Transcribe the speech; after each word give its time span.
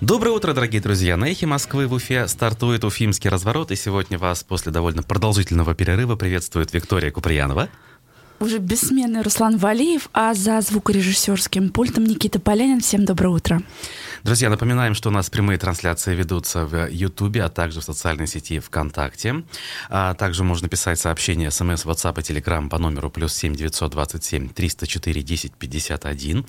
Доброе 0.00 0.30
утро, 0.30 0.52
дорогие 0.54 0.80
друзья! 0.80 1.16
На 1.16 1.24
эхе 1.24 1.46
Москвы 1.46 1.88
в 1.88 1.92
Уфе 1.92 2.28
стартует 2.28 2.84
уфимский 2.84 3.28
разворот, 3.28 3.72
и 3.72 3.74
сегодня 3.74 4.16
вас 4.16 4.44
после 4.44 4.70
довольно 4.70 5.02
продолжительного 5.02 5.74
перерыва 5.74 6.14
приветствует 6.14 6.72
Виктория 6.72 7.10
Куприянова. 7.10 7.68
Уже 8.38 8.58
бессменный 8.58 9.22
Руслан 9.22 9.56
Валиев, 9.56 10.08
а 10.12 10.34
за 10.34 10.60
звукорежиссерским 10.60 11.70
пультом 11.70 12.04
Никита 12.04 12.38
Полянин. 12.38 12.80
Всем 12.80 13.06
доброе 13.06 13.30
утро. 13.30 13.60
Друзья, 14.24 14.50
напоминаем, 14.50 14.94
что 14.94 15.10
у 15.10 15.12
нас 15.12 15.30
прямые 15.30 15.58
трансляции 15.58 16.12
ведутся 16.12 16.66
в 16.66 16.88
Ютубе, 16.88 17.44
а 17.44 17.48
также 17.48 17.80
в 17.80 17.84
социальной 17.84 18.26
сети 18.26 18.58
ВКонтакте. 18.58 19.44
А 19.88 20.14
также 20.14 20.42
можно 20.42 20.68
писать 20.68 20.98
сообщения, 20.98 21.52
смс, 21.52 21.84
WhatsApp 21.84 22.18
и 22.18 22.32
Telegram 22.32 22.68
по 22.68 22.78
номеру 22.78 23.10
плюс 23.10 23.32
7 23.34 23.54
927 23.54 24.48
304 24.48 25.22
10 25.22 25.52
51. 25.52 26.46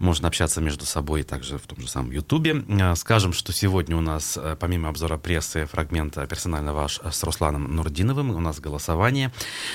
Можно 0.00 0.28
общаться 0.28 0.60
между 0.60 0.84
собой 0.84 1.22
также 1.22 1.58
в 1.58 1.62
том 1.62 1.80
же 1.80 1.88
самом 1.88 2.10
Ютубе. 2.10 2.64
А, 2.80 2.96
скажем, 2.96 3.32
что 3.32 3.52
сегодня 3.52 3.96
у 3.96 4.00
нас, 4.00 4.36
э, 4.36 4.56
помимо 4.58 4.88
обзора 4.88 5.16
прессы, 5.16 5.66
фрагмента 5.66 6.26
персонально 6.26 6.74
ваш 6.74 6.98
с 7.08 7.22
Русланом 7.22 7.76
Нурдиновым, 7.76 8.30
у 8.30 8.40
нас 8.40 8.58
голосование. 8.58 9.32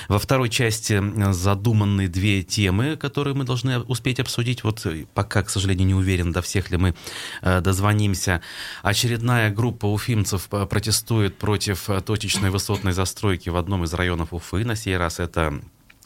Во 0.08 0.18
второй 0.18 0.50
части 0.50 1.02
задуманы 1.32 2.08
две 2.08 2.42
темы, 2.42 2.98
которые 2.98 3.34
мы 3.34 3.44
должны 3.44 3.80
успеть 3.80 4.20
обсудить. 4.20 4.64
Вот 4.64 4.84
э, 4.84 5.06
пока, 5.14 5.42
к 5.42 5.48
сожалению, 5.48 5.86
не 5.86 5.94
уверен, 5.94 6.30
до 6.30 6.42
всех 6.42 6.70
ли 6.70 6.76
мы 6.76 6.94
Э, 7.37 7.37
дозвонимся. 7.60 8.42
Очередная 8.82 9.50
группа 9.50 9.86
уфимцев 9.86 10.48
э, 10.52 10.66
протестует 10.66 11.36
против 11.36 11.88
э, 11.90 12.00
точечной 12.00 12.50
высотной 12.50 12.92
застройки 12.92 13.48
в 13.48 13.56
одном 13.56 13.84
из 13.84 13.94
районов 13.94 14.32
Уфы. 14.32 14.64
На 14.64 14.76
сей 14.76 14.96
раз 14.96 15.20
это 15.20 15.60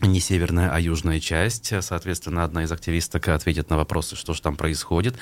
не 0.07 0.21
северная, 0.21 0.71
а 0.71 0.81
южная 0.81 1.21
часть. 1.21 1.73
Соответственно, 1.81 2.45
одна 2.45 2.65
из 2.65 2.73
активисток 2.73 3.29
ответит 3.29 3.71
на 3.71 3.77
вопросы, 3.77 4.17
что 4.17 4.35
же 4.35 4.43
там 4.43 4.57
происходит. 4.57 5.17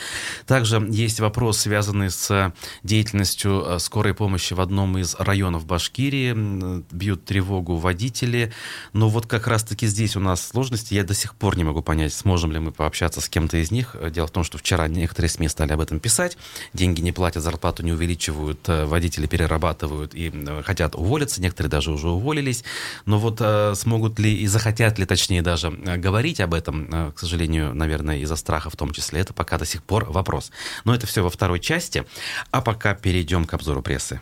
Также 0.47 0.85
есть 0.91 1.21
вопрос, 1.21 1.59
связанный 1.59 2.11
с 2.11 2.53
деятельностью 2.83 3.65
э, 3.67 3.79
скорой 3.79 4.15
помощи 4.15 4.55
в 4.55 4.61
одном 4.61 4.99
из 4.99 5.15
районов 5.19 5.67
Башкирии. 5.67 6.83
Бьют 6.91 7.25
тревогу 7.25 7.77
водители. 7.77 8.53
Но 8.93 9.09
вот 9.09 9.27
как 9.27 9.47
раз-таки 9.47 9.87
здесь 9.87 10.17
у 10.17 10.21
нас 10.21 10.47
сложности. 10.47 10.95
Я 10.95 11.05
до 11.05 11.15
сих 11.15 11.35
пор 11.35 11.57
не 11.57 11.65
могу 11.65 11.83
понять, 11.83 12.13
сможем 12.13 12.53
ли 12.53 12.59
мы 12.59 12.73
пообщаться 12.73 13.21
с 13.21 13.29
кем-то 13.29 13.59
из 13.59 13.71
них. 13.71 13.97
Дело 14.11 14.27
в 14.27 14.31
том, 14.31 14.45
что 14.45 14.59
вчера 14.59 14.89
некоторые 14.89 15.31
СМИ 15.31 15.49
стали 15.49 15.73
об 15.73 15.81
этом 15.81 16.01
писать. 16.01 16.37
Деньги 16.73 17.01
не 17.01 17.13
платят, 17.13 17.43
зарплату 17.43 17.83
не 17.83 17.93
увеличивают, 17.93 18.69
э, 18.69 18.87
водители 18.87 19.27
перерабатывают 19.27 20.15
и 20.15 20.33
э, 20.33 20.63
хотят 20.65 20.95
уволиться. 20.95 21.43
Некоторые 21.43 21.71
даже 21.71 21.93
уже 21.93 22.09
уволились. 22.09 22.65
Но 23.05 23.19
вот 23.19 23.41
смогут 23.77 24.19
ли 24.19 24.35
и 24.35 24.47
захотят 24.47 24.70
хотят 24.71 25.01
ли, 25.01 25.05
точнее, 25.05 25.43
даже 25.43 25.69
э, 25.69 25.97
говорить 25.97 26.41
об 26.41 26.55
этом, 26.55 26.89
э, 26.93 27.13
к 27.13 27.19
сожалению, 27.19 27.75
наверное, 27.75 28.19
из-за 28.19 28.37
страха 28.37 28.71
в 28.71 28.77
том 28.77 28.93
числе, 28.93 29.21
это 29.21 29.35
пока 29.35 29.59
до 29.59 29.65
сих 29.65 29.83
пор 29.83 30.05
вопрос. 30.05 30.53
Но 30.85 30.95
это 30.95 31.09
все 31.09 31.23
во 31.23 31.31
второй 31.31 31.59
части. 31.59 32.05
А 32.53 32.61
пока 32.61 32.95
перейдем 32.95 33.47
к 33.47 33.55
обзору 33.55 33.83
прессы. 33.83 34.21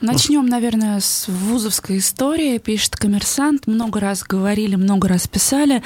Начнем, 0.00 0.46
наверное, 0.46 1.00
с 1.00 1.26
вузовской 1.28 1.98
истории. 1.98 2.58
Пишет 2.58 2.96
коммерсант. 2.96 3.66
Много 3.66 3.98
раз 3.98 4.22
говорили, 4.22 4.76
много 4.76 5.08
раз 5.08 5.26
писали 5.26 5.82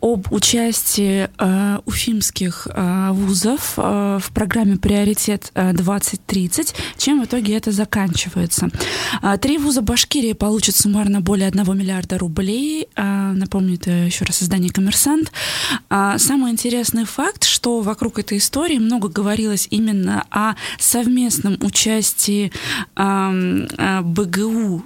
об 0.00 0.30
участии 0.32 1.30
э, 1.38 1.78
уфимских 1.86 2.68
э, 2.70 3.10
вузов 3.12 3.74
э, 3.78 4.18
в 4.22 4.32
программе 4.32 4.76
«Приоритет 4.76 5.50
2030». 5.54 6.74
Чем 6.98 7.22
в 7.22 7.24
итоге 7.24 7.56
это 7.56 7.72
заканчивается? 7.72 8.68
Э, 9.22 9.38
три 9.38 9.56
вуза 9.56 9.80
Башкирии 9.80 10.34
получат 10.34 10.76
суммарно 10.76 11.22
более 11.22 11.48
1 11.48 11.78
миллиарда 11.78 12.18
рублей. 12.18 12.88
Э, 12.96 13.32
напомню, 13.32 13.76
это 13.76 13.90
еще 13.90 14.26
раз 14.26 14.42
издание 14.42 14.70
«Коммерсант». 14.70 15.32
Э, 15.88 16.16
самый 16.18 16.52
интересный 16.52 17.06
факт, 17.06 17.44
что 17.44 17.80
вокруг 17.80 18.18
этой 18.18 18.38
истории 18.38 18.78
много 18.78 19.08
говорилось 19.08 19.68
именно 19.70 20.26
о 20.30 20.54
совместном 20.78 21.56
участии 21.62 22.52
э, 22.96 23.53
Э, 23.53 23.53
БГУ 24.14 24.82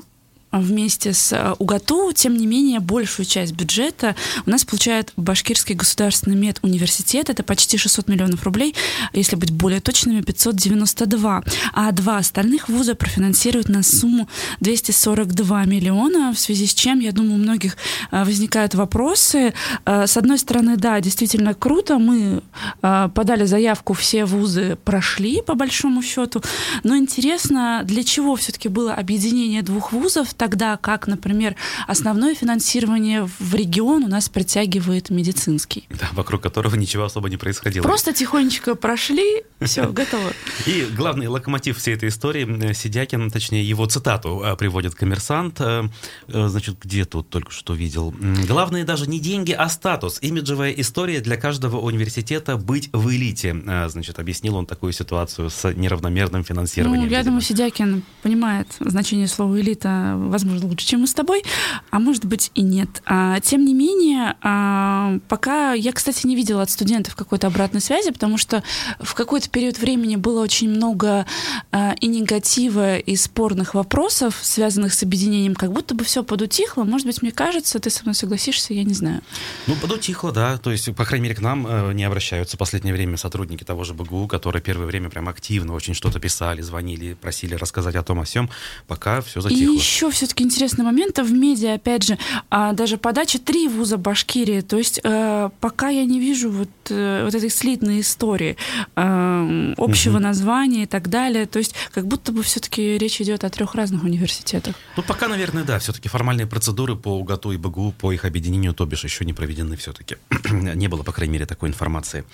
вместе 0.52 1.12
с 1.12 1.32
э, 1.32 1.54
УГАТУ, 1.58 2.12
тем 2.12 2.36
не 2.36 2.46
менее, 2.46 2.80
большую 2.80 3.26
часть 3.26 3.52
бюджета 3.52 4.16
у 4.46 4.50
нас 4.50 4.64
получает 4.64 5.12
Башкирский 5.16 5.74
государственный 5.74 6.36
медуниверситет. 6.36 7.28
Это 7.28 7.42
почти 7.42 7.76
600 7.76 8.08
миллионов 8.08 8.44
рублей, 8.44 8.74
если 9.12 9.36
быть 9.36 9.50
более 9.50 9.80
точными, 9.80 10.22
592. 10.22 11.44
А 11.74 11.92
два 11.92 12.18
остальных 12.18 12.68
вуза 12.68 12.94
профинансируют 12.94 13.68
на 13.68 13.82
сумму 13.82 14.28
242 14.60 15.64
миллиона, 15.64 16.32
в 16.32 16.38
связи 16.38 16.66
с 16.66 16.74
чем, 16.74 17.00
я 17.00 17.12
думаю, 17.12 17.34
у 17.34 17.38
многих 17.38 17.76
э, 18.10 18.24
возникают 18.24 18.74
вопросы. 18.74 19.52
Э, 19.84 20.06
с 20.06 20.16
одной 20.16 20.38
стороны, 20.38 20.76
да, 20.76 21.00
действительно 21.00 21.54
круто, 21.54 21.98
мы 21.98 22.42
подали 22.80 23.44
заявку, 23.44 23.92
все 23.92 24.24
вузы 24.24 24.76
прошли, 24.84 25.42
по 25.42 25.54
большому 25.54 26.02
счету, 26.02 26.42
но 26.84 26.96
интересно, 26.96 27.82
для 27.84 28.04
чего 28.04 28.36
все-таки 28.36 28.68
было 28.68 28.94
объединение 28.94 29.62
двух 29.62 29.92
вузов, 29.92 30.34
тогда 30.38 30.76
как, 30.78 31.06
например, 31.06 31.56
основное 31.86 32.34
финансирование 32.34 33.28
в 33.38 33.54
регион 33.54 34.04
у 34.04 34.08
нас 34.08 34.28
притягивает 34.28 35.10
медицинский. 35.10 35.84
Да, 35.90 36.08
вокруг 36.12 36.42
которого 36.42 36.76
ничего 36.76 37.04
особо 37.04 37.28
не 37.28 37.36
происходило. 37.36 37.82
Просто 37.82 38.12
тихонечко 38.14 38.74
прошли, 38.74 39.42
все, 39.60 39.90
готово. 39.92 40.32
И 40.66 40.86
главный 40.96 41.26
локомотив 41.26 41.76
всей 41.78 41.94
этой 41.94 42.08
истории, 42.08 42.72
Сидякин, 42.72 43.30
точнее, 43.30 43.68
его 43.68 43.86
цитату 43.86 44.42
э, 44.44 44.56
приводит 44.56 44.94
коммерсант. 44.94 45.60
Э, 45.60 45.88
э, 46.28 46.48
значит, 46.48 46.76
где 46.82 47.04
тут 47.04 47.28
только 47.28 47.50
что 47.50 47.74
видел? 47.74 48.14
Главное 48.46 48.84
даже 48.84 49.08
не 49.08 49.18
деньги, 49.18 49.52
а 49.52 49.68
статус. 49.68 50.18
Имиджевая 50.22 50.70
история 50.72 51.20
для 51.20 51.36
каждого 51.36 51.80
университета 51.80 52.56
быть 52.56 52.88
в 52.92 53.10
элите. 53.10 53.56
Значит, 53.88 54.18
объяснил 54.18 54.56
он 54.56 54.66
такую 54.66 54.92
ситуацию 54.92 55.50
с 55.50 55.72
неравномерным 55.72 56.44
финансированием. 56.44 57.04
Ну, 57.04 57.10
я 57.10 57.24
думаю, 57.24 57.40
Сидякин 57.40 58.02
понимает 58.22 58.68
значение 58.78 59.26
слова 59.26 59.58
элита 59.60 60.14
возможно, 60.28 60.66
лучше, 60.66 60.86
чем 60.86 61.00
мы 61.00 61.06
с 61.06 61.14
тобой, 61.14 61.42
а 61.90 61.98
может 61.98 62.24
быть 62.24 62.50
и 62.54 62.62
нет. 62.62 63.02
А, 63.06 63.40
тем 63.40 63.64
не 63.64 63.74
менее, 63.74 64.36
а, 64.42 65.18
пока 65.28 65.72
я, 65.72 65.92
кстати, 65.92 66.26
не 66.26 66.36
видела 66.36 66.62
от 66.62 66.70
студентов 66.70 67.16
какой-то 67.16 67.46
обратной 67.46 67.80
связи, 67.80 68.10
потому 68.10 68.38
что 68.38 68.62
в 69.00 69.14
какой-то 69.14 69.48
период 69.50 69.78
времени 69.78 70.16
было 70.16 70.42
очень 70.42 70.68
много 70.68 71.26
а, 71.72 71.94
и 72.00 72.06
негатива, 72.06 72.98
и 72.98 73.16
спорных 73.16 73.74
вопросов, 73.74 74.38
связанных 74.42 74.94
с 74.94 75.02
объединением, 75.02 75.54
как 75.54 75.72
будто 75.72 75.94
бы 75.94 76.04
все 76.04 76.22
подутихло. 76.22 76.84
Может 76.84 77.06
быть, 77.06 77.22
мне 77.22 77.32
кажется, 77.32 77.78
ты 77.78 77.90
со 77.90 78.02
мной 78.02 78.14
согласишься, 78.14 78.74
я 78.74 78.84
не 78.84 78.94
знаю. 78.94 79.22
Ну, 79.66 79.74
подутихло, 79.76 80.32
да. 80.32 80.58
То 80.58 80.70
есть, 80.70 80.94
по 80.94 81.04
крайней 81.04 81.24
мере, 81.24 81.34
к 81.34 81.40
нам 81.40 81.66
э, 81.66 81.92
не 81.92 82.04
обращаются 82.04 82.56
в 82.56 82.58
последнее 82.58 82.94
время 82.94 83.16
сотрудники 83.16 83.64
того 83.64 83.84
же 83.84 83.94
БГУ, 83.94 84.28
которые 84.28 84.62
первое 84.62 84.86
время 84.86 85.10
прям 85.10 85.28
активно 85.28 85.74
очень 85.74 85.94
что-то 85.94 86.20
писали, 86.20 86.62
звонили, 86.62 87.14
просили 87.14 87.54
рассказать 87.54 87.96
о 87.96 88.02
том, 88.02 88.20
о 88.20 88.24
всем. 88.24 88.50
Пока 88.86 89.20
все 89.20 89.40
затихло. 89.40 89.72
И 89.72 89.76
еще 89.76 90.10
все-таки 90.18 90.42
интересный 90.42 90.84
момент 90.84 91.16
в 91.18 91.32
медиа, 91.32 91.74
опять 91.74 92.02
же, 92.02 92.18
а, 92.50 92.72
даже 92.72 92.96
подача 92.96 93.38
три 93.38 93.68
вуза 93.68 93.98
Башкирии. 93.98 94.62
То 94.62 94.76
есть 94.76 95.00
э, 95.04 95.50
пока 95.60 95.90
я 95.90 96.04
не 96.04 96.18
вижу 96.18 96.50
вот, 96.50 96.68
э, 96.90 97.24
вот 97.24 97.34
этой 97.36 97.50
слитной 97.50 98.00
истории 98.00 98.56
э, 98.96 99.74
общего 99.76 100.16
угу. 100.16 100.22
названия 100.22 100.82
и 100.82 100.86
так 100.86 101.08
далее. 101.08 101.46
То 101.46 101.60
есть 101.60 101.74
как 101.92 102.08
будто 102.08 102.32
бы 102.32 102.42
все-таки 102.42 102.98
речь 102.98 103.20
идет 103.20 103.44
о 103.44 103.50
трех 103.50 103.76
разных 103.76 104.02
университетах. 104.02 104.74
Ну 104.96 105.04
пока, 105.04 105.28
наверное, 105.28 105.62
да. 105.62 105.78
Все-таки 105.78 106.08
формальные 106.08 106.48
процедуры 106.48 106.96
по 106.96 107.16
УГАТУ 107.20 107.52
и 107.52 107.56
БГУ 107.56 107.92
по 107.92 108.12
их 108.12 108.24
объединению, 108.24 108.74
то 108.74 108.86
бишь, 108.86 109.04
еще 109.04 109.24
не 109.24 109.32
проведены 109.32 109.76
все-таки. 109.76 110.16
не 110.50 110.88
было, 110.88 111.04
по 111.04 111.12
крайней 111.12 111.34
мере, 111.34 111.46
такой 111.46 111.68
информации. 111.68 112.24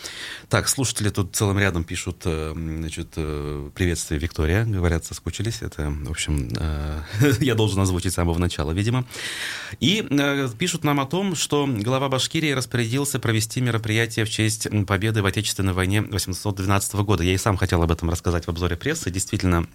Так, 0.48 0.68
слушатели 0.68 1.10
тут 1.10 1.36
целым 1.36 1.58
рядом 1.58 1.84
пишут, 1.84 2.22
значит, 2.24 3.10
приветствие, 3.74 4.18
Виктория. 4.18 4.64
Говорят, 4.64 5.04
соскучились. 5.04 5.60
Это, 5.60 5.90
в 5.90 6.10
общем, 6.10 6.48
я 7.40 7.54
должен 7.54 7.73
должен 7.74 7.82
озвучить 7.82 8.12
с 8.12 8.16
самого 8.16 8.38
начала, 8.38 8.72
видимо. 8.72 9.04
И 9.80 10.06
э, 10.08 10.48
пишут 10.58 10.84
нам 10.84 11.00
о 11.00 11.06
том, 11.06 11.34
что 11.34 11.66
глава 11.66 12.08
Башкирии 12.08 12.52
распорядился 12.52 13.18
провести 13.18 13.60
мероприятие 13.60 14.24
в 14.24 14.30
честь 14.30 14.68
победы 14.86 15.22
в 15.22 15.26
Отечественной 15.26 15.72
войне 15.72 15.98
1812 15.98 16.94
года. 16.96 17.24
Я 17.24 17.34
и 17.34 17.38
сам 17.38 17.56
хотел 17.56 17.82
об 17.82 17.90
этом 17.90 18.10
рассказать 18.10 18.46
в 18.46 18.48
обзоре 18.48 18.76
прессы. 18.76 19.10
Действительно, 19.10 19.66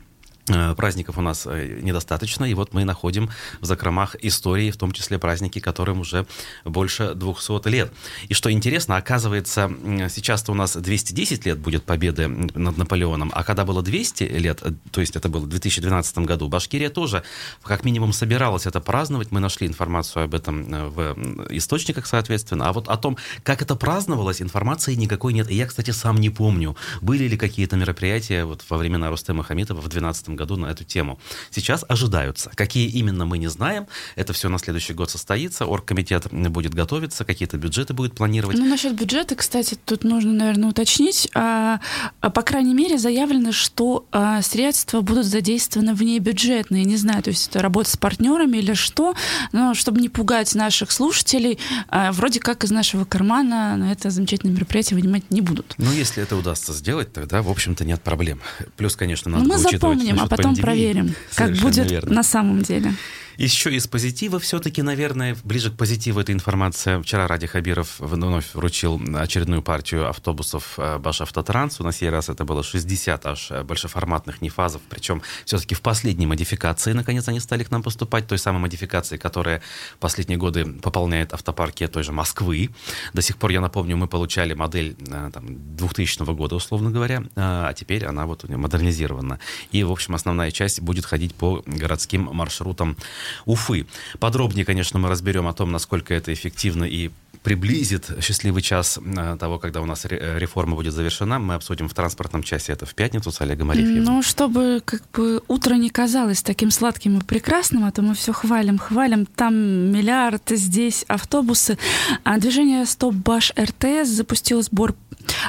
праздников 0.75 1.17
у 1.17 1.21
нас 1.21 1.45
э, 1.45 1.79
недостаточно, 1.81 2.45
и 2.45 2.53
вот 2.53 2.73
мы 2.73 2.83
находим 2.85 3.29
в 3.61 3.65
закромах 3.65 4.15
истории, 4.21 4.71
в 4.71 4.77
том 4.77 4.91
числе 4.91 5.19
праздники, 5.19 5.59
которым 5.59 6.01
уже 6.01 6.25
больше 6.65 7.13
200 7.13 7.67
лет. 7.69 7.91
И 8.27 8.33
что 8.33 8.51
интересно, 8.51 8.97
оказывается, 8.97 9.71
сейчас-то 10.09 10.51
у 10.51 10.55
нас 10.55 10.75
210 10.75 11.45
лет 11.45 11.59
будет 11.59 11.83
победы 11.83 12.27
над 12.27 12.77
Наполеоном, 12.77 13.31
а 13.33 13.43
когда 13.43 13.65
было 13.65 13.81
200 13.81 14.23
лет, 14.23 14.59
э, 14.63 14.71
то 14.91 15.01
есть 15.01 15.15
это 15.15 15.29
было 15.29 15.41
в 15.41 15.47
2012 15.47 16.19
году, 16.19 16.47
Башкирия 16.49 16.89
тоже 16.89 17.23
как 17.63 17.83
минимум 17.83 18.13
собиралась 18.13 18.65
это 18.65 18.79
праздновать. 18.79 19.31
Мы 19.31 19.39
нашли 19.39 19.67
информацию 19.67 20.23
об 20.23 20.33
этом 20.33 20.89
в 20.89 21.15
источниках, 21.51 22.07
соответственно. 22.07 22.69
А 22.69 22.73
вот 22.73 22.87
о 22.87 22.97
том, 22.97 23.17
как 23.43 23.61
это 23.61 23.75
праздновалось, 23.75 24.41
информации 24.41 24.95
никакой 24.95 25.33
нет. 25.33 25.49
И 25.51 25.55
я, 25.55 25.67
кстати, 25.67 25.91
сам 25.91 26.17
не 26.17 26.29
помню, 26.29 26.75
были 27.01 27.27
ли 27.27 27.37
какие-то 27.37 27.77
мероприятия 27.77 28.45
вот 28.45 28.63
во 28.69 28.77
времена 28.77 29.09
Рустема 29.09 29.43
Хамитова 29.43 29.79
в 29.79 29.89
2012 29.89 30.29
году 30.29 30.38
году 30.39 30.55
на 30.55 30.67
эту 30.67 30.83
тему. 30.83 31.19
Сейчас 31.51 31.85
ожидаются. 31.87 32.49
Какие 32.55 32.89
именно 32.89 33.25
мы 33.25 33.37
не 33.37 33.47
знаем. 33.47 33.87
Это 34.15 34.33
все 34.33 34.49
на 34.49 34.57
следующий 34.57 34.93
год 34.93 35.11
состоится. 35.11 35.65
Оргкомитет 35.65 36.27
будет 36.31 36.73
готовиться, 36.73 37.25
какие-то 37.25 37.57
бюджеты 37.57 37.93
будет 37.93 38.15
планировать. 38.15 38.57
Ну, 38.57 38.65
насчет 38.65 38.95
бюджета, 38.95 39.35
кстати, 39.35 39.77
тут 39.85 40.03
нужно, 40.03 40.33
наверное, 40.33 40.69
уточнить. 40.69 41.29
А, 41.35 41.79
а, 42.21 42.29
по 42.29 42.41
крайней 42.41 42.73
мере, 42.73 42.97
заявлено, 42.97 43.51
что 43.51 44.05
а, 44.11 44.41
средства 44.41 45.01
будут 45.01 45.25
задействованы 45.25 45.93
вне 45.93 46.19
бюджетные. 46.19 46.85
Не 46.85 46.95
знаю, 46.95 47.21
то 47.21 47.29
есть 47.29 47.49
это 47.49 47.61
работа 47.61 47.89
с 47.91 47.97
партнерами 47.97 48.57
или 48.57 48.73
что, 48.73 49.15
но 49.51 49.73
чтобы 49.73 49.99
не 49.99 50.09
пугать 50.09 50.55
наших 50.55 50.91
слушателей, 50.91 51.59
а, 51.89 52.11
вроде 52.11 52.39
как 52.39 52.63
из 52.63 52.71
нашего 52.71 53.03
кармана 53.03 53.75
на 53.75 53.91
это 53.91 54.09
замечательное 54.09 54.55
мероприятие 54.55 54.97
вынимать 54.97 55.29
не 55.29 55.41
будут. 55.41 55.75
Ну, 55.77 55.91
если 55.91 56.23
это 56.23 56.35
удастся 56.37 56.73
сделать, 56.73 57.11
тогда, 57.11 57.41
в 57.41 57.49
общем-то, 57.49 57.83
нет 57.83 58.01
проблем. 58.01 58.39
Плюс, 58.77 58.95
конечно, 58.95 59.31
надо 59.31 59.43
ну, 59.43 59.53
мы 59.53 59.57
запомним, 59.57 60.18
а 60.23 60.27
потом 60.27 60.55
пандемии. 60.55 60.61
проверим, 60.61 61.15
как 61.35 61.53
будет 61.57 61.89
верно. 61.89 62.15
на 62.15 62.23
самом 62.23 62.61
деле. 62.61 62.93
Еще 63.39 63.73
из 63.73 63.87
позитива 63.87 64.37
все-таки, 64.37 64.81
наверное, 64.81 65.33
ближе 65.45 65.71
к 65.71 65.77
позитиву 65.77 66.19
эта 66.19 66.33
информация. 66.33 67.01
Вчера 67.01 67.25
Ради 67.25 67.47
Хабиров 67.47 67.95
вновь 67.99 68.53
вручил 68.53 69.01
очередную 69.15 69.61
партию 69.61 70.09
автобусов 70.09 70.73
э, 70.75 70.97
Баш 70.97 71.21
Автотранс. 71.21 71.79
На 71.79 71.93
сей 71.93 72.09
раз 72.09 72.27
это 72.27 72.43
было 72.43 72.63
60 72.63 73.25
аж 73.25 73.51
э, 73.51 73.63
большеформатных 73.63 74.41
нефазов, 74.41 74.81
причем 74.89 75.21
все-таки 75.45 75.73
в 75.73 75.79
последней 75.79 76.27
модификации, 76.27 76.91
наконец, 76.91 77.29
они 77.29 77.39
стали 77.39 77.63
к 77.63 77.71
нам 77.71 77.81
поступать, 77.81 78.27
той 78.27 78.37
самой 78.37 78.59
модификации, 78.59 79.15
которая 79.15 79.61
последние 80.01 80.37
годы 80.37 80.65
пополняет 80.65 81.31
автопарки 81.31 81.87
той 81.87 82.03
же 82.03 82.11
Москвы. 82.11 82.71
До 83.13 83.21
сих 83.21 83.37
пор, 83.37 83.51
я 83.51 83.61
напомню, 83.61 83.95
мы 83.95 84.07
получали 84.07 84.53
модель 84.53 84.97
э, 85.07 85.29
там, 85.33 85.77
2000 85.77 86.25
года, 86.33 86.57
условно 86.57 86.91
говоря, 86.91 87.23
а 87.37 87.71
теперь 87.71 88.05
она 88.05 88.25
вот 88.25 88.43
модернизирована. 88.49 89.39
И, 89.71 89.81
в 89.85 89.93
общем, 89.93 90.13
основная 90.13 90.51
часть 90.51 90.81
будет 90.81 91.05
ходить 91.05 91.33
по 91.33 91.63
городским 91.65 92.23
маршрутам 92.33 92.97
Уфы. 93.45 93.85
Подробнее, 94.19 94.65
конечно, 94.65 94.99
мы 94.99 95.09
разберем 95.09 95.47
о 95.47 95.53
том, 95.53 95.71
насколько 95.71 96.13
это 96.13 96.33
эффективно 96.33 96.83
и 96.83 97.11
приблизит 97.43 98.09
счастливый 98.21 98.61
час 98.61 98.99
э, 98.99 99.37
того, 99.39 99.59
когда 99.59 99.81
у 99.81 99.85
нас 99.85 100.05
реформа 100.05 100.75
будет 100.75 100.93
завершена. 100.93 101.39
Мы 101.39 101.55
обсудим 101.55 101.87
в 101.87 101.93
транспортном 101.93 102.43
часе 102.43 102.73
это 102.73 102.85
в 102.85 102.93
пятницу 102.95 103.31
с 103.31 103.41
Олегом 103.41 103.71
Арефьевым. 103.71 104.03
Ну, 104.03 104.21
чтобы 104.21 104.81
как 104.83 105.03
бы 105.13 105.41
утро 105.47 105.75
не 105.75 105.89
казалось 105.89 106.43
таким 106.43 106.71
сладким 106.71 107.17
и 107.17 107.23
прекрасным, 107.23 107.85
а 107.85 107.91
то 107.91 108.01
мы 108.01 108.13
все 108.13 108.33
хвалим, 108.33 108.77
хвалим. 108.77 109.25
Там 109.25 109.55
миллиард, 109.55 110.43
здесь 110.49 111.05
автобусы. 111.07 111.77
А 112.23 112.37
движение 112.39 112.85
Стоп 112.85 113.15
Баш 113.15 113.53
РТС 113.57 114.09
запустил 114.09 114.61
сбор 114.61 114.95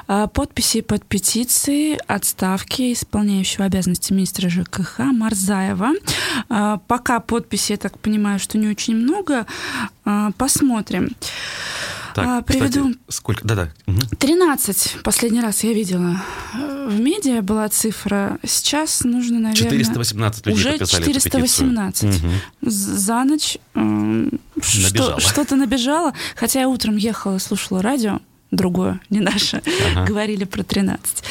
а, 0.07 0.27
подписей 0.27 0.83
под 0.83 1.05
петицией 1.05 1.99
отставки 2.07 2.93
исполняющего 2.93 3.65
обязанности 3.65 4.13
министра 4.13 4.49
ЖКХ 4.49 4.99
Марзаева. 4.99 5.93
А, 6.49 6.79
пока 6.87 7.21
подписей, 7.21 7.75
я 7.75 7.79
так 7.79 7.99
понимаю, 7.99 8.39
что 8.39 8.59
не 8.59 8.69
очень 8.69 8.97
много. 8.97 9.47
А, 10.05 10.33
посмотрим. 10.33 11.11
Так, 12.15 12.27
а, 12.27 12.43
приведу. 12.43 12.91
Кстати, 12.91 12.99
сколько? 13.09 13.47
Да-да. 13.47 13.71
Угу. 13.87 14.01
13 14.19 14.99
последний 15.03 15.41
раз 15.41 15.63
я 15.63 15.73
видела. 15.73 16.21
В 16.55 16.99
медиа 16.99 17.43
была 17.43 17.69
цифра. 17.69 18.39
Сейчас 18.45 19.05
нужно, 19.05 19.39
наверное... 19.39 19.71
418 19.71 20.47
людей 20.47 20.59
Уже 20.59 20.79
418. 20.79 22.05
Угу. 22.05 22.31
За 22.63 23.25
ночь 23.25 23.59
э, 23.75 24.29
что, 24.61 25.21
что-то 25.21 25.57
набежало. 25.57 26.15
Хотя 26.37 26.61
я 26.61 26.69
утром 26.69 26.97
ехала, 26.97 27.39
слушала 27.39 27.83
радио 27.83 28.21
другое, 28.51 29.01
не 29.11 29.21
наше, 29.21 29.63
ага. 29.95 30.05
говорили 30.09 30.45
про 30.45 30.63
13. 30.63 31.23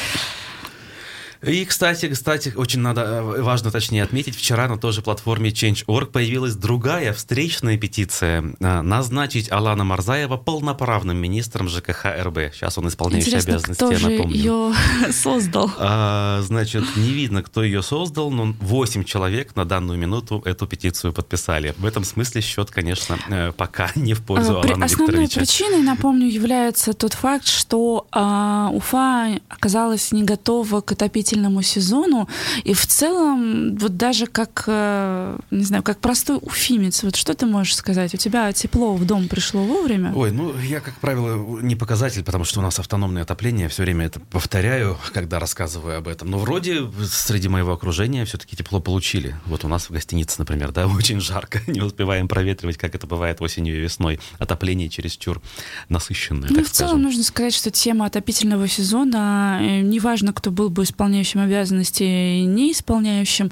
И, 1.42 1.64
кстати, 1.64 2.08
кстати, 2.08 2.52
очень 2.54 2.80
надо, 2.80 3.02
э, 3.02 3.42
важно 3.42 3.70
точнее 3.70 4.02
отметить, 4.02 4.36
вчера 4.36 4.68
на 4.68 4.76
той 4.76 4.92
же 4.92 5.00
платформе 5.00 5.50
Change.org 5.50 6.06
появилась 6.12 6.54
другая 6.54 7.14
встречная 7.14 7.78
петиция 7.78 8.54
э, 8.60 8.82
назначить 8.82 9.50
Алана 9.50 9.84
Марзаева 9.84 10.36
полноправным 10.36 11.16
министром 11.16 11.68
ЖКХ 11.68 12.06
РБ. 12.22 12.52
Сейчас 12.52 12.76
он 12.76 12.88
исполняющий 12.88 13.28
Интересно, 13.28 13.54
обязанности, 13.54 13.82
кто 13.82 13.92
я 13.92 13.98
напомню. 13.98 14.36
ее 14.36 14.74
создал? 15.12 15.70
А, 15.78 16.42
значит, 16.42 16.84
не 16.96 17.10
видно, 17.10 17.42
кто 17.42 17.62
ее 17.62 17.82
создал, 17.82 18.30
но 18.30 18.54
8 18.60 19.04
человек 19.04 19.56
на 19.56 19.64
данную 19.64 19.98
минуту 19.98 20.42
эту 20.44 20.66
петицию 20.66 21.14
подписали. 21.14 21.74
В 21.78 21.86
этом 21.86 22.04
смысле 22.04 22.42
счет, 22.42 22.70
конечно, 22.70 23.16
э, 23.28 23.52
пока 23.56 23.90
не 23.94 24.12
в 24.12 24.20
пользу 24.22 24.58
а, 24.58 24.62
Алана 24.62 24.84
Основной 24.84 25.24
Викторовича. 25.24 25.40
причиной, 25.40 25.82
напомню, 25.82 26.28
является 26.28 26.92
тот 26.92 27.14
факт, 27.14 27.46
что 27.46 28.06
а, 28.12 28.68
Уфа 28.74 29.40
оказалась 29.48 30.12
не 30.12 30.22
готова 30.22 30.82
к 30.82 30.92
отопительному 30.92 31.29
отопительному 31.30 31.62
сезону. 31.62 32.28
И 32.64 32.74
в 32.74 32.86
целом, 32.86 33.76
вот 33.76 33.96
даже 33.96 34.26
как, 34.26 34.64
э, 34.66 35.38
не 35.50 35.64
знаю, 35.64 35.82
как 35.82 36.00
простой 36.00 36.38
уфимец, 36.42 37.02
вот 37.02 37.16
что 37.16 37.34
ты 37.34 37.46
можешь 37.46 37.76
сказать? 37.76 38.14
У 38.14 38.16
тебя 38.16 38.52
тепло 38.52 38.94
в 38.94 39.04
дом 39.04 39.28
пришло 39.28 39.62
вовремя? 39.62 40.12
Ой, 40.14 40.32
ну 40.32 40.54
я, 40.58 40.80
как 40.80 40.94
правило, 41.00 41.60
не 41.60 41.76
показатель, 41.76 42.24
потому 42.24 42.44
что 42.44 42.60
у 42.60 42.62
нас 42.62 42.78
автономное 42.78 43.22
отопление, 43.22 43.68
все 43.68 43.82
время 43.82 44.06
это 44.06 44.20
повторяю, 44.20 44.98
когда 45.12 45.38
рассказываю 45.38 45.98
об 45.98 46.08
этом. 46.08 46.30
Но 46.30 46.38
вроде 46.38 46.90
среди 47.04 47.48
моего 47.48 47.72
окружения 47.72 48.24
все-таки 48.24 48.56
тепло 48.56 48.80
получили. 48.80 49.36
Вот 49.46 49.64
у 49.64 49.68
нас 49.68 49.88
в 49.88 49.92
гостинице, 49.92 50.36
например, 50.38 50.72
да, 50.72 50.86
очень 50.98 51.20
жарко, 51.20 51.60
не 51.66 51.80
успеваем 51.80 52.28
проветривать, 52.28 52.76
как 52.76 52.94
это 52.94 53.06
бывает 53.06 53.40
осенью 53.40 53.76
и 53.76 53.80
весной. 53.80 54.20
Отопление 54.38 54.88
чересчур 54.88 55.40
насыщенное, 55.88 56.48
Ну, 56.48 56.56
так 56.56 56.66
в 56.66 56.70
целом 56.70 57.02
нужно 57.02 57.22
сказать, 57.22 57.54
что 57.54 57.70
тема 57.70 58.06
отопительного 58.06 58.68
сезона, 58.68 59.58
э, 59.60 59.80
неважно, 59.80 60.32
кто 60.32 60.50
был 60.50 60.70
бы 60.70 60.82
исполняющим 60.82 61.19
исполняющим 61.20 61.40
обязанности 61.40 62.02
и 62.02 62.44
не 62.44 62.72
исполняющим, 62.72 63.50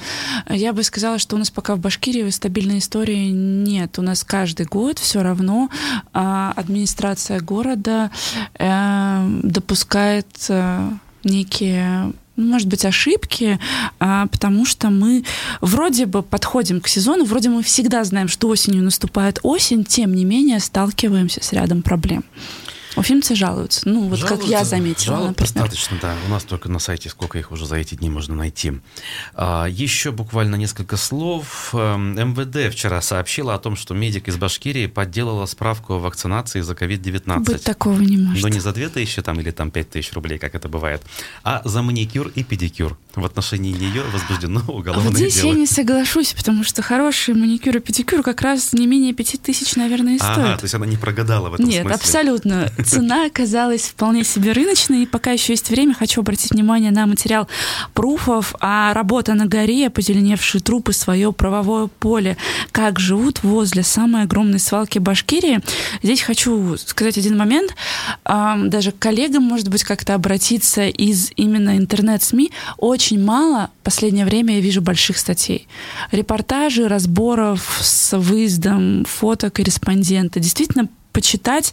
я 0.49 0.73
бы 0.73 0.83
сказала, 0.83 1.19
что 1.19 1.37
у 1.37 1.39
нас 1.39 1.51
пока 1.51 1.75
в 1.75 1.81
Башкирии 1.81 2.29
стабильной 2.31 2.79
истории 2.79 3.31
нет. 3.31 3.99
У 3.99 4.03
нас 4.03 4.25
каждый 4.25 4.67
год 4.67 4.99
все 4.99 5.23
равно 5.23 5.69
а, 6.13 6.53
администрация 6.57 7.41
города 7.41 8.11
э, 8.59 9.41
допускает 9.43 10.27
э, 10.49 10.91
некие 11.25 12.13
может 12.37 12.69
быть, 12.69 12.85
ошибки, 12.85 13.59
а, 13.99 14.29
потому 14.29 14.65
что 14.65 14.91
мы 14.91 15.25
вроде 15.61 16.07
бы 16.07 16.23
подходим 16.23 16.81
к 16.81 16.87
сезону, 16.87 17.25
вроде 17.25 17.49
мы 17.49 17.65
всегда 17.65 18.05
знаем, 18.05 18.29
что 18.29 18.47
осенью 18.47 18.85
наступает 18.85 19.41
осень, 19.43 19.85
тем 19.85 20.15
не 20.15 20.25
менее 20.25 20.61
сталкиваемся 20.61 21.43
с 21.43 21.53
рядом 21.53 21.83
проблем. 21.83 22.23
Уфимцы 22.99 23.35
жалуются. 23.35 23.89
Ну, 23.89 24.09
вот 24.09 24.19
жалуются, 24.19 24.43
как 24.43 24.51
я 24.51 24.65
заметила, 24.65 25.17
жалоб 25.19 25.37
достаточно, 25.37 25.97
да. 26.01 26.15
У 26.27 26.31
нас 26.31 26.45
только 26.45 26.69
на 26.69 26.79
сайте 26.79 27.09
сколько 27.09 27.39
их 27.39 27.53
уже 27.53 27.67
за 27.67 27.77
эти 27.77 27.95
дни 27.95 28.11
можно 28.11 28.35
найти. 28.35 28.73
А, 29.35 29.67
еще 29.67 30.11
буквально 30.11 30.57
несколько 30.57 30.97
слов. 30.97 31.71
Эм, 31.73 32.15
МВД 32.15 32.73
вчера 32.73 33.01
сообщила 33.01 33.55
о 33.55 33.59
том, 33.59 33.77
что 33.77 33.95
медик 33.95 34.29
из 34.29 34.37
Башкирии 34.37 34.87
подделала 34.87 35.47
справку 35.47 35.95
о 35.95 35.99
вакцинации 35.99 36.61
за 36.61 36.75
COVID-19. 36.75 37.41
Быть 37.41 37.65
такого 37.65 38.01
не 38.01 38.17
может. 38.17 38.43
Но 38.43 38.49
не 38.49 38.61
за 38.61 38.73
2000 38.73 39.23
там, 39.23 39.41
или 39.41 39.51
там 39.51 39.71
5000 39.71 40.13
рублей, 40.13 40.39
как 40.39 40.55
это 40.55 40.69
бывает, 40.69 41.03
а 41.45 41.63
за 41.65 41.83
маникюр 41.83 42.29
и 42.35 42.43
педикюр. 42.43 42.97
В 43.15 43.25
отношении 43.25 43.73
нее 43.73 44.03
возбуждено 44.13 44.63
уголовное 44.69 45.13
здесь 45.13 45.37
дело. 45.37 45.53
я 45.53 45.55
не 45.55 45.67
соглашусь, 45.67 46.33
потому 46.35 46.65
что 46.65 46.83
хороший 46.83 47.35
маникюр 47.35 47.77
и 47.77 47.81
педикюр 47.81 48.23
как 48.23 48.43
раз 48.43 48.73
не 48.73 48.87
менее 48.87 49.13
5000, 49.13 49.77
наверное, 49.77 50.15
и 50.15 50.19
стоит. 50.19 50.39
Ага, 50.39 50.57
то 50.57 50.65
есть 50.65 50.75
она 50.75 50.87
не 50.87 50.97
прогадала 50.97 51.51
в 51.51 51.55
этом 51.55 51.67
Нет, 51.67 51.83
смысле. 51.83 51.95
абсолютно 51.95 52.73
цена 52.89 53.27
оказалась 53.27 53.83
вполне 53.83 54.25
себе 54.25 54.53
рыночной. 54.53 55.03
И 55.03 55.07
пока 55.07 55.33
еще 55.33 55.53
есть 55.53 55.71
время, 55.71 55.95
хочу 55.95 56.21
обратить 56.21 56.53
внимание 56.53 56.91
на 56.91 57.07
материал 57.07 57.49
пруфов, 57.95 58.55
а 58.61 58.93
работа 58.95 59.35
на 59.35 59.47
горе, 59.47 59.91
позеленевшие 59.91 60.61
трупы, 60.61 60.93
свое 60.93 61.33
правовое 61.33 61.87
поле, 61.87 62.37
как 62.73 62.99
живут 62.99 63.43
возле 63.43 63.83
самой 63.83 64.23
огромной 64.23 64.59
свалки 64.59 64.99
Башкирии. 64.99 65.61
Здесь 66.03 66.23
хочу 66.23 66.77
сказать 66.79 67.19
один 67.19 67.37
момент. 67.37 67.75
Даже 68.25 68.93
коллегам, 68.93 69.43
может 69.43 69.69
быть, 69.69 69.85
как-то 69.85 70.15
обратиться 70.15 70.89
из 70.89 71.31
именно 71.37 71.77
интернет-СМИ. 71.77 72.51
Очень 72.79 73.25
мало 73.25 73.71
в 73.81 73.85
последнее 73.85 74.25
время 74.25 74.55
я 74.57 74.61
вижу 74.61 74.81
больших 74.83 75.19
статей. 75.19 75.69
Репортажи, 76.11 76.89
разборов 76.89 77.79
с 77.81 78.17
выездом 78.17 79.05
фотокорреспондента. 79.05 80.41
Действительно, 80.41 80.89
почитать. 81.19 81.73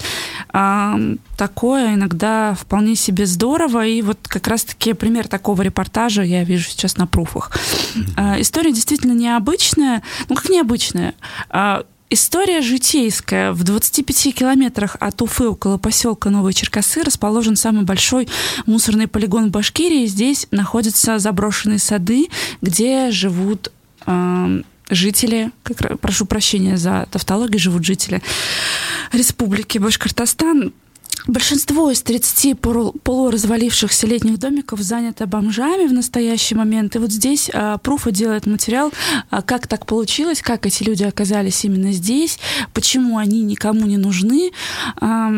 Такое 1.38 1.94
иногда 1.94 2.56
вполне 2.56 2.96
себе 2.96 3.28
здорово. 3.28 3.86
И 3.86 4.02
вот 4.02 4.18
как 4.24 4.48
раз-таки 4.48 4.94
пример 4.94 5.28
такого 5.28 5.62
репортажа 5.62 6.24
я 6.24 6.44
вижу 6.44 6.70
сейчас 6.70 6.98
на 6.98 7.06
пруфах. 7.06 7.52
А, 8.18 8.42
история 8.42 8.72
действительно 8.72 9.14
необычная. 9.14 10.02
Ну, 10.30 10.36
как 10.36 10.50
необычная? 10.50 11.14
А, 11.50 11.84
История 12.12 12.62
житейская. 12.62 13.52
В 13.52 13.64
25 13.64 14.36
километрах 14.36 14.96
от 15.00 15.22
Уфы, 15.24 15.50
около 15.50 15.78
поселка 15.78 16.30
Новые 16.30 16.54
Черкасы, 16.54 17.02
расположен 17.02 17.56
самый 17.56 17.84
большой 17.84 18.28
мусорный 18.68 19.08
полигон 19.08 19.48
в 19.48 19.52
Башкирии. 19.52 20.06
Здесь 20.06 20.46
находятся 20.52 21.18
заброшенные 21.18 21.80
сады, 21.80 22.28
где 22.62 23.10
живут 23.10 23.72
э, 24.06 24.62
жители, 24.90 25.52
как, 25.64 26.00
прошу 26.00 26.26
прощения 26.26 26.78
за 26.78 27.08
тавтологию, 27.12 27.60
живут 27.60 27.86
жители 27.86 28.22
Республики 29.12 29.78
Башкортостан. 29.78 30.74
Большинство 31.28 31.90
из 31.90 32.02
30 32.04 32.60
полуразвалившихся 32.60 34.06
летних 34.06 34.38
домиков 34.38 34.80
занято 34.80 35.26
бомжами 35.26 35.88
в 35.88 35.94
настоящий 35.94 36.54
момент. 36.54 36.96
И 36.96 37.00
вот 37.00 37.12
здесь 37.12 37.50
а, 37.52 37.80
Пруфа 37.80 38.12
делает 38.12 38.46
материал, 38.46 38.92
а, 39.32 39.42
как 39.42 39.66
так 39.68 39.88
получилось, 39.88 40.42
как 40.42 40.68
эти 40.68 40.84
люди 40.84 41.04
оказались 41.04 41.66
именно 41.66 41.92
здесь, 41.94 42.38
почему 42.74 43.18
они 43.18 43.42
никому 43.42 43.88
не 43.88 43.98
нужны, 43.98 44.52
а, 45.02 45.32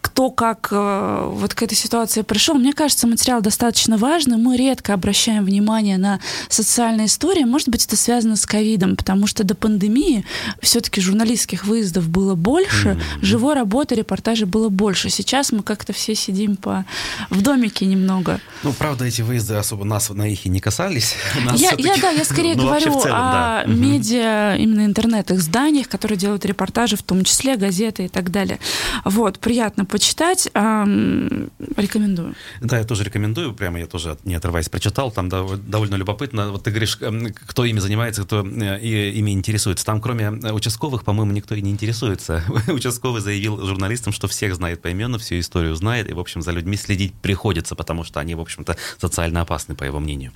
кто 0.00 0.30
как 0.30 0.68
а, 0.70 1.28
вот 1.28 1.54
к 1.54 1.62
этой 1.62 1.74
ситуации 1.74 2.22
пришел. 2.22 2.54
Мне 2.54 2.72
кажется, 2.72 3.06
материал 3.06 3.42
достаточно 3.42 3.98
важный. 3.98 4.38
Мы 4.38 4.56
редко 4.56 4.94
обращаем 4.94 5.44
внимание 5.44 5.98
на 5.98 6.20
социальные 6.48 7.06
истории. 7.06 7.44
Может 7.44 7.68
быть, 7.68 7.84
это 7.84 7.96
связано 7.96 8.36
с 8.36 8.46
ковидом, 8.46 8.96
потому 8.96 9.26
что 9.26 9.44
до 9.44 9.54
пандемии 9.54 10.24
все-таки 10.62 11.00
журналистских 11.00 11.66
выездов 11.66 12.08
было 12.08 12.34
больше, 12.34 12.98
живой 13.20 13.54
работы, 13.54 13.94
репортажей 13.94 14.46
было 14.46 14.70
больше 14.70 15.07
сейчас 15.10 15.52
мы 15.52 15.62
как-то 15.62 15.92
все 15.92 16.14
сидим 16.14 16.56
по... 16.56 16.84
в 17.30 17.42
домике 17.42 17.86
немного. 17.86 18.40
Ну, 18.62 18.72
правда, 18.72 19.04
эти 19.04 19.22
выезды 19.22 19.54
особо 19.54 19.84
нас 19.84 20.10
на 20.10 20.28
их 20.28 20.46
и 20.46 20.48
не 20.48 20.60
касались. 20.60 21.14
я, 21.54 21.72
я, 21.78 21.96
да, 21.96 22.10
я 22.10 22.24
скорее 22.24 22.54
ну, 22.54 22.64
говорю 22.64 22.92
целом, 23.00 23.16
о 23.16 23.32
да. 23.32 23.64
медиа, 23.66 24.56
именно 24.56 24.84
интернет-изданиях, 24.84 25.88
которые 25.88 26.18
делают 26.18 26.44
репортажи, 26.44 26.96
в 26.96 27.02
том 27.02 27.24
числе 27.24 27.56
газеты 27.56 28.04
и 28.04 28.08
так 28.08 28.30
далее. 28.30 28.58
Вот, 29.04 29.38
приятно 29.38 29.84
почитать. 29.84 30.48
Эм, 30.54 31.50
рекомендую. 31.76 32.34
Да, 32.60 32.78
я 32.78 32.84
тоже 32.84 33.04
рекомендую. 33.04 33.54
Прямо 33.54 33.78
я 33.78 33.86
тоже, 33.86 34.16
не 34.24 34.34
отрываясь, 34.34 34.68
прочитал. 34.68 35.10
Там 35.10 35.28
довольно 35.28 35.94
любопытно. 35.94 36.50
Вот 36.50 36.64
ты 36.64 36.70
говоришь, 36.70 36.98
эм, 37.00 37.32
кто 37.32 37.64
ими 37.64 37.78
занимается, 37.78 38.24
кто 38.24 38.44
э, 38.46 38.80
ими 38.80 39.32
интересуется. 39.32 39.84
Там, 39.84 40.00
кроме 40.00 40.24
э, 40.24 40.52
участковых, 40.52 41.04
по-моему, 41.04 41.32
никто 41.32 41.54
и 41.54 41.62
не 41.62 41.70
интересуется. 41.70 42.44
Участковый 42.68 43.22
заявил 43.22 43.64
журналистам, 43.64 44.12
что 44.12 44.28
всех 44.28 44.54
знает 44.54 44.82
поименно 44.82 44.97
определенно 44.98 45.18
всю 45.18 45.38
историю 45.38 45.74
знает, 45.74 46.10
и, 46.10 46.12
в 46.12 46.18
общем, 46.18 46.42
за 46.42 46.50
людьми 46.50 46.76
следить 46.76 47.14
приходится, 47.14 47.74
потому 47.74 48.04
что 48.04 48.20
они, 48.20 48.34
в 48.34 48.40
общем-то, 48.40 48.76
социально 48.98 49.40
опасны, 49.40 49.74
по 49.74 49.84
его 49.84 50.00
мнению. 50.00 50.32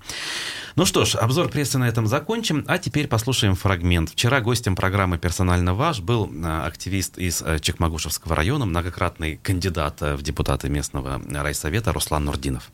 Ну 0.77 0.87
что 0.87 1.05
ж, 1.05 1.17
обзор 1.17 1.49
прессы 1.49 1.79
на 1.79 1.89
этом 1.89 2.07
закончим, 2.07 2.65
а 2.69 2.79
теперь 2.79 3.09
послушаем 3.09 3.55
фрагмент. 3.55 4.11
Вчера 4.11 4.41
гостем 4.41 4.77
программы 4.77 5.19
«Персонально 5.19 5.75
ваш» 5.75 6.01
был 6.01 6.31
э, 6.33 6.67
активист 6.67 7.19
из 7.19 7.43
э, 7.43 7.59
Чекмагушевского 7.59 8.37
района, 8.37 8.65
многократный 8.65 9.37
кандидат 9.43 10.01
э, 10.01 10.15
в 10.15 10.23
депутаты 10.23 10.69
местного 10.69 11.21
райсовета 11.29 11.93
Руслан 11.93 12.25
Нурдинов. 12.25 12.71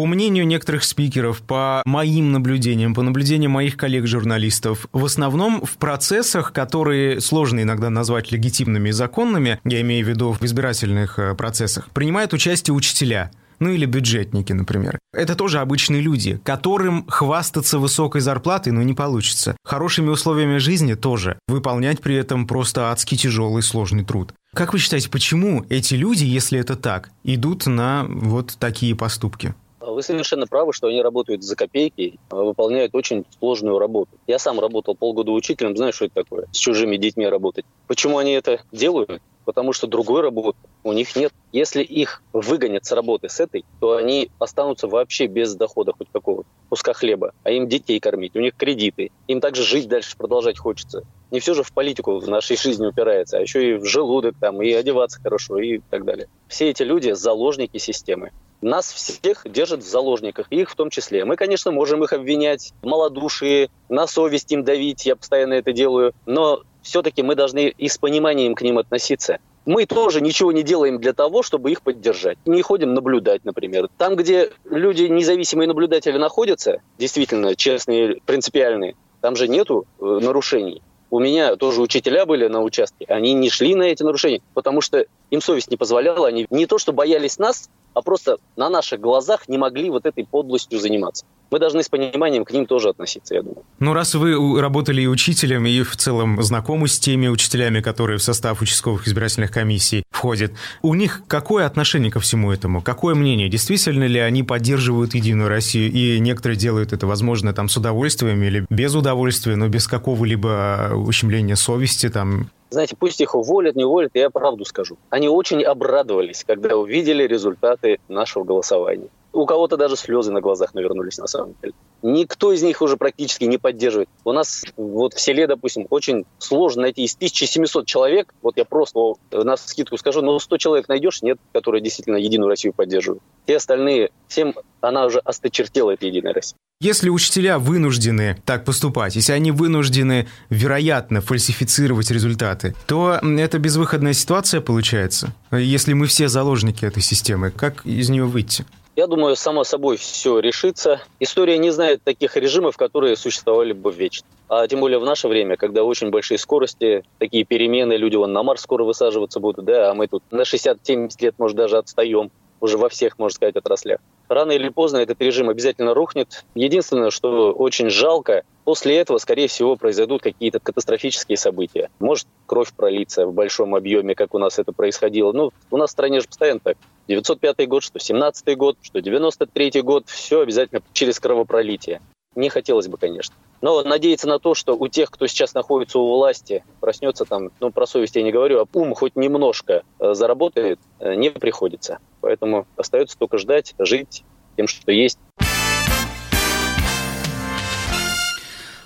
По 0.00 0.06
мнению 0.06 0.46
некоторых 0.46 0.84
спикеров, 0.84 1.42
по 1.42 1.82
моим 1.84 2.32
наблюдениям, 2.32 2.94
по 2.94 3.02
наблюдениям 3.02 3.52
моих 3.52 3.76
коллег-журналистов, 3.76 4.86
в 4.94 5.04
основном 5.04 5.62
в 5.62 5.76
процессах, 5.76 6.54
которые 6.54 7.20
сложно 7.20 7.60
иногда 7.60 7.90
назвать 7.90 8.32
легитимными 8.32 8.88
и 8.88 8.92
законными, 8.92 9.60
я 9.62 9.82
имею 9.82 10.06
в 10.06 10.08
виду 10.08 10.32
в 10.32 10.42
избирательных 10.42 11.18
э, 11.18 11.34
процессах, 11.34 11.90
принимают 11.90 12.32
участие 12.32 12.74
учителя 12.74 13.30
ну 13.58 13.68
или 13.68 13.84
бюджетники, 13.84 14.54
например. 14.54 14.98
Это 15.12 15.34
тоже 15.34 15.58
обычные 15.58 16.00
люди, 16.00 16.40
которым 16.44 17.04
хвастаться 17.06 17.78
высокой 17.78 18.22
зарплатой, 18.22 18.72
ну, 18.72 18.80
не 18.80 18.94
получится. 18.94 19.54
Хорошими 19.66 20.08
условиями 20.08 20.56
жизни 20.56 20.94
тоже. 20.94 21.38
Выполнять 21.46 22.00
при 22.00 22.14
этом 22.14 22.46
просто 22.46 22.90
адски 22.90 23.18
тяжелый 23.18 23.62
сложный 23.62 24.06
труд. 24.06 24.32
Как 24.54 24.72
вы 24.72 24.78
считаете, 24.78 25.10
почему 25.10 25.66
эти 25.68 25.92
люди, 25.92 26.24
если 26.24 26.58
это 26.58 26.74
так, 26.74 27.10
идут 27.22 27.66
на 27.66 28.06
вот 28.08 28.56
такие 28.58 28.96
поступки? 28.96 29.54
Вы 29.92 30.02
совершенно 30.02 30.46
правы, 30.46 30.72
что 30.72 30.88
они 30.88 31.02
работают 31.02 31.42
за 31.42 31.56
копейки, 31.56 32.18
а 32.30 32.36
выполняют 32.36 32.94
очень 32.94 33.24
сложную 33.38 33.78
работу. 33.78 34.10
Я 34.26 34.38
сам 34.38 34.60
работал 34.60 34.94
полгода 34.94 35.32
учителем, 35.32 35.76
знаю, 35.76 35.92
что 35.92 36.06
это 36.06 36.14
такое, 36.14 36.46
с 36.52 36.56
чужими 36.56 36.96
детьми 36.96 37.26
работать. 37.26 37.64
Почему 37.86 38.18
они 38.18 38.32
это 38.32 38.60
делают? 38.72 39.20
Потому 39.44 39.72
что 39.72 39.86
другой 39.86 40.20
работы 40.20 40.58
у 40.84 40.92
них 40.92 41.16
нет. 41.16 41.32
Если 41.50 41.82
их 41.82 42.22
выгонят 42.32 42.84
с 42.84 42.92
работы 42.92 43.28
с 43.28 43.40
этой, 43.40 43.64
то 43.80 43.96
они 43.96 44.30
останутся 44.38 44.86
вообще 44.86 45.26
без 45.26 45.54
дохода 45.54 45.92
хоть 45.96 46.08
какого 46.12 46.44
куска 46.68 46.92
хлеба, 46.92 47.32
а 47.42 47.50
им 47.50 47.68
детей 47.68 47.98
кормить, 47.98 48.36
у 48.36 48.40
них 48.40 48.54
кредиты, 48.54 49.10
им 49.26 49.40
также 49.40 49.64
жить 49.64 49.88
дальше 49.88 50.16
продолжать 50.16 50.58
хочется. 50.58 51.02
Не 51.30 51.40
все 51.40 51.54
же 51.54 51.62
в 51.62 51.72
политику 51.72 52.18
в 52.18 52.28
нашей 52.28 52.56
жизни 52.56 52.86
упирается, 52.86 53.38
а 53.38 53.40
еще 53.40 53.70
и 53.70 53.74
в 53.74 53.84
желудок 53.86 54.36
там, 54.38 54.62
и 54.62 54.70
одеваться 54.72 55.20
хорошо, 55.20 55.58
и 55.58 55.78
так 55.90 56.04
далее. 56.04 56.28
Все 56.46 56.70
эти 56.70 56.82
люди– 56.82 57.10
заложники 57.12 57.78
системы 57.78 58.30
нас 58.62 58.92
всех 58.92 59.42
держат 59.44 59.80
в 59.80 59.88
заложниках, 59.88 60.46
их 60.50 60.70
в 60.70 60.74
том 60.74 60.90
числе. 60.90 61.24
Мы, 61.24 61.36
конечно, 61.36 61.70
можем 61.70 62.04
их 62.04 62.12
обвинять 62.12 62.72
в 62.82 62.86
малодушии, 62.86 63.70
на 63.88 64.06
совесть 64.06 64.52
им 64.52 64.64
давить, 64.64 65.06
я 65.06 65.16
постоянно 65.16 65.54
это 65.54 65.72
делаю, 65.72 66.12
но 66.26 66.62
все-таки 66.82 67.22
мы 67.22 67.34
должны 67.34 67.68
и 67.76 67.88
с 67.88 67.98
пониманием 67.98 68.54
к 68.54 68.62
ним 68.62 68.78
относиться. 68.78 69.38
Мы 69.66 69.84
тоже 69.84 70.20
ничего 70.20 70.52
не 70.52 70.62
делаем 70.62 70.98
для 70.98 71.12
того, 71.12 71.42
чтобы 71.42 71.70
их 71.70 71.82
поддержать. 71.82 72.38
Не 72.46 72.62
ходим 72.62 72.94
наблюдать, 72.94 73.44
например. 73.44 73.88
Там, 73.98 74.16
где 74.16 74.50
люди, 74.64 75.04
независимые 75.04 75.68
наблюдатели 75.68 76.16
находятся, 76.16 76.80
действительно 76.98 77.54
честные, 77.54 78.20
принципиальные, 78.24 78.96
там 79.20 79.36
же 79.36 79.48
нету 79.48 79.86
э, 80.00 80.04
нарушений. 80.04 80.82
У 81.10 81.18
меня 81.18 81.56
тоже 81.56 81.82
учителя 81.82 82.24
были 82.24 82.46
на 82.46 82.62
участке, 82.62 83.04
они 83.06 83.34
не 83.34 83.50
шли 83.50 83.74
на 83.74 83.82
эти 83.82 84.04
нарушения, 84.04 84.40
потому 84.54 84.80
что 84.80 85.06
им 85.30 85.40
совесть 85.40 85.70
не 85.70 85.76
позволяла, 85.76 86.28
они 86.28 86.46
не 86.50 86.66
то 86.66 86.78
что 86.78 86.92
боялись 86.92 87.38
нас, 87.38 87.68
а 87.94 88.02
просто 88.02 88.38
на 88.56 88.70
наших 88.70 89.00
глазах 89.00 89.48
не 89.48 89.58
могли 89.58 89.90
вот 89.90 90.06
этой 90.06 90.24
подлостью 90.24 90.78
заниматься. 90.78 91.24
Мы 91.50 91.58
должны 91.58 91.82
с 91.82 91.88
пониманием 91.88 92.44
к 92.44 92.52
ним 92.52 92.64
тоже 92.64 92.90
относиться, 92.90 93.34
я 93.34 93.42
думаю. 93.42 93.64
Ну, 93.80 93.92
раз 93.92 94.14
вы 94.14 94.60
работали 94.60 95.02
и 95.02 95.06
учителем, 95.06 95.66
и 95.66 95.82
в 95.82 95.96
целом 95.96 96.40
знакомы 96.42 96.86
с 96.86 96.98
теми 96.98 97.26
учителями, 97.26 97.80
которые 97.80 98.18
в 98.18 98.22
состав 98.22 98.62
участковых 98.62 99.08
избирательных 99.08 99.50
комиссий 99.50 100.04
входят, 100.10 100.52
у 100.82 100.94
них 100.94 101.22
какое 101.26 101.66
отношение 101.66 102.12
ко 102.12 102.20
всему 102.20 102.52
этому? 102.52 102.82
Какое 102.82 103.16
мнение? 103.16 103.48
Действительно 103.48 104.04
ли 104.04 104.20
они 104.20 104.44
поддерживают 104.44 105.14
Единую 105.14 105.48
Россию, 105.48 105.90
и 105.90 106.20
некоторые 106.20 106.56
делают 106.56 106.92
это, 106.92 107.08
возможно, 107.08 107.52
там 107.52 107.68
с 107.68 107.76
удовольствием 107.76 108.40
или 108.42 108.64
без 108.70 108.94
удовольствия, 108.94 109.56
но 109.56 109.68
без 109.68 109.88
какого-либо 109.88 110.92
ущемления 110.94 111.56
совести, 111.56 112.10
там, 112.10 112.50
знаете, 112.70 112.96
пусть 112.96 113.20
их 113.20 113.34
уволят, 113.34 113.76
не 113.76 113.84
уволят, 113.84 114.12
я 114.14 114.30
правду 114.30 114.64
скажу. 114.64 114.96
Они 115.10 115.28
очень 115.28 115.62
обрадовались, 115.62 116.44
когда 116.44 116.76
увидели 116.76 117.24
результаты 117.24 117.98
нашего 118.08 118.44
голосования. 118.44 119.08
У 119.32 119.46
кого-то 119.46 119.76
даже 119.76 119.96
слезы 119.96 120.32
на 120.32 120.40
глазах 120.40 120.74
навернулись 120.74 121.18
на 121.18 121.26
самом 121.26 121.54
деле. 121.62 121.72
Никто 122.02 122.52
из 122.52 122.62
них 122.62 122.82
уже 122.82 122.96
практически 122.96 123.44
не 123.44 123.58
поддерживает. 123.58 124.08
У 124.24 124.32
нас 124.32 124.64
вот 124.76 125.14
в 125.14 125.20
селе, 125.20 125.46
допустим, 125.46 125.86
очень 125.90 126.24
сложно 126.38 126.82
найти 126.82 127.04
из 127.04 127.14
1700 127.14 127.86
человек, 127.86 128.34
вот 128.42 128.56
я 128.56 128.64
просто 128.64 128.98
на 129.30 129.56
скидку 129.56 129.96
скажу, 129.98 130.22
но 130.22 130.38
100 130.38 130.56
человек 130.56 130.88
найдешь, 130.88 131.22
нет, 131.22 131.38
которые 131.52 131.82
действительно 131.82 132.16
Единую 132.16 132.48
Россию 132.48 132.72
поддерживают. 132.72 133.22
Все 133.44 133.56
остальные, 133.56 134.10
всем 134.28 134.54
она 134.80 135.06
уже 135.06 135.18
осточертела, 135.18 135.90
эта 135.90 136.06
Единая 136.06 136.32
Россия. 136.32 136.56
Если 136.82 137.10
учителя 137.10 137.58
вынуждены 137.58 138.40
так 138.46 138.64
поступать, 138.64 139.14
если 139.14 139.32
они 139.32 139.50
вынуждены, 139.50 140.28
вероятно, 140.48 141.20
фальсифицировать 141.20 142.10
результаты, 142.10 142.74
то 142.86 143.20
это 143.22 143.58
безвыходная 143.58 144.14
ситуация 144.14 144.62
получается. 144.62 145.34
Если 145.52 145.92
мы 145.92 146.06
все 146.06 146.28
заложники 146.28 146.86
этой 146.86 147.02
системы, 147.02 147.50
как 147.50 147.84
из 147.84 148.08
нее 148.08 148.24
выйти? 148.24 148.64
Я 149.00 149.06
думаю, 149.06 149.34
само 149.34 149.64
собой 149.64 149.96
все 149.96 150.40
решится. 150.40 151.00
История 151.20 151.56
не 151.56 151.70
знает 151.70 152.02
таких 152.04 152.36
режимов, 152.36 152.76
которые 152.76 153.16
существовали 153.16 153.72
бы 153.72 153.90
вечно. 153.90 154.26
А 154.46 154.68
тем 154.68 154.80
более 154.80 154.98
в 154.98 155.06
наше 155.06 155.26
время, 155.26 155.56
когда 155.56 155.84
очень 155.84 156.10
большие 156.10 156.36
скорости, 156.36 157.02
такие 157.16 157.44
перемены, 157.44 157.94
люди 157.94 158.16
вон 158.16 158.34
на 158.34 158.42
Марс 158.42 158.60
скоро 158.60 158.84
высаживаться 158.84 159.40
будут, 159.40 159.64
да, 159.64 159.90
а 159.90 159.94
мы 159.94 160.06
тут 160.06 160.22
на 160.30 160.42
60-70 160.42 161.12
лет, 161.20 161.34
может, 161.38 161.56
даже 161.56 161.78
отстаем 161.78 162.30
уже 162.60 162.76
во 162.76 162.90
всех, 162.90 163.18
можно 163.18 163.34
сказать, 163.34 163.56
отраслях. 163.56 164.00
Рано 164.30 164.52
или 164.52 164.68
поздно 164.68 164.98
этот 164.98 165.20
режим 165.20 165.48
обязательно 165.48 165.92
рухнет. 165.92 166.44
Единственное, 166.54 167.10
что 167.10 167.50
очень 167.50 167.90
жалко, 167.90 168.44
после 168.62 168.96
этого, 168.96 169.18
скорее 169.18 169.48
всего, 169.48 169.74
произойдут 169.74 170.22
какие-то 170.22 170.60
катастрофические 170.60 171.36
события. 171.36 171.90
Может 171.98 172.28
кровь 172.46 172.72
пролиться 172.72 173.26
в 173.26 173.34
большом 173.34 173.74
объеме, 173.74 174.14
как 174.14 174.32
у 174.32 174.38
нас 174.38 174.60
это 174.60 174.70
происходило. 174.70 175.32
Ну, 175.32 175.50
у 175.72 175.76
нас 175.76 175.90
в 175.90 175.92
стране 175.94 176.20
же 176.20 176.28
постоянно 176.28 176.60
так. 176.60 176.76
905 177.08 177.68
год, 177.68 177.82
что 177.82 177.98
17 177.98 178.56
год, 178.56 178.76
что 178.82 179.00
93 179.00 179.82
год, 179.82 180.04
все 180.06 180.42
обязательно 180.42 180.80
через 180.92 181.18
кровопролитие. 181.18 182.00
Не 182.36 182.50
хотелось 182.50 182.86
бы, 182.86 182.98
конечно. 182.98 183.34
Но 183.60 183.82
надеяться 183.82 184.28
на 184.28 184.38
то, 184.38 184.54
что 184.54 184.76
у 184.76 184.86
тех, 184.86 185.10
кто 185.10 185.26
сейчас 185.26 185.54
находится 185.54 185.98
у 185.98 186.06
власти, 186.06 186.62
проснется 186.78 187.24
там, 187.24 187.50
ну, 187.58 187.72
про 187.72 187.84
совесть 187.84 188.14
я 188.14 188.22
не 188.22 188.30
говорю, 188.30 188.60
а 188.60 188.66
ум 188.78 188.94
хоть 188.94 189.16
немножко 189.16 189.82
э, 189.98 190.14
заработает, 190.14 190.78
э, 191.00 191.16
не 191.16 191.30
приходится. 191.30 191.98
Поэтому 192.20 192.66
остается 192.76 193.16
только 193.18 193.38
ждать, 193.38 193.74
жить 193.78 194.24
тем, 194.56 194.66
что 194.66 194.92
есть. 194.92 195.18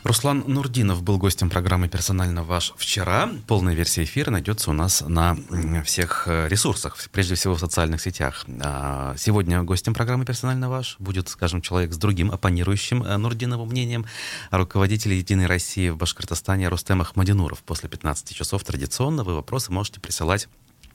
Руслан 0.04 0.44
Нурдинов 0.46 1.02
был 1.02 1.16
гостем 1.16 1.48
программы 1.48 1.88
«Персонально 1.88 2.44
ваш» 2.44 2.74
вчера. 2.76 3.30
Полная 3.48 3.74
версия 3.74 4.04
эфира 4.04 4.30
найдется 4.30 4.68
у 4.68 4.74
нас 4.74 5.00
на 5.00 5.34
всех 5.82 6.28
э, 6.28 6.46
ресурсах, 6.46 6.98
прежде 7.10 7.36
всего 7.36 7.54
в 7.54 7.58
социальных 7.58 8.02
сетях. 8.02 8.44
А, 8.62 9.14
сегодня 9.16 9.62
гостем 9.62 9.94
программы 9.94 10.26
«Персонально 10.26 10.68
ваш» 10.68 10.96
будет, 10.98 11.30
скажем, 11.30 11.62
человек 11.62 11.94
с 11.94 11.96
другим 11.96 12.30
оппонирующим 12.30 13.02
э, 13.02 13.16
Нурдиновым 13.16 13.70
мнением, 13.70 14.04
руководитель 14.50 15.14
«Единой 15.14 15.46
России» 15.46 15.88
в 15.88 15.96
Башкортостане 15.96 16.68
Рустем 16.68 17.00
Ахмадинуров. 17.00 17.62
После 17.62 17.88
15 17.88 18.36
часов 18.36 18.62
традиционно 18.62 19.24
вы 19.24 19.34
вопросы 19.34 19.72
можете 19.72 20.00
присылать 20.00 20.48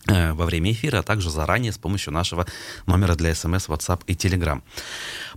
во 0.08 0.46
время 0.46 0.72
эфира, 0.72 1.00
а 1.00 1.04
также 1.04 1.30
заранее 1.30 1.72
с 1.72 1.78
помощью 1.78 2.14
нашего 2.14 2.46
номера 2.86 3.16
для 3.16 3.36
смс, 3.36 3.68
WhatsApp 3.68 4.02
и 4.08 4.14
Telegram. 4.14 4.62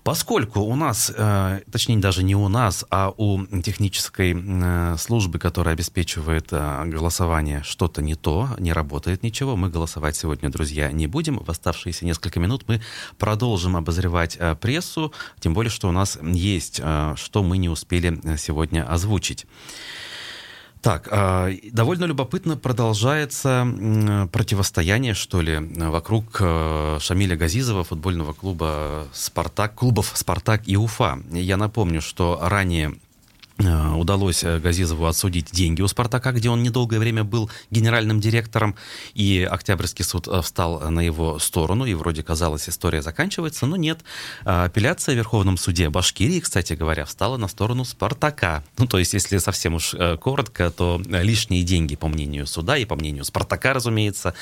Поскольку 0.03 0.61
у 0.61 0.75
нас, 0.77 1.13
э, 1.15 1.61
точнее 1.71 1.99
даже 1.99 2.23
не 2.23 2.35
у 2.35 2.49
нас, 2.49 2.85
а 2.91 3.13
у 3.17 3.45
технической 3.63 4.35
э, 4.35 4.97
службы, 4.99 5.39
которая 5.39 5.75
обеспечивает 5.75 6.51
голосование, 6.51 7.63
что-то 7.65 8.03
не 8.03 8.15
то, 8.15 8.49
не 8.59 8.73
работает 8.73 9.23
ничего, 9.23 9.57
мы 9.57 9.69
голосовать 9.69 10.17
сегодня, 10.17 10.49
друзья, 10.49 10.91
не 10.91 11.07
будем. 11.07 11.39
В 11.39 11.51
оставшиеся 11.51 12.05
несколько 12.05 12.41
минут 12.41 12.65
мы 12.67 12.81
продолжим 13.19 13.77
обозревать 13.77 14.39
прессу, 14.61 15.13
тем 15.41 15.55
более, 15.55 15.71
что 15.71 15.89
у 15.89 15.93
нас 15.93 16.19
есть, 16.23 16.77
что 16.77 17.43
мы 17.43 17.59
не 17.59 17.69
успели 17.69 18.37
сегодня 18.37 18.89
озвучить. 18.89 19.47
Так, 20.83 21.09
а, 21.13 21.49
довольно 21.71 22.07
любопытно 22.07 22.57
продолжается 22.57 23.65
противостояние, 24.33 25.15
что 25.15 25.41
ли, 25.41 25.59
вокруг 25.77 26.39
э, 26.41 26.99
Шамиля 27.01 27.37
Газизова, 27.37 27.85
футбольного 27.85 28.33
клуба 28.33 29.07
«Спартак», 29.13 29.77
клубов 29.77 30.11
«Спартак» 30.15 30.63
и 30.67 30.77
«Уфа». 30.77 31.21
Я 31.31 31.57
напомню, 31.57 32.01
что 32.01 32.41
ранее 32.43 32.97
удалось 33.59 34.45
э, 34.45 34.59
Газизову 34.59 35.07
отсудить 35.07 35.51
деньги 35.53 35.83
у 35.83 35.89
«Спартака», 35.89 36.33
где 36.33 36.51
он 36.51 36.63
недолгое 36.63 36.99
время 36.99 37.25
был 37.25 37.51
генеральным 37.71 38.21
директором, 38.21 38.77
и 39.15 39.47
Октябрьский 39.49 40.05
суд 40.05 40.27
э, 40.29 40.41
встал 40.43 40.91
на 40.91 41.01
его 41.01 41.39
сторону, 41.39 41.85
и 41.85 41.95
вроде 41.95 42.23
казалось, 42.23 42.69
история 42.69 43.03
заканчивается, 43.03 43.67
но 43.67 43.77
нет. 43.77 44.01
Апелляция 44.45 45.15
в 45.15 45.19
Верховном 45.19 45.57
суде 45.57 45.89
Башкирии, 45.91 46.41
кстати 46.41 46.73
говоря, 46.73 47.05
встала 47.05 47.37
на 47.37 47.49
сторону 47.49 47.85
«Спартака». 47.85 48.65
Ну, 48.79 48.87
то 48.87 48.99
есть, 48.99 49.15
если 49.15 49.39
совсем 49.39 49.75
уж 49.75 49.95
коротко, 50.21 50.71
то 50.71 51.01
лишние 51.07 51.63
деньги, 51.63 51.97
по 51.97 52.09
мнению 52.09 52.47
суда 52.47 52.77
и 52.77 52.85
по 52.85 52.97
мнению 52.97 53.25
«Спартака», 53.25 53.73
разумеется, 53.75 54.35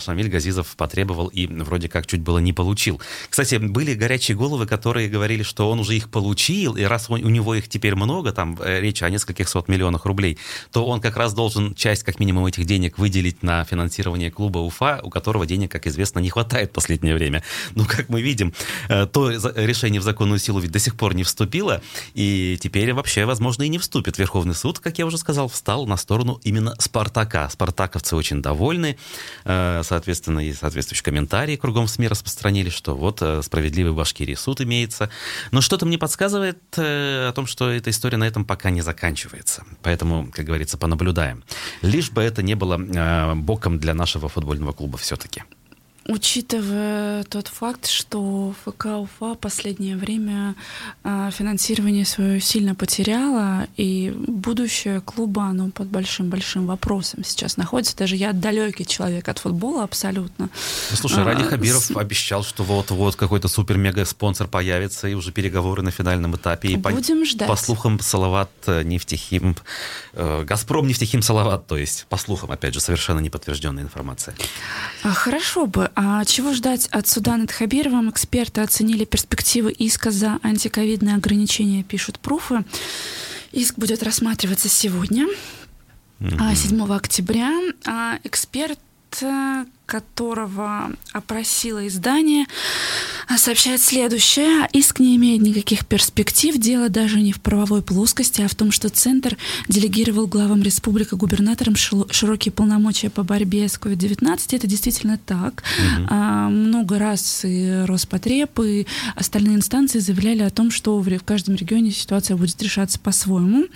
Шамиль 0.00 0.28
Газизов 0.28 0.76
потребовал 0.76 1.28
и 1.28 1.46
вроде 1.46 1.88
как 1.88 2.06
чуть 2.06 2.20
было 2.20 2.38
не 2.38 2.52
получил. 2.52 3.00
Кстати, 3.28 3.56
были 3.56 3.94
горячие 3.94 4.36
головы, 4.36 4.66
которые 4.66 5.08
говорили, 5.08 5.42
что 5.42 5.70
он 5.70 5.80
уже 5.80 5.96
их 5.96 6.10
получил, 6.10 6.76
и 6.76 6.82
раз 6.82 7.08
у 7.08 7.16
него 7.16 7.54
их 7.54 7.68
теперь 7.68 7.94
много, 7.94 8.32
там 8.32 8.41
Э, 8.60 8.80
речь 8.80 9.02
о 9.02 9.10
нескольких 9.10 9.48
сот 9.48 9.68
миллионах 9.68 10.04
рублей, 10.04 10.38
то 10.70 10.84
он 10.86 11.00
как 11.00 11.16
раз 11.16 11.34
должен 11.34 11.74
часть, 11.74 12.02
как 12.02 12.18
минимум, 12.20 12.46
этих 12.46 12.64
денег 12.64 12.98
выделить 12.98 13.42
на 13.42 13.64
финансирование 13.64 14.30
клуба 14.30 14.58
Уфа, 14.58 15.00
у 15.02 15.10
которого 15.10 15.46
денег, 15.46 15.70
как 15.70 15.86
известно, 15.86 16.18
не 16.18 16.30
хватает 16.30 16.70
в 16.70 16.72
последнее 16.72 17.14
время. 17.14 17.42
Но, 17.74 17.84
как 17.84 18.08
мы 18.08 18.22
видим, 18.22 18.52
э, 18.88 19.06
то 19.06 19.30
решение 19.30 20.00
в 20.00 20.04
законную 20.04 20.38
силу 20.38 20.60
ведь 20.60 20.72
до 20.72 20.78
сих 20.78 20.96
пор 20.96 21.14
не 21.14 21.24
вступило, 21.24 21.82
и 22.14 22.58
теперь 22.60 22.92
вообще, 22.92 23.24
возможно, 23.24 23.62
и 23.62 23.68
не 23.68 23.78
вступит. 23.78 24.18
Верховный 24.18 24.54
суд, 24.54 24.78
как 24.78 24.98
я 24.98 25.06
уже 25.06 25.18
сказал, 25.18 25.48
встал 25.48 25.86
на 25.86 25.96
сторону 25.96 26.40
именно 26.44 26.74
Спартака. 26.78 27.48
Спартаковцы 27.50 28.16
очень 28.16 28.42
довольны, 28.42 28.96
э, 29.44 29.82
соответственно, 29.84 30.40
и 30.40 30.52
соответствующие 30.52 31.04
комментарии 31.04 31.56
кругом 31.56 31.88
СМИ 31.88 32.08
распространили, 32.08 32.70
что 32.70 32.94
вот 32.94 33.22
справедливый 33.42 33.92
в 33.92 33.96
Башкирии 33.96 34.34
суд 34.34 34.60
имеется. 34.60 35.10
Но 35.50 35.60
что-то 35.60 35.86
мне 35.86 35.98
подсказывает 35.98 36.58
о 36.76 37.32
том, 37.34 37.46
что 37.46 37.70
эта 37.70 37.90
история 37.90 38.16
на 38.16 38.28
этом 38.32 38.44
пока 38.44 38.70
не 38.70 38.82
заканчивается. 38.82 39.64
Поэтому, 39.82 40.28
как 40.32 40.46
говорится, 40.46 40.78
понаблюдаем. 40.78 41.44
Лишь 41.82 42.10
бы 42.10 42.22
это 42.22 42.42
не 42.42 42.54
было 42.54 42.80
э, 42.80 43.34
боком 43.34 43.78
для 43.78 43.94
нашего 43.94 44.28
футбольного 44.28 44.72
клуба 44.72 44.96
все-таки. 44.96 45.42
Учитывая 46.08 47.22
тот 47.24 47.46
факт, 47.46 47.86
что 47.86 48.54
ФК 48.64 48.86
Уфа 48.86 49.34
последнее 49.34 49.96
время 49.96 50.56
а, 51.04 51.30
финансирование 51.30 52.04
свое 52.04 52.40
сильно 52.40 52.74
потеряло, 52.74 53.68
и 53.76 54.12
будущее 54.16 55.00
клуба, 55.00 55.44
оно 55.44 55.70
под 55.70 55.88
большим-большим 55.88 56.66
вопросом 56.66 57.22
сейчас 57.24 57.56
находится. 57.56 57.96
Даже 57.96 58.16
я 58.16 58.32
далекий 58.32 58.84
человек 58.84 59.28
от 59.28 59.38
футбола 59.38 59.84
абсолютно. 59.84 60.50
Ну, 60.90 60.96
слушай, 60.96 61.22
Ради 61.22 61.42
а, 61.42 61.44
Хабиров 61.44 61.84
с... 61.84 61.96
обещал, 61.96 62.42
что 62.42 62.64
вот-вот 62.64 63.14
какой-то 63.14 63.46
супер-мега-спонсор 63.46 64.48
появится, 64.48 65.06
и 65.06 65.14
уже 65.14 65.30
переговоры 65.30 65.82
на 65.82 65.92
финальном 65.92 66.34
этапе. 66.34 66.68
И 66.70 66.76
Будем 66.76 67.20
по, 67.20 67.24
ждать. 67.24 67.48
По 67.48 67.56
слухам, 67.56 68.00
Салават 68.00 68.50
э, 68.66 68.82
нефтехим, 68.82 69.56
э, 70.14 70.42
Газпром 70.42 70.88
нефтехим 70.88 71.22
Салават, 71.22 71.68
то 71.68 71.76
есть, 71.76 72.06
по 72.08 72.16
слухам, 72.16 72.50
опять 72.50 72.74
же, 72.74 72.80
совершенно 72.80 73.20
неподтвержденная 73.20 73.84
информация. 73.84 74.34
А, 75.04 75.12
хорошо 75.12 75.66
бы. 75.66 75.91
А 75.94 76.24
чего 76.24 76.52
ждать 76.54 76.86
от 76.88 77.06
суда 77.06 77.36
над 77.36 77.50
Хабировым? 77.50 78.10
Эксперты 78.10 78.60
оценили 78.60 79.04
перспективы 79.04 79.72
иска 79.72 80.10
за 80.10 80.38
антиковидные 80.42 81.16
ограничения, 81.16 81.82
пишут 81.82 82.18
пруфы. 82.18 82.64
Иск 83.52 83.76
будет 83.78 84.02
рассматриваться 84.02 84.68
сегодня, 84.68 85.26
mm-hmm. 86.20 86.54
7 86.54 86.92
октября. 86.92 87.50
А 87.86 88.18
эксперт 88.24 88.78
которого 89.86 90.90
опросило 91.12 91.86
издание, 91.86 92.46
сообщает 93.36 93.80
следующее. 93.80 94.68
Иск 94.72 95.00
не 95.00 95.16
имеет 95.16 95.42
никаких 95.42 95.86
перспектив. 95.86 96.56
Дело 96.56 96.88
даже 96.88 97.20
не 97.20 97.32
в 97.32 97.40
правовой 97.40 97.82
плоскости, 97.82 98.42
а 98.42 98.48
в 98.48 98.54
том, 98.54 98.72
что 98.72 98.88
Центр 98.88 99.36
делегировал 99.68 100.26
главам 100.26 100.62
республика 100.62 101.16
губернаторам 101.16 101.76
широкие 101.76 102.52
полномочия 102.52 103.10
по 103.10 103.22
борьбе 103.22 103.68
с 103.68 103.78
COVID-19. 103.78 104.56
Это 104.56 104.66
действительно 104.66 105.18
так. 105.18 105.62
Угу. 105.78 106.06
А, 106.10 106.48
много 106.48 106.98
раз 106.98 107.44
и 107.44 107.84
Роспотреб, 107.86 108.58
и 108.60 108.86
остальные 109.14 109.56
инстанции 109.56 109.98
заявляли 109.98 110.42
о 110.42 110.50
том, 110.50 110.70
что 110.70 110.98
в 110.98 111.24
каждом 111.24 111.56
регионе 111.56 111.90
ситуация 111.90 112.36
будет 112.36 112.62
решаться 112.62 112.98
по-своему. 112.98 113.66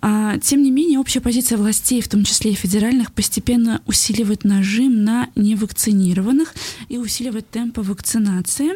А, 0.00 0.38
тем 0.38 0.62
не 0.62 0.70
менее, 0.70 0.98
общая 0.98 1.20
позиция 1.20 1.58
властей, 1.58 2.00
в 2.00 2.08
том 2.08 2.24
числе 2.24 2.52
и 2.52 2.54
федеральных, 2.54 3.12
постепенно 3.12 3.80
усиливает 3.86 4.44
нажим 4.44 5.04
на 5.04 5.21
невакцинированных 5.34 6.54
и 6.88 6.98
усиливать 6.98 7.50
темпы 7.50 7.82
вакцинации, 7.82 8.72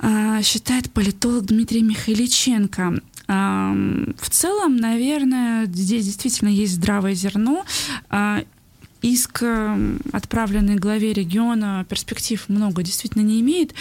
а, 0.00 0.42
считает 0.42 0.90
политолог 0.92 1.46
Дмитрий 1.46 1.82
Михайличенко. 1.82 3.00
В 3.26 4.30
целом, 4.30 4.76
наверное, 4.76 5.64
здесь 5.64 6.04
действительно 6.04 6.50
есть 6.50 6.74
здравое 6.74 7.14
зерно. 7.14 7.64
А, 9.04 9.06
иск, 9.06 9.42
эм, 9.42 10.00
отправленный 10.12 10.76
главе 10.76 11.12
региона, 11.12 11.84
перспектив 11.88 12.42
много 12.48 12.82
действительно 12.82 13.22
не 13.22 13.40
имеет. 13.40 13.74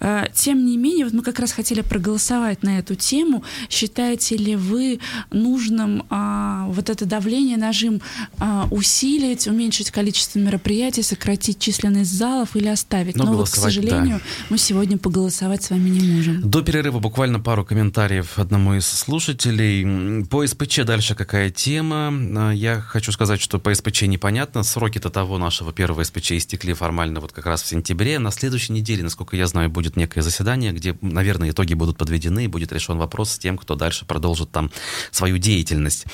Э, 0.00 0.26
тем 0.34 0.64
не 0.64 0.76
менее, 0.76 1.04
вот 1.04 1.14
мы 1.14 1.22
как 1.22 1.38
раз 1.38 1.52
хотели 1.52 1.80
проголосовать 1.80 2.62
на 2.62 2.78
эту 2.78 2.94
тему. 2.94 3.42
Считаете 3.68 4.36
ли 4.36 4.56
вы 4.56 5.00
нужным 5.30 6.04
а, 6.10 6.66
вот 6.68 6.90
это 6.90 7.04
давление, 7.06 7.56
нажим 7.56 8.00
а, 8.38 8.68
усилить, 8.70 9.46
уменьшить 9.46 9.90
количество 9.90 10.38
мероприятий, 10.38 11.02
сократить 11.02 11.58
численность 11.58 12.12
залов 12.12 12.56
или 12.56 12.68
оставить? 12.68 13.16
Но, 13.16 13.24
Но 13.24 13.32
вот, 13.34 13.50
к 13.50 13.56
сожалению, 13.56 14.18
да. 14.18 14.46
мы 14.50 14.58
сегодня 14.58 14.98
поголосовать 14.98 15.62
с 15.62 15.70
вами 15.70 15.90
не 15.90 16.12
можем. 16.12 16.48
До 16.48 16.62
перерыва 16.62 17.00
буквально 17.00 17.40
пару 17.40 17.64
комментариев 17.64 18.38
одному 18.38 18.74
из 18.74 18.86
слушателей. 18.86 20.24
По 20.26 20.46
СПЧ 20.46 20.80
дальше 20.84 21.14
какая 21.14 21.50
тема? 21.50 22.12
Э, 22.12 22.54
я 22.54 22.80
хочу 22.80 23.12
сказать, 23.12 23.40
что 23.40 23.58
по 23.58 23.74
СПЧ 23.74 24.02
непонятно 24.02 24.62
сроки-то 24.68 25.10
того 25.10 25.38
нашего 25.38 25.72
первого 25.72 26.04
СПЧ 26.04 26.32
истекли 26.32 26.72
формально 26.72 27.20
вот 27.20 27.32
как 27.32 27.46
раз 27.46 27.62
в 27.62 27.66
сентябре. 27.66 28.18
На 28.18 28.30
следующей 28.30 28.72
неделе, 28.72 29.02
насколько 29.02 29.36
я 29.36 29.46
знаю, 29.46 29.70
будет 29.70 29.96
некое 29.96 30.22
заседание, 30.22 30.72
где, 30.72 30.96
наверное, 31.00 31.50
итоги 31.50 31.74
будут 31.74 31.96
подведены, 31.96 32.44
и 32.44 32.46
будет 32.46 32.72
решен 32.72 32.98
вопрос 32.98 33.32
с 33.32 33.38
тем, 33.38 33.58
кто 33.58 33.74
дальше 33.74 34.04
продолжит 34.04 34.50
там 34.50 34.70
свою 35.10 35.38
деятельность. 35.38 36.06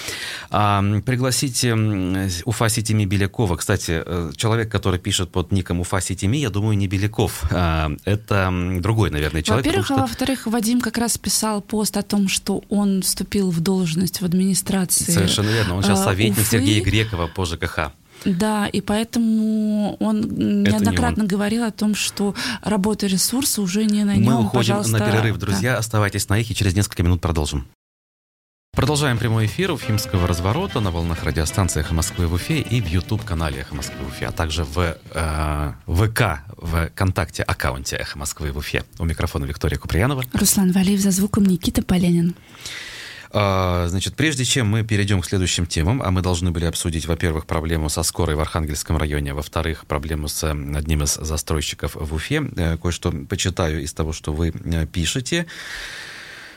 А, 0.50 0.82
пригласите 1.04 1.74
Уфа 2.44 2.68
Ситими 2.68 3.04
Белякова. 3.04 3.56
Кстати, 3.56 4.02
э, 4.04 4.32
человек, 4.36 4.70
который 4.70 4.98
пишет 4.98 5.30
под 5.30 5.52
ником 5.52 5.80
Уфа 5.80 6.00
Ситими, 6.00 6.36
я 6.38 6.50
думаю, 6.50 6.76
не 6.76 6.86
Беляков. 6.86 7.44
А, 7.50 7.90
это 8.04 8.52
другой, 8.80 9.10
наверное, 9.10 9.42
человек. 9.42 9.66
Во-первых, 9.66 9.86
что... 9.86 9.96
а 9.96 9.98
во-вторых, 10.00 10.46
Вадим 10.46 10.80
как 10.80 10.98
раз 10.98 11.18
писал 11.18 11.60
пост 11.60 11.96
о 11.96 12.02
том, 12.02 12.28
что 12.28 12.62
он 12.68 13.02
вступил 13.02 13.50
в 13.50 13.60
должность 13.60 14.20
в 14.20 14.24
администрации. 14.24 15.12
Совершенно 15.12 15.50
верно. 15.50 15.76
Он 15.76 15.82
сейчас 15.82 16.00
а, 16.00 16.04
советник 16.04 16.38
Уфы. 16.38 16.50
Сергея 16.50 16.82
Грекова 16.82 17.26
по 17.26 17.44
ЖКХ. 17.44 17.92
Да, 18.24 18.66
и 18.66 18.80
поэтому 18.80 19.96
он 20.00 20.20
неоднократно 20.20 21.20
не 21.20 21.24
он. 21.24 21.28
говорил 21.28 21.64
о 21.64 21.70
том, 21.70 21.94
что 21.94 22.34
работа 22.62 23.06
ресурса 23.06 23.62
уже 23.62 23.84
не 23.84 24.04
на 24.04 24.16
нем. 24.16 24.24
Мы 24.24 24.44
уходим 24.44 24.80
на 24.90 24.98
перерыв, 24.98 25.38
друзья. 25.38 25.72
Да. 25.72 25.78
Оставайтесь 25.78 26.28
на 26.28 26.38
их 26.38 26.50
и 26.50 26.54
через 26.54 26.74
несколько 26.74 27.02
минут 27.02 27.20
продолжим. 27.20 27.66
Продолжаем 28.74 29.18
прямой 29.18 29.46
эфир 29.46 29.70
Уфимского 29.70 30.26
разворота 30.26 30.80
на 30.80 30.90
волнах 30.90 31.22
радиостанции 31.22 31.78
«Эхо 31.78 31.94
Москвы» 31.94 32.26
в 32.26 32.32
Уфе 32.32 32.60
и 32.60 32.80
в 32.80 32.88
YouTube-канале 32.88 33.60
«Эхо 33.60 33.76
Москвы» 33.76 34.04
в 34.04 34.08
Уфе, 34.08 34.26
а 34.26 34.32
также 34.32 34.64
в 34.64 34.98
э, 35.12 35.72
ВК, 35.86 36.42
в 36.56 36.88
ВКонтакте 36.88 37.44
аккаунте 37.44 37.94
«Эхо 37.94 38.18
Москвы» 38.18 38.50
в 38.50 38.56
Уфе. 38.56 38.82
У 38.98 39.04
микрофона 39.04 39.44
Виктория 39.44 39.78
Куприянова. 39.78 40.24
Руслан 40.32 40.72
Валиев 40.72 40.98
за 40.98 41.12
звуком 41.12 41.44
Никита 41.44 41.82
Поленин. 41.82 42.34
А, 43.36 43.88
значит, 43.88 44.14
прежде 44.14 44.44
чем 44.44 44.68
мы 44.68 44.84
перейдем 44.84 45.20
к 45.20 45.26
следующим 45.26 45.66
темам, 45.66 46.00
а 46.02 46.12
мы 46.12 46.22
должны 46.22 46.52
были 46.52 46.66
обсудить, 46.66 47.06
во-первых, 47.06 47.46
проблему 47.46 47.88
со 47.88 48.04
скорой 48.04 48.36
в 48.36 48.40
Архангельском 48.40 48.96
районе, 48.96 49.32
а 49.32 49.34
во-вторых, 49.34 49.86
проблему 49.86 50.28
с 50.28 50.48
одним 50.48 51.02
из 51.02 51.14
застройщиков 51.14 51.96
в 51.96 52.14
Уфе, 52.14 52.44
э, 52.56 52.76
кое-что 52.76 53.10
почитаю 53.28 53.82
из 53.82 53.92
того, 53.92 54.12
что 54.12 54.32
вы 54.32 54.52
э, 54.52 54.86
пишете. 54.86 55.46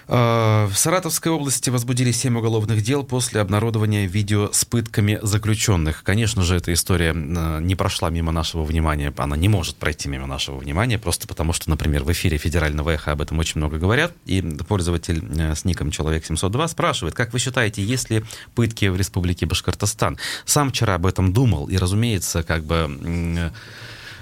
Э, 0.08 0.67
в 0.72 0.78
Саратовской 0.78 1.32
области 1.32 1.70
возбудили 1.70 2.12
семь 2.12 2.38
уголовных 2.38 2.82
дел 2.82 3.04
после 3.04 3.41
обнародования 3.41 4.08
видео 4.08 4.50
с 4.52 4.63
пытками 4.63 5.20
заключенных. 5.22 6.04
Конечно 6.04 6.43
же, 6.43 6.56
эта 6.56 6.72
история 6.72 7.13
э, 7.13 7.60
не 7.62 7.76
прошла 7.76 8.10
мимо 8.10 8.32
нашего 8.32 8.63
внимания, 8.63 9.13
она 9.17 9.36
не 9.36 9.50
может 9.50 9.76
пройти 9.76 10.08
мимо 10.08 10.26
нашего 10.26 10.58
внимания, 10.58 10.98
просто 10.98 11.28
потому 11.28 11.52
что, 11.54 11.70
например, 11.70 12.04
в 12.04 12.12
эфире 12.12 12.38
федерального 12.38 12.91
эхо 12.91 13.12
об 13.12 13.22
этом 13.22 13.39
очень 13.39 13.60
много 13.60 13.78
говорят, 13.78 14.13
и 14.26 14.41
пользователь 14.41 15.24
э, 15.38 15.56
с 15.56 15.65
ником 15.65 15.89
«Человек702» 15.89 16.67
спрашивает, 16.70 17.13
как 17.13 17.34
вы 17.34 17.39
считаете, 17.39 17.84
есть 17.84 18.10
ли 18.10 18.24
пытки 18.56 18.86
в 18.86 18.96
Республике 18.96 19.46
Башкортостан? 19.46 20.17
Сам 20.46 20.70
вчера 20.70 20.96
об 20.96 21.06
этом 21.06 21.34
думал, 21.34 21.67
и, 21.67 21.78
разумеется, 21.78 22.43
как 22.43 22.63
бы 22.63 23.52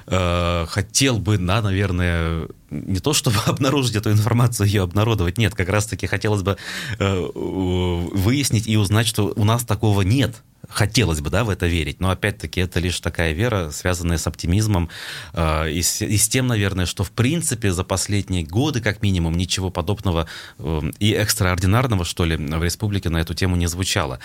э, 0.08 0.66
хотел 0.68 1.20
бы, 1.20 1.38
да, 1.38 1.62
наверное, 1.62 2.48
не 2.70 3.00
то 3.00 3.14
чтобы 3.14 3.38
обнаружить 3.46 3.96
эту 3.96 4.12
информацию, 4.12 4.68
ее 4.68 4.84
обнародовать, 4.84 5.38
нет, 5.38 5.56
как 5.56 5.70
раз-таки 5.70 6.08
хотелось 6.08 6.42
бы 6.42 6.58
э, 7.00 7.30
выяснить 7.34 8.68
и 8.68 8.78
узнать, 8.78 9.08
что 9.08 9.34
у 9.36 9.44
нас 9.44 9.64
такого 9.64 10.02
нет 10.02 10.36
хотелось 10.70 11.22
бы, 11.22 11.30
да, 11.30 11.44
в 11.44 11.50
это 11.50 11.68
верить, 11.68 12.00
но 12.00 12.10
опять-таки 12.10 12.62
это 12.62 12.80
лишь 12.80 13.00
такая 13.00 13.34
вера, 13.34 13.72
связанная 13.72 14.18
с 14.18 14.28
оптимизмом 14.28 14.90
э, 15.34 15.72
и, 15.72 15.82
с, 15.82 16.02
и 16.02 16.18
с 16.18 16.28
тем, 16.28 16.48
наверное, 16.48 16.86
что 16.86 17.04
в 17.04 17.12
принципе 17.12 17.72
за 17.72 17.84
последние 17.84 18.44
годы, 18.44 18.82
как 18.82 19.02
минимум, 19.02 19.36
ничего 19.36 19.70
подобного 19.70 20.28
э, 20.60 20.82
и 21.00 21.12
экстраординарного, 21.12 22.06
что 22.06 22.26
ли, 22.26 22.36
в 22.36 22.64
республике 22.64 23.10
на 23.10 23.18
эту 23.18 23.34
тему 23.34 23.56
не 23.56 23.68
звучало. 23.68 24.20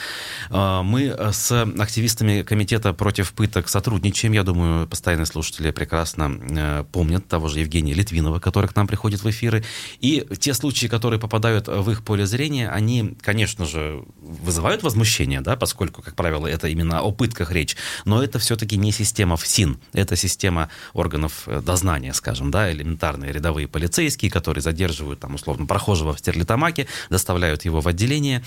Э, 0.50 0.83
мы 0.83 1.16
с 1.33 1.53
активистами 1.79 2.42
комитета 2.42 2.92
против 2.92 3.33
пыток 3.33 3.68
сотрудничаем, 3.68 4.33
я 4.33 4.42
думаю, 4.42 4.87
постоянные 4.87 5.26
слушатели 5.26 5.70
прекрасно 5.70 6.38
э, 6.40 6.85
помнят 6.92 7.26
того 7.29 7.48
же 7.48 7.61
Евгения 7.61 7.94
Литвинова, 7.94 8.38
который 8.38 8.68
к 8.68 8.76
нам 8.76 8.87
приходит 8.87 9.22
в 9.22 9.31
эфиры, 9.31 9.64
и 10.00 10.26
те 10.38 10.55
случаи, 10.55 10.87
которые 10.87 11.20
попадают 11.20 11.68
в 11.68 11.90
их 11.90 12.05
поле 12.05 12.26
зрения, 12.26 12.68
они, 12.68 13.16
конечно 13.20 13.64
же, 13.64 14.05
вызывают 14.20 14.83
возмущение, 14.83 15.40
да, 15.40 15.57
поскольку, 15.57 16.03
как 16.03 16.14
правило, 16.14 16.30
правило, 16.31 16.47
это 16.47 16.69
именно 16.69 17.01
о 17.01 17.11
пытках 17.11 17.51
речь, 17.51 17.77
но 18.05 18.23
это 18.23 18.38
все-таки 18.38 18.77
не 18.77 18.93
система 18.93 19.37
ФСИН, 19.37 19.79
это 19.93 20.14
система 20.14 20.69
органов 20.93 21.43
э, 21.47 21.61
дознания, 21.61 22.12
скажем, 22.14 22.53
да, 22.53 22.71
элементарные 22.71 23.33
рядовые 23.33 23.66
полицейские, 23.66 24.31
которые 24.31 24.62
задерживают, 24.62 25.19
там, 25.19 25.35
условно, 25.35 25.66
прохожего 25.66 26.14
в 26.14 26.21
Стерлитамаке, 26.21 26.87
доставляют 27.11 27.64
его 27.64 27.81
в 27.81 27.88
отделение, 27.88 28.45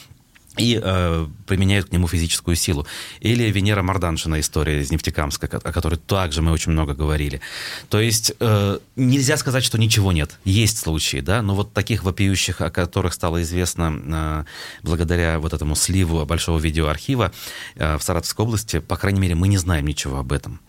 и 0.57 0.79
э, 0.81 1.27
применяют 1.47 1.89
к 1.89 1.91
нему 1.91 2.07
физическую 2.07 2.55
силу. 2.55 2.85
Или 3.21 3.49
Венера 3.49 3.81
Марданшина 3.81 4.39
история 4.39 4.81
из 4.81 4.91
Нефтекамска, 4.91 5.47
о 5.47 5.71
которой 5.71 5.95
также 5.95 6.41
мы 6.41 6.51
очень 6.51 6.71
много 6.71 6.93
говорили. 6.93 7.41
То 7.89 7.99
есть 7.99 8.33
э, 8.39 8.79
нельзя 8.95 9.37
сказать, 9.37 9.63
что 9.63 9.79
ничего 9.79 10.11
нет. 10.11 10.37
Есть 10.45 10.77
случаи, 10.77 11.21
да, 11.21 11.41
но 11.41 11.55
вот 11.55 11.73
таких 11.73 12.03
вопиющих, 12.03 12.61
о 12.61 12.69
которых 12.69 13.13
стало 13.13 13.41
известно 13.41 13.93
э, 14.05 14.43
благодаря 14.83 15.39
вот 15.39 15.53
этому 15.53 15.75
сливу 15.75 16.25
большого 16.25 16.59
видеоархива 16.59 17.31
э, 17.75 17.97
в 17.97 18.03
Саратовской 18.03 18.45
области, 18.45 18.79
по 18.79 18.95
крайней 18.95 19.19
мере, 19.19 19.35
мы 19.35 19.47
не 19.47 19.57
знаем 19.57 19.87
ничего 19.87 20.19
об 20.19 20.31
этом. 20.31 20.59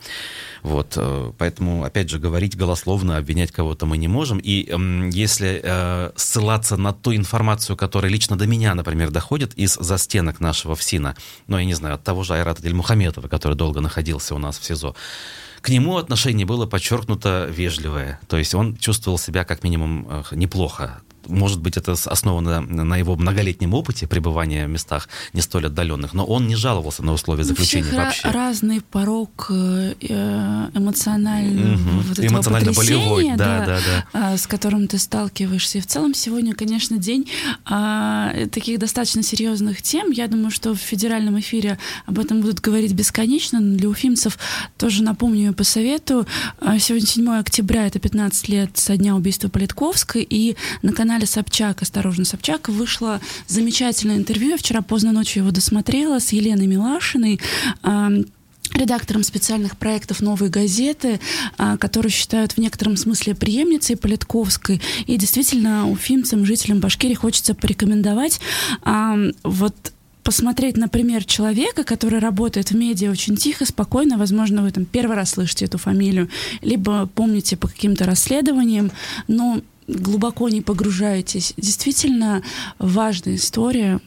Вот, 0.64 0.94
э, 0.96 1.33
поэтому, 1.37 1.85
опять 1.85 2.09
же, 2.09 2.18
говорить 2.18 2.57
голословно, 2.57 3.18
обвинять 3.18 3.53
кого-то 3.53 3.85
мы 3.85 3.98
не 3.98 4.09
можем. 4.09 4.38
И 4.38 4.66
э, 4.66 5.11
если 5.12 5.61
э, 5.62 6.12
ссылаться 6.16 6.79
на 6.79 6.94
ту 6.94 7.14
информацию, 7.14 7.77
которая 7.77 8.11
лично 8.11 8.38
до 8.38 8.46
меня, 8.46 8.74
например, 8.74 9.11
доходит 9.11 9.53
из 9.55 9.74
застенок 9.74 10.40
нашего 10.40 10.74
ФСИНа, 10.74 11.16
ну, 11.48 11.59
я 11.59 11.66
не 11.66 11.74
знаю, 11.74 11.96
от 11.96 12.03
того 12.03 12.22
же 12.22 12.33
Айрата 12.33 12.62
Дельмухаметова, 12.62 13.29
который 13.29 13.59
долго 13.59 13.83
находился 13.83 14.35
у 14.35 14.38
нас 14.38 14.59
в 14.59 14.64
СИЗО, 14.64 14.96
к 15.61 15.68
нему 15.68 15.98
отношение 15.98 16.46
было 16.46 16.64
подчеркнуто 16.64 17.46
вежливое. 17.50 18.18
То 18.27 18.38
есть 18.38 18.55
он 18.55 18.74
чувствовал 18.79 19.18
себя 19.18 19.44
как 19.44 19.64
минимум 19.64 20.07
э, 20.09 20.22
неплохо 20.33 21.03
может 21.28 21.60
быть, 21.60 21.76
это 21.76 21.92
основано 21.92 22.60
на 22.60 22.96
его 22.96 23.16
многолетнем 23.16 23.74
опыте 23.74 24.06
пребывания 24.06 24.66
в 24.66 24.70
местах 24.70 25.08
не 25.32 25.40
столь 25.40 25.66
отдаленных, 25.66 26.14
но 26.14 26.24
он 26.24 26.46
не 26.46 26.56
жаловался 26.56 27.02
на 27.02 27.12
условия 27.12 27.44
заключения 27.44 27.92
У 27.92 27.96
вообще. 27.96 28.28
разный 28.28 28.80
порог 28.80 29.46
э, 29.50 29.94
эмоционального 30.74 31.74
угу. 31.74 31.90
вот 32.08 32.18
Эмоционально-болевой, 32.18 33.37
да, 33.37 33.37
да, 33.37 33.66
да, 33.66 33.78
да. 33.78 34.04
А, 34.12 34.37
с 34.37 34.46
которым 34.46 34.88
ты 34.88 34.98
сталкиваешься. 34.98 35.78
И 35.78 35.80
в 35.80 35.87
целом 35.87 36.14
сегодня, 36.14 36.54
конечно, 36.54 36.98
день 36.98 37.30
а, 37.64 38.32
таких 38.50 38.78
достаточно 38.78 39.22
серьезных 39.22 39.82
тем. 39.82 40.10
Я 40.10 40.28
думаю, 40.28 40.50
что 40.50 40.74
в 40.74 40.78
федеральном 40.78 41.38
эфире 41.40 41.78
об 42.06 42.18
этом 42.18 42.40
будут 42.40 42.60
говорить 42.60 42.92
бесконечно, 42.92 43.60
но 43.60 43.76
для 43.76 43.88
уфимцев 43.88 44.38
тоже 44.78 45.02
напомню 45.02 45.50
и 45.50 45.54
посоветую. 45.54 46.26
А, 46.60 46.78
сегодня 46.78 47.06
7 47.06 47.30
октября, 47.38 47.87
это 47.87 47.98
15 47.98 48.48
лет 48.48 48.70
со 48.74 48.96
дня 48.96 49.14
убийства 49.14 49.48
Политковской, 49.48 50.26
и 50.28 50.56
на 50.82 50.92
канале 50.92 51.13
канале 51.14 51.27
Собчак, 51.29 51.81
«Осторожно, 51.81 52.24
Собчак» 52.24 52.68
вышло 52.68 53.20
замечательное 53.46 54.16
интервью. 54.16 54.50
Я 54.50 54.57
вчера 54.57 54.83
поздно 54.83 55.12
ночью 55.12 55.44
его 55.44 55.53
досмотрела 55.53 56.18
с 56.18 56.33
Еленой 56.33 56.66
Милашиной, 56.66 57.40
редактором 58.72 59.22
специальных 59.22 59.77
проектов 59.77 60.20
«Новой 60.20 60.48
газеты», 60.48 61.20
а, 61.57 61.77
которую 61.77 62.11
считают 62.11 62.53
в 62.53 62.59
некотором 62.59 62.96
смысле 62.96 63.37
преемницей 63.37 63.96
Политковской. 63.96 64.83
И 65.07 65.16
действительно, 65.16 65.88
уфимцам, 65.88 66.44
жителям 66.44 66.81
Башкирии 66.81 67.14
хочется 67.14 67.55
порекомендовать 67.55 68.40
вот 69.44 69.92
посмотреть, 70.24 70.77
например, 70.77 71.24
человека, 71.24 71.85
который 71.85 72.18
работает 72.18 72.70
в 72.70 72.77
медиа 72.77 73.11
очень 73.11 73.37
тихо, 73.37 73.66
спокойно, 73.66 74.18
возможно, 74.18 74.62
вы 74.62 74.72
там 74.72 74.87
первый 74.87 75.14
раз 75.14 75.33
слышите 75.33 75.66
эту 75.66 75.79
фамилию, 75.79 76.29
либо 76.62 77.07
помните 77.14 77.57
по 77.57 77.68
каким-то 77.68 78.05
расследованиям, 78.05 78.90
но 79.29 79.61
глубоко 79.86 80.48
не 80.48 80.60
погружаетесь. 80.60 81.54
Действительно 81.56 82.42
важная 82.78 83.36
история. 83.36 84.00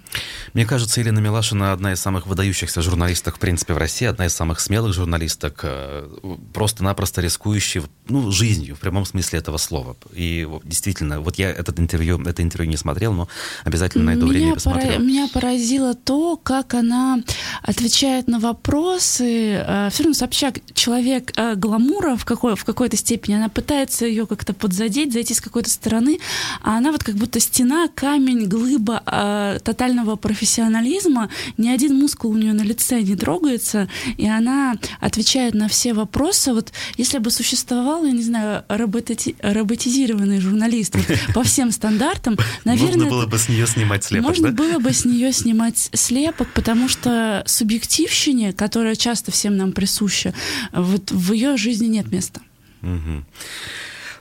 Мне 0.53 0.65
кажется, 0.65 0.99
Елена 0.99 1.19
Милашина 1.19 1.73
одна 1.73 1.93
из 1.93 1.99
самых 1.99 2.27
выдающихся 2.27 2.81
журналисток, 2.81 3.35
в 3.35 3.39
принципе, 3.39 3.73
в 3.73 3.77
России, 3.77 4.05
одна 4.05 4.25
из 4.25 4.33
самых 4.33 4.59
смелых 4.59 4.93
журналисток, 4.93 5.59
э, 5.63 6.07
просто-напросто 6.53 7.21
рискующих 7.21 7.83
ну, 8.07 8.31
жизнью, 8.31 8.75
в 8.75 8.79
прямом 8.79 9.05
смысле 9.05 9.39
этого 9.39 9.57
слова. 9.57 9.95
И 10.13 10.47
действительно, 10.63 11.21
вот 11.21 11.37
я 11.37 11.49
этот 11.51 11.79
интервью, 11.79 12.21
это 12.23 12.41
интервью 12.41 12.71
не 12.71 12.77
смотрел, 12.77 13.13
но 13.13 13.27
обязательно 13.63 14.05
найду 14.05 14.25
меня 14.25 14.33
время 14.33 14.51
и 14.51 14.53
посмотрю. 14.55 14.87
Пора, 14.87 14.97
меня 14.97 15.27
поразило 15.27 15.93
то, 15.93 16.37
как 16.37 16.73
она 16.73 17.19
отвечает 17.61 18.27
на 18.27 18.39
вопросы. 18.39 19.53
Э, 19.53 19.89
Все 19.91 20.03
равно 20.03 20.13
Собчак 20.13 20.59
человек 20.73 21.33
э, 21.35 21.55
гламура 21.55 22.15
в, 22.15 22.25
какой, 22.25 22.55
в 22.55 22.63
какой-то 22.63 22.97
степени. 22.97 23.35
Она 23.35 23.49
пытается 23.49 24.05
ее 24.05 24.25
как-то 24.25 24.53
подзадеть, 24.53 25.13
зайти 25.13 25.33
с 25.33 25.41
какой-то 25.41 25.66
стороны, 25.67 26.19
а 26.62 26.77
она 26.77 26.91
вот 26.91 27.03
как 27.03 27.15
будто 27.15 27.39
стена, 27.39 27.88
камень, 27.93 28.47
глыба 28.47 29.03
э, 29.06 29.60
тотального 29.63 30.15
профессионализма. 30.15 31.30
Ни 31.58 31.69
один 31.69 31.95
мускул 31.97 32.32
у 32.32 32.38
нее 32.38 32.53
на 32.53 32.63
лице 32.63 33.01
не 33.01 33.15
трогается, 33.15 33.89
и 34.17 34.27
она 34.27 34.75
отвечает 34.99 35.53
на 35.53 35.67
все 35.67 35.93
вопросы. 35.93 36.53
Вот 36.53 36.71
если 36.97 37.17
бы 37.19 37.32
существовал, 37.32 38.06
я 38.06 38.12
не 38.12 38.23
знаю, 38.23 38.63
роботи 38.67 39.36
роботизированный 39.41 40.39
журналист 40.39 40.95
вот, 40.95 41.06
по 41.34 41.43
всем 41.43 41.71
стандартам, 41.71 42.38
наверное... 42.65 43.06
Можно 43.06 43.10
было 43.10 43.25
бы 43.25 43.38
с 43.38 43.49
нее 43.49 43.67
снимать 43.67 44.03
слепок, 44.03 44.30
Можно 44.30 44.51
да? 44.51 44.63
было 44.63 44.80
бы 44.80 44.93
с 44.93 45.06
нее 45.06 45.32
снимать 45.34 45.89
слепок, 45.93 46.47
потому 46.53 46.89
что 46.89 47.43
субъективщине, 47.45 48.53
которая 48.53 48.95
часто 48.95 49.32
всем 49.32 49.58
нам 49.58 49.71
присуща, 49.71 50.34
вот 50.71 51.12
в 51.12 51.34
ее 51.34 51.58
жизни 51.58 51.88
нет 51.88 52.12
места. 52.12 52.41
Угу. 52.82 53.23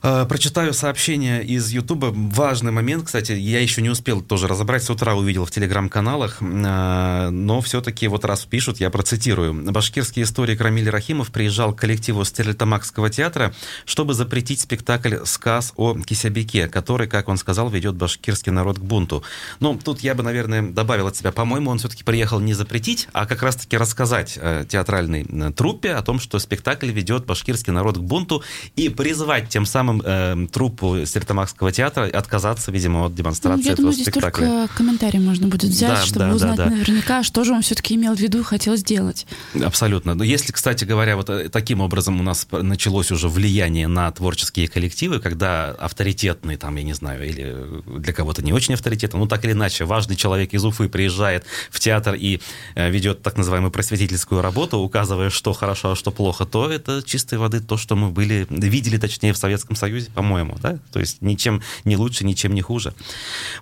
Э, 0.08 0.24
прочитаю 0.24 0.72
сообщение 0.72 1.42
из 1.42 1.68
Ютуба. 1.70 2.12
Важный 2.14 2.70
момент, 2.70 3.06
кстати, 3.06 3.32
я 3.32 3.60
еще 3.60 3.82
не 3.82 3.90
успел 3.90 4.22
тоже 4.22 4.46
разобрать, 4.46 4.84
с 4.84 4.90
утра 4.90 5.16
увидел 5.16 5.44
в 5.44 5.50
телеграм-каналах, 5.50 6.36
э, 6.40 7.30
но 7.30 7.60
все-таки 7.60 8.06
вот 8.06 8.24
раз 8.24 8.44
пишут, 8.44 8.78
я 8.78 8.90
процитирую. 8.90 9.72
Башкирский 9.72 10.22
историк 10.22 10.60
Рамиль 10.60 10.88
Рахимов 10.88 11.32
приезжал 11.32 11.74
к 11.74 11.80
коллективу 11.80 12.24
Стерлитамакского 12.24 13.10
театра, 13.10 13.52
чтобы 13.84 14.14
запретить 14.14 14.60
спектакль 14.60 15.16
«Сказ 15.24 15.72
о 15.74 15.94
Кисябеке», 15.94 16.68
который, 16.68 17.08
как 17.08 17.28
он 17.28 17.36
сказал, 17.36 17.68
ведет 17.68 17.96
башкирский 17.96 18.52
народ 18.52 18.78
к 18.78 18.82
бунту. 18.82 19.24
Ну, 19.58 19.76
тут 19.76 20.02
я 20.02 20.14
бы, 20.14 20.22
наверное, 20.22 20.62
добавил 20.62 21.08
от 21.08 21.16
себя, 21.16 21.32
по-моему, 21.32 21.72
он 21.72 21.78
все-таки 21.78 22.04
приехал 22.04 22.38
не 22.38 22.54
запретить, 22.54 23.08
а 23.12 23.26
как 23.26 23.42
раз-таки 23.42 23.76
рассказать 23.76 24.38
э, 24.40 24.66
театральной 24.68 25.24
труппе 25.56 25.94
о 25.94 26.02
том, 26.02 26.20
что 26.20 26.38
спектакль 26.38 26.92
ведет 26.92 27.26
башкирский 27.26 27.72
народ 27.72 27.98
к 27.98 28.02
бунту 28.02 28.44
и 28.76 28.88
призвать 28.88 29.48
тем 29.48 29.66
самым 29.66 29.95
призывом 30.00 30.46
э, 30.46 30.48
труппу 30.48 31.04
Стерлитамакского 31.04 31.72
театра 31.72 32.04
отказаться, 32.12 32.70
видимо, 32.70 33.06
от 33.06 33.14
демонстрации 33.14 33.62
ну, 33.62 33.66
я 33.66 33.72
этого 33.72 33.76
думаю, 33.76 33.94
здесь 33.94 34.06
спектакля. 34.06 34.46
только 34.46 34.74
комментарий 34.74 35.18
можно 35.18 35.48
будет 35.48 35.70
взять, 35.70 35.90
да, 35.90 36.04
чтобы 36.04 36.26
да, 36.26 36.34
узнать 36.34 36.56
да, 36.56 36.64
да. 36.64 36.70
наверняка, 36.70 37.22
что 37.22 37.44
же 37.44 37.52
он 37.52 37.62
все-таки 37.62 37.94
имел 37.94 38.14
в 38.14 38.20
виду 38.20 38.40
и 38.40 38.42
хотел 38.42 38.76
сделать. 38.76 39.26
Абсолютно. 39.62 40.14
Но 40.14 40.24
если, 40.24 40.52
кстати 40.52 40.84
говоря, 40.84 41.16
вот 41.16 41.30
э, 41.30 41.48
таким 41.48 41.80
образом 41.80 42.20
у 42.20 42.22
нас 42.22 42.46
началось 42.50 43.10
уже 43.10 43.28
влияние 43.28 43.88
на 43.88 44.10
творческие 44.10 44.68
коллективы, 44.68 45.20
когда 45.20 45.70
авторитетный, 45.70 46.56
там, 46.56 46.76
я 46.76 46.82
не 46.82 46.94
знаю, 46.94 47.26
или 47.26 47.56
для 47.98 48.12
кого-то 48.12 48.42
не 48.42 48.52
очень 48.52 48.74
авторитетный, 48.74 49.20
ну 49.20 49.26
так 49.26 49.44
или 49.44 49.52
иначе, 49.52 49.84
важный 49.84 50.16
человек 50.16 50.52
из 50.54 50.64
Уфы 50.64 50.88
приезжает 50.88 51.44
в 51.70 51.80
театр 51.80 52.14
и 52.14 52.40
э, 52.74 52.90
ведет 52.90 53.22
так 53.22 53.36
называемую 53.36 53.70
просветительскую 53.70 54.42
работу, 54.42 54.78
указывая, 54.78 55.30
что 55.30 55.52
хорошо, 55.52 55.92
а 55.92 55.96
что 55.96 56.10
плохо, 56.10 56.44
то 56.44 56.70
это 56.70 57.02
чистой 57.04 57.38
воды 57.38 57.60
то, 57.60 57.76
что 57.76 57.96
мы 57.96 58.10
были, 58.10 58.46
видели, 58.50 58.98
точнее, 58.98 59.32
в 59.32 59.36
Советском 59.36 59.76
Союзе, 59.76 59.85
по-моему, 60.14 60.56
да? 60.62 60.78
То 60.92 61.00
есть 61.00 61.22
ничем 61.22 61.62
не 61.84 61.96
лучше, 61.96 62.24
ничем 62.24 62.54
не 62.54 62.62
хуже. 62.62 62.94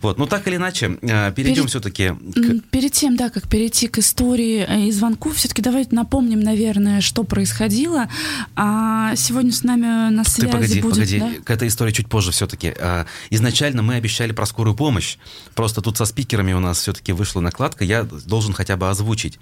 Вот. 0.01 0.19
Но 0.19 0.27
так 0.27 0.47
или 0.49 0.57
иначе, 0.57 0.99
э, 1.03 1.33
перейдем 1.33 1.65
Перед... 1.65 1.71
все-таки 1.71 2.09
к... 2.11 2.71
Перед 2.71 2.93
тем, 2.93 3.17
да, 3.17 3.31
как 3.31 3.49
перейти 3.49 3.89
к 3.89 3.99
истории 3.99 4.65
э, 4.67 4.89
и 4.89 4.93
звонку, 4.93 5.31
все-таки 5.31 5.63
давайте 5.63 5.95
напомним, 5.95 6.41
наверное, 6.41 7.01
что 7.01 7.25
происходило. 7.25 8.09
А 8.57 9.17
сегодня 9.17 9.53
с 9.53 9.63
нами 9.63 10.11
на 10.11 10.25
связи 10.25 10.47
Ты 10.47 10.53
погоди, 10.53 10.81
будет... 10.81 10.95
погоди, 10.95 11.19
да? 11.19 11.31
к 11.45 11.51
этой 11.51 11.69
истории 11.69 11.93
чуть 11.93 12.09
позже 12.09 12.31
все-таки. 12.31 12.75
А, 12.79 13.07
изначально 13.31 13.83
мы 13.83 13.95
обещали 13.95 14.33
про 14.33 14.47
скорую 14.47 14.75
помощь. 14.75 15.17
Просто 15.55 15.81
тут 15.81 15.97
со 15.97 16.05
спикерами 16.05 16.53
у 16.53 16.61
нас 16.61 16.79
все-таки 16.79 17.13
вышла 17.13 17.41
накладка, 17.41 17.85
я 17.85 18.05
должен 18.05 18.53
хотя 18.53 18.77
бы 18.77 18.89
озвучить. 18.89 19.39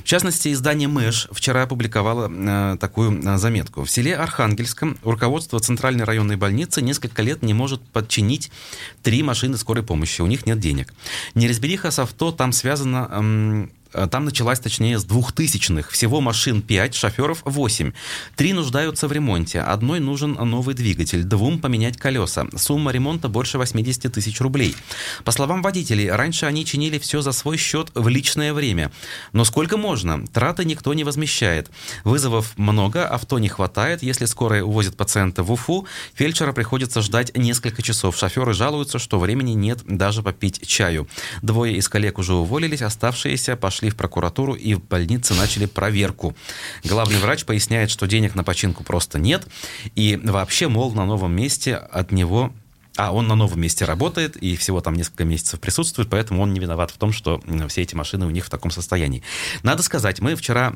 В 0.00 0.04
частности, 0.04 0.52
издание 0.52 0.88
«Мэш» 0.88 1.28
вчера 1.30 1.62
опубликовало 1.62 2.30
э, 2.30 2.76
такую 2.78 3.22
заметку. 3.38 3.84
В 3.84 3.90
селе 3.90 4.16
Архангельском 4.16 4.98
руководство 5.02 5.60
Центральной 5.60 6.04
районной 6.08 6.36
больницы 6.36 6.82
несколько 6.82 7.22
лет 7.22 7.42
не 7.42 7.54
может 7.54 7.80
подчинить 7.82 8.50
три 9.02 9.22
машины 9.22 9.56
скорой 9.56 9.84
помощи. 9.84 10.20
У 10.20 10.26
них 10.26 10.46
нет 10.46 10.58
денег. 10.58 10.92
Неразбериха 11.34 11.90
с 11.90 11.98
авто 12.00 12.32
там 12.32 12.52
связана 12.52 13.08
Э, 13.10 13.66
там 14.10 14.24
началась, 14.24 14.60
точнее, 14.60 14.98
с 14.98 15.04
двухтысячных. 15.04 15.90
Всего 15.90 16.20
машин 16.20 16.62
5, 16.62 16.94
шоферов 16.94 17.42
8. 17.44 17.92
Три 18.36 18.52
нуждаются 18.52 19.08
в 19.08 19.12
ремонте. 19.12 19.60
Одной 19.60 20.00
нужен 20.00 20.32
новый 20.32 20.74
двигатель, 20.74 21.24
двум 21.24 21.58
поменять 21.58 21.96
колеса. 21.96 22.46
Сумма 22.56 22.92
ремонта 22.92 23.28
больше 23.28 23.58
80 23.58 24.12
тысяч 24.12 24.40
рублей. 24.40 24.76
По 25.24 25.32
словам 25.32 25.62
водителей, 25.62 26.10
раньше 26.10 26.46
они 26.46 26.64
чинили 26.64 26.98
все 26.98 27.22
за 27.22 27.32
свой 27.32 27.56
счет 27.56 27.90
в 27.94 28.08
личное 28.08 28.52
время. 28.52 28.92
Но 29.32 29.44
сколько 29.44 29.76
можно? 29.76 30.26
Траты 30.26 30.64
никто 30.64 30.92
не 30.94 31.04
возмещает. 31.04 31.70
Вызовов 32.04 32.56
много, 32.58 33.06
авто 33.06 33.38
не 33.38 33.48
хватает. 33.48 34.02
Если 34.02 34.26
скорая 34.26 34.62
увозит 34.62 34.96
пациента 34.96 35.42
в 35.42 35.50
Уфу, 35.50 35.86
фельдшера 36.14 36.52
приходится 36.52 37.00
ждать 37.02 37.36
несколько 37.36 37.82
часов. 37.82 38.16
Шоферы 38.16 38.52
жалуются, 38.52 38.98
что 38.98 39.18
времени 39.18 39.52
нет 39.52 39.80
даже 39.86 40.22
попить 40.22 40.66
чаю. 40.66 41.08
Двое 41.42 41.76
из 41.76 41.88
коллег 41.88 42.18
уже 42.18 42.34
уволились, 42.34 42.82
оставшиеся 42.82 43.56
пошли 43.56 43.77
пошли 43.78 43.90
в 43.90 43.96
прокуратуру 43.96 44.54
и 44.54 44.74
в 44.74 44.82
больнице 44.82 45.34
начали 45.34 45.66
проверку. 45.66 46.34
Главный 46.82 47.18
врач 47.18 47.44
поясняет, 47.44 47.90
что 47.90 48.08
денег 48.08 48.34
на 48.34 48.42
починку 48.42 48.82
просто 48.82 49.20
нет, 49.20 49.46
и 49.94 50.18
вообще, 50.24 50.66
мол, 50.66 50.92
на 50.94 51.06
новом 51.06 51.32
месте 51.36 51.76
от 51.76 52.10
него 52.10 52.52
а 52.98 53.12
он 53.12 53.28
на 53.28 53.36
новом 53.36 53.60
месте 53.60 53.84
работает 53.84 54.36
и 54.36 54.56
всего 54.56 54.80
там 54.80 54.94
несколько 54.94 55.24
месяцев 55.24 55.60
присутствует, 55.60 56.10
поэтому 56.10 56.42
он 56.42 56.52
не 56.52 56.58
виноват 56.58 56.90
в 56.90 56.98
том, 56.98 57.12
что 57.12 57.40
все 57.68 57.82
эти 57.82 57.94
машины 57.94 58.26
у 58.26 58.30
них 58.30 58.44
в 58.44 58.50
таком 58.50 58.72
состоянии. 58.72 59.22
Надо 59.62 59.84
сказать, 59.84 60.20
мы 60.20 60.34
вчера 60.34 60.74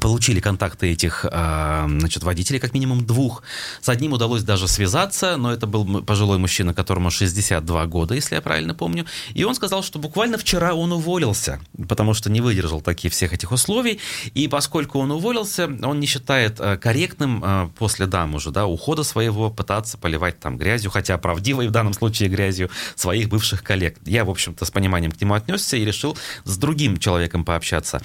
получили 0.00 0.40
контакты 0.40 0.90
этих 0.90 1.24
а, 1.30 1.86
значит, 1.88 2.22
водителей, 2.22 2.58
как 2.58 2.74
минимум 2.74 3.06
двух. 3.06 3.42
С 3.80 3.88
одним 3.88 4.12
удалось 4.12 4.42
даже 4.42 4.66
связаться, 4.66 5.36
но 5.36 5.52
это 5.52 5.66
был 5.66 6.02
пожилой 6.02 6.38
мужчина, 6.38 6.74
которому 6.74 7.10
62 7.10 7.86
года, 7.86 8.14
если 8.14 8.34
я 8.34 8.40
правильно 8.40 8.74
помню. 8.74 9.06
И 9.34 9.44
он 9.44 9.54
сказал, 9.54 9.82
что 9.82 9.98
буквально 9.98 10.38
вчера 10.38 10.74
он 10.74 10.92
уволился, 10.92 11.60
потому 11.88 12.14
что 12.14 12.30
не 12.30 12.40
выдержал 12.40 12.80
таких 12.80 13.12
всех 13.12 13.32
этих 13.32 13.52
условий. 13.52 14.00
И 14.34 14.48
поскольку 14.48 14.98
он 14.98 15.12
уволился, 15.12 15.66
он 15.66 16.00
не 16.00 16.06
считает 16.06 16.56
а, 16.58 16.76
корректным 16.76 17.40
а, 17.44 17.70
после 17.78 18.06
дам 18.06 18.34
уже, 18.34 18.50
да, 18.50 18.66
ухода 18.66 19.04
своего 19.04 19.50
пытаться 19.50 19.98
поливать 19.98 20.40
там 20.40 20.56
грязью, 20.56 20.90
хотя 20.90 21.18
правдивой 21.52 21.68
в 21.68 21.70
данном 21.70 21.92
случае 21.92 22.28
грязью 22.28 22.70
своих 22.96 23.28
бывших 23.28 23.62
коллег. 23.62 23.96
Я, 24.04 24.24
в 24.24 24.30
общем-то, 24.30 24.64
с 24.64 24.70
пониманием 24.70 25.12
к 25.12 25.20
нему 25.20 25.34
отнесся 25.34 25.76
и 25.76 25.84
решил 25.84 26.16
с 26.44 26.56
другим 26.56 26.96
человеком 26.96 27.44
пообщаться. 27.44 28.00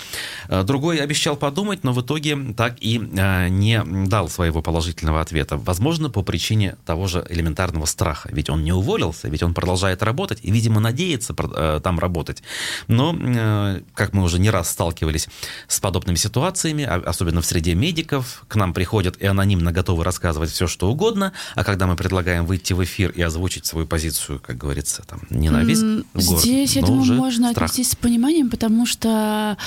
Другой 0.49 0.97
обещал 0.97 1.38
подумать, 1.38 1.83
но 1.83 1.93
в 1.93 2.01
итоге 2.01 2.38
так 2.55 2.75
и 2.81 2.99
э, 2.99 3.47
не 3.49 3.83
дал 4.07 4.29
своего 4.29 4.62
положительного 4.62 5.21
ответа. 5.21 5.57
Возможно, 5.57 6.10
по 6.10 6.23
причине 6.23 6.75
того 6.86 7.07
же 7.07 7.25
элементарного 7.29 7.86
страха. 7.86 8.29
Ведь 8.31 8.49
он 8.49 8.63
не 8.63 8.73
уволился, 8.73 9.29
ведь 9.29 9.43
он 9.43 9.53
продолжает 9.53 10.03
работать 10.03 10.39
и, 10.43 10.51
видимо, 10.51 10.79
надеется 10.79 11.33
э, 11.38 11.79
там 11.83 11.99
работать. 11.99 12.43
Но, 12.88 13.15
э, 13.17 13.81
как 13.93 14.13
мы 14.13 14.23
уже 14.23 14.39
не 14.39 14.49
раз 14.49 14.69
сталкивались 14.69 15.27
с 15.67 15.79
подобными 15.79 16.17
ситуациями, 16.17 16.83
а, 16.83 17.01
особенно 17.05 17.41
в 17.41 17.45
среде 17.45 17.75
медиков, 17.75 18.43
к 18.47 18.55
нам 18.55 18.73
приходят 18.73 19.17
и 19.17 19.25
анонимно 19.25 19.71
готовы 19.71 20.03
рассказывать 20.03 20.49
все, 20.49 20.67
что 20.67 20.89
угодно, 20.89 21.31
а 21.55 21.63
когда 21.63 21.88
мы 21.88 21.95
предлагаем 21.95 22.45
выйти 22.45 22.73
в 22.73 22.83
эфир 22.83 23.12
и 23.12 23.21
озвучить 23.38 23.65
свою 23.65 23.86
позицию, 23.86 24.39
как 24.39 24.58
говорится, 24.58 25.04
там, 25.08 25.21
ненависть 25.30 25.84
mm, 25.84 26.06
город, 26.13 26.41
Здесь, 26.41 26.76
я 26.76 26.82
думаю, 26.82 27.13
можно 27.13 27.52
страх. 27.52 27.69
отнестись 27.69 27.91
с 27.91 27.95
пониманием, 27.95 28.50
потому 28.50 28.86
что 28.86 29.58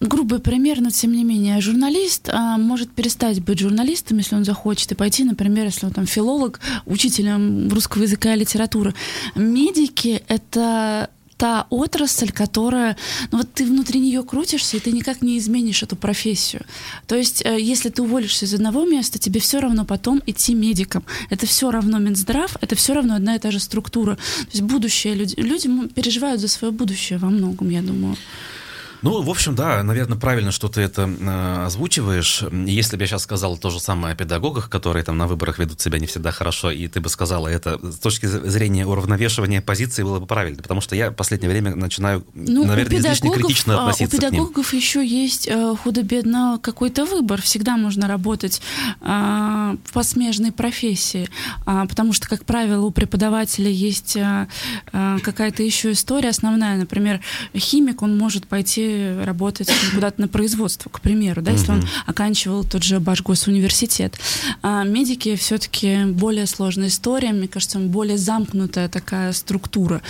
грубый 0.00 0.38
пример, 0.38 0.80
но 0.80 0.90
тем 0.90 1.12
не 1.12 1.24
менее, 1.24 1.60
журналист 1.60 2.28
а, 2.28 2.56
может 2.56 2.90
перестать 2.90 3.40
быть 3.42 3.58
журналистом, 3.58 4.18
если 4.18 4.36
он 4.36 4.44
захочет, 4.44 4.92
и 4.92 4.94
пойти, 4.94 5.24
например, 5.24 5.66
если 5.66 5.86
он 5.86 5.92
там 5.92 6.06
филолог, 6.06 6.60
учителем 6.86 7.68
русского 7.68 8.02
языка 8.02 8.34
и 8.34 8.38
литературы. 8.38 8.94
Медики— 9.34 10.22
это 10.28 11.10
та 11.36 11.66
отрасль, 11.70 12.30
которая, 12.30 12.96
ну 13.32 13.38
вот 13.38 13.52
ты 13.52 13.64
внутри 13.64 14.00
нее 14.00 14.22
крутишься, 14.22 14.76
и 14.76 14.80
ты 14.80 14.92
никак 14.92 15.22
не 15.22 15.38
изменишь 15.38 15.82
эту 15.82 15.96
профессию. 15.96 16.62
То 17.06 17.16
есть, 17.16 17.44
э, 17.44 17.60
если 17.60 17.90
ты 17.90 18.02
уволишься 18.02 18.44
из 18.44 18.54
одного 18.54 18.84
места, 18.84 19.18
тебе 19.18 19.40
все 19.40 19.60
равно 19.60 19.84
потом 19.84 20.22
идти 20.26 20.54
медиком. 20.54 21.04
Это 21.30 21.46
все 21.46 21.70
равно 21.70 21.98
Минздрав, 21.98 22.56
это 22.60 22.76
все 22.76 22.94
равно 22.94 23.14
одна 23.16 23.36
и 23.36 23.38
та 23.38 23.50
же 23.50 23.60
структура. 23.60 24.16
То 24.16 24.50
есть 24.52 24.62
будущее 24.62 25.14
люди, 25.14 25.34
люди 25.36 25.68
переживают 25.88 26.40
за 26.40 26.48
свое 26.48 26.72
будущее 26.72 27.18
во 27.18 27.30
многом, 27.30 27.70
я 27.70 27.82
думаю. 27.82 28.16
Ну, 29.04 29.20
в 29.20 29.28
общем, 29.28 29.54
да, 29.54 29.82
наверное, 29.82 30.16
правильно, 30.16 30.50
что 30.50 30.68
ты 30.68 30.80
это 30.80 31.02
э, 31.02 31.64
озвучиваешь. 31.66 32.42
Если 32.64 32.96
бы 32.96 33.02
я 33.02 33.06
сейчас 33.06 33.24
сказал 33.24 33.58
то 33.58 33.68
же 33.68 33.78
самое 33.78 34.14
о 34.14 34.16
педагогах, 34.16 34.70
которые 34.70 35.04
там 35.04 35.18
на 35.18 35.26
выборах 35.26 35.58
ведут 35.58 35.78
себя 35.78 35.98
не 35.98 36.06
всегда 36.06 36.32
хорошо, 36.32 36.70
и 36.70 36.88
ты 36.88 37.00
бы 37.00 37.10
сказала 37.10 37.48
это 37.48 37.78
с 37.82 37.98
точки 37.98 38.24
зрения 38.24 38.86
уравновешивания 38.86 39.60
позиции 39.60 40.02
было 40.02 40.20
бы 40.20 40.26
правильно, 40.26 40.62
потому 40.62 40.80
что 40.80 40.96
я 40.96 41.10
в 41.10 41.14
последнее 41.14 41.50
время 41.50 41.74
начинаю, 41.74 42.24
ну, 42.32 42.64
наверное, 42.64 42.98
излишне 42.98 43.30
критично 43.30 43.74
а, 43.74 43.90
относиться 43.90 44.16
У 44.16 44.20
педагогов 44.20 44.72
еще 44.72 45.06
есть 45.06 45.48
э, 45.48 45.74
худо-бедно 45.82 46.58
какой-то 46.62 47.04
выбор. 47.04 47.42
Всегда 47.42 47.76
можно 47.76 48.08
работать 48.08 48.62
э, 49.02 49.76
в 49.92 50.02
смежной 50.02 50.50
профессии, 50.50 51.28
э, 51.66 51.84
потому 51.90 52.14
что, 52.14 52.26
как 52.26 52.46
правило, 52.46 52.86
у 52.86 52.90
преподавателя 52.90 53.68
есть 53.68 54.16
э, 54.16 54.48
э, 54.94 55.18
какая-то 55.22 55.62
еще 55.62 55.92
история 55.92 56.30
основная. 56.30 56.78
Например, 56.78 57.20
химик, 57.54 58.00
он 58.00 58.16
может 58.16 58.46
пойти 58.46 58.93
работать 59.22 59.70
куда-то 59.94 60.20
на 60.20 60.28
производство, 60.28 60.88
к 60.90 61.00
примеру, 61.00 61.42
да, 61.42 61.52
если 61.52 61.72
он 61.72 61.84
оканчивал 62.06 62.64
тот 62.64 62.82
же 62.82 63.00
Башгосуниверситет. 63.00 64.18
А 64.62 64.84
медики 64.84 65.36
все-таки 65.36 66.04
более 66.06 66.46
сложная 66.46 66.88
история, 66.88 67.32
мне 67.32 67.48
кажется, 67.48 67.78
более 67.78 68.18
замкнутая 68.18 68.88
такая 68.88 69.32
структура. 69.32 70.02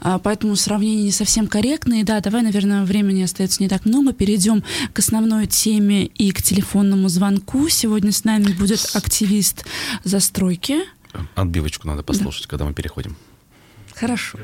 А, 0.00 0.18
поэтому 0.18 0.56
сравнение 0.56 1.04
не 1.04 1.12
совсем 1.12 1.46
корректное. 1.46 2.00
И 2.00 2.04
да, 2.04 2.20
давай, 2.20 2.42
наверное, 2.42 2.84
времени 2.84 3.22
остается 3.22 3.62
не 3.62 3.68
так 3.68 3.84
много. 3.84 4.12
Перейдем 4.12 4.62
к 4.92 4.98
основной 4.98 5.46
теме 5.46 6.06
и 6.06 6.30
к 6.32 6.42
телефонному 6.42 7.08
звонку. 7.08 7.68
Сегодня 7.68 8.12
с 8.12 8.24
нами 8.24 8.52
будет 8.52 8.90
активист 8.94 9.64
застройки. 10.04 10.78
Отбивочку 11.34 11.86
надо 11.86 12.02
послушать, 12.02 12.44
да. 12.44 12.50
когда 12.50 12.64
мы 12.64 12.74
переходим. 12.74 13.16
Хорошо. 13.94 14.38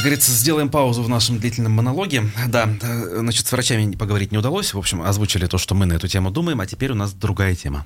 Как 0.00 0.06
говорится, 0.06 0.32
сделаем 0.32 0.70
паузу 0.70 1.02
в 1.02 1.10
нашем 1.10 1.38
длительном 1.38 1.72
монологе. 1.72 2.24
Да, 2.48 2.70
значит, 3.18 3.46
с 3.46 3.52
врачами 3.52 3.94
поговорить 3.96 4.32
не 4.32 4.38
удалось. 4.38 4.72
В 4.72 4.78
общем, 4.78 5.02
озвучили 5.02 5.44
то, 5.44 5.58
что 5.58 5.74
мы 5.74 5.84
на 5.84 5.92
эту 5.92 6.08
тему 6.08 6.30
думаем, 6.30 6.58
а 6.62 6.66
теперь 6.66 6.92
у 6.92 6.94
нас 6.94 7.12
другая 7.12 7.54
тема. 7.54 7.84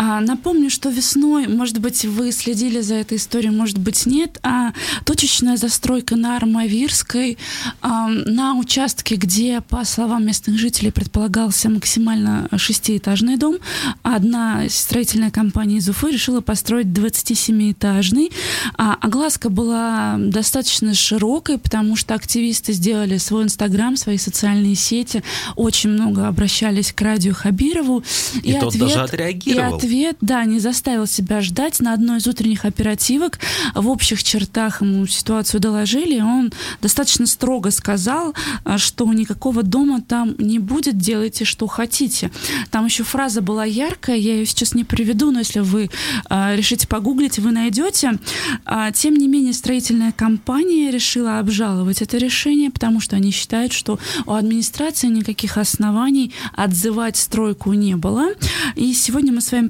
А, 0.00 0.20
напомню, 0.20 0.70
что 0.70 0.90
весной, 0.90 1.48
может 1.48 1.80
быть, 1.80 2.04
вы 2.04 2.30
следили 2.30 2.80
за 2.80 2.94
этой 2.94 3.18
историей, 3.18 3.50
может 3.50 3.78
быть, 3.78 4.06
нет, 4.06 4.38
а 4.44 4.72
точечная 5.04 5.56
застройка 5.56 6.14
на 6.14 6.36
Армавирской, 6.36 7.36
на 7.82 8.54
участке, 8.54 9.16
где, 9.16 9.60
по 9.60 9.84
словам 9.84 10.24
местных 10.24 10.56
жителей, 10.56 10.92
предполагался 10.92 11.68
максимально 11.68 12.48
шестиэтажный 12.56 13.36
дом, 13.36 13.56
одна 14.04 14.68
строительная 14.68 15.32
компания 15.32 15.78
из 15.78 15.88
Уфы 15.88 16.12
решила 16.12 16.40
построить 16.40 16.86
27-этажный. 16.86 18.30
А 18.76 18.94
огласка 19.00 19.50
была 19.50 20.14
достаточно 20.16 20.94
широкой, 20.94 21.58
потому 21.58 21.96
что 21.96 22.14
активисты 22.14 22.72
сделали 22.72 23.18
свой 23.18 23.42
Инстаграм, 23.44 23.96
свои 23.96 24.16
социальные 24.16 24.76
сети, 24.76 25.24
очень 25.56 25.90
много 25.90 26.28
обращались 26.28 26.92
к 26.92 27.00
радио 27.00 27.34
Хабирову. 27.34 28.04
И, 28.44 28.52
и 28.52 28.60
тот 28.60 28.74
ответ, 28.74 28.88
даже 28.88 29.00
отреагировал. 29.00 29.72
И 29.72 29.76
ответ, 29.76 29.87
да, 30.20 30.44
не 30.44 30.60
заставил 30.60 31.06
себя 31.06 31.40
ждать. 31.40 31.80
На 31.80 31.92
одной 31.92 32.18
из 32.18 32.26
утренних 32.26 32.64
оперативок 32.64 33.38
в 33.74 33.88
общих 33.88 34.22
чертах 34.22 34.82
ему 34.82 35.06
ситуацию 35.06 35.60
доложили. 35.60 36.20
Он 36.20 36.52
достаточно 36.82 37.26
строго 37.26 37.70
сказал, 37.70 38.34
а, 38.64 38.78
что 38.78 39.12
никакого 39.12 39.62
дома 39.62 40.00
там 40.00 40.34
не 40.38 40.58
будет, 40.58 40.98
делайте, 40.98 41.44
что 41.44 41.66
хотите. 41.66 42.30
Там 42.70 42.86
еще 42.86 43.04
фраза 43.04 43.40
была 43.40 43.64
яркая, 43.64 44.16
я 44.16 44.34
ее 44.34 44.46
сейчас 44.46 44.74
не 44.74 44.84
приведу, 44.84 45.30
но 45.30 45.40
если 45.40 45.60
вы 45.60 45.90
э, 46.28 46.56
решите 46.56 46.86
погуглить, 46.86 47.38
вы 47.38 47.52
найдете. 47.52 48.18
А, 48.64 48.90
тем 48.92 49.14
не 49.14 49.28
менее, 49.28 49.52
строительная 49.52 50.12
компания 50.12 50.90
решила 50.90 51.38
обжаловать 51.38 52.02
это 52.02 52.18
решение, 52.18 52.70
потому 52.70 53.00
что 53.00 53.16
они 53.16 53.30
считают, 53.30 53.72
что 53.72 53.98
у 54.26 54.32
администрации 54.32 55.08
никаких 55.08 55.56
оснований 55.56 56.32
отзывать 56.54 57.16
стройку 57.16 57.72
не 57.72 57.96
было. 57.96 58.28
И 58.74 58.92
сегодня 58.92 59.32
мы 59.32 59.40
с 59.40 59.52
вами 59.52 59.68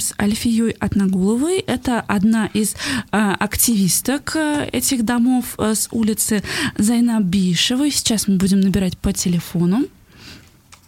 с 0.00 0.14
Альфией 0.18 0.72
Атнагуловой. 0.72 1.58
Это 1.58 2.00
одна 2.00 2.46
из 2.46 2.74
э, 2.74 2.76
активисток 3.12 4.34
э, 4.36 4.68
этих 4.72 5.04
домов 5.04 5.54
э, 5.58 5.74
с 5.74 5.88
улицы 5.92 6.42
Зайна 6.78 7.20
Бишевой. 7.20 7.90
Сейчас 7.90 8.26
мы 8.26 8.36
будем 8.36 8.60
набирать 8.60 8.96
по 8.98 9.12
телефону. 9.12 9.86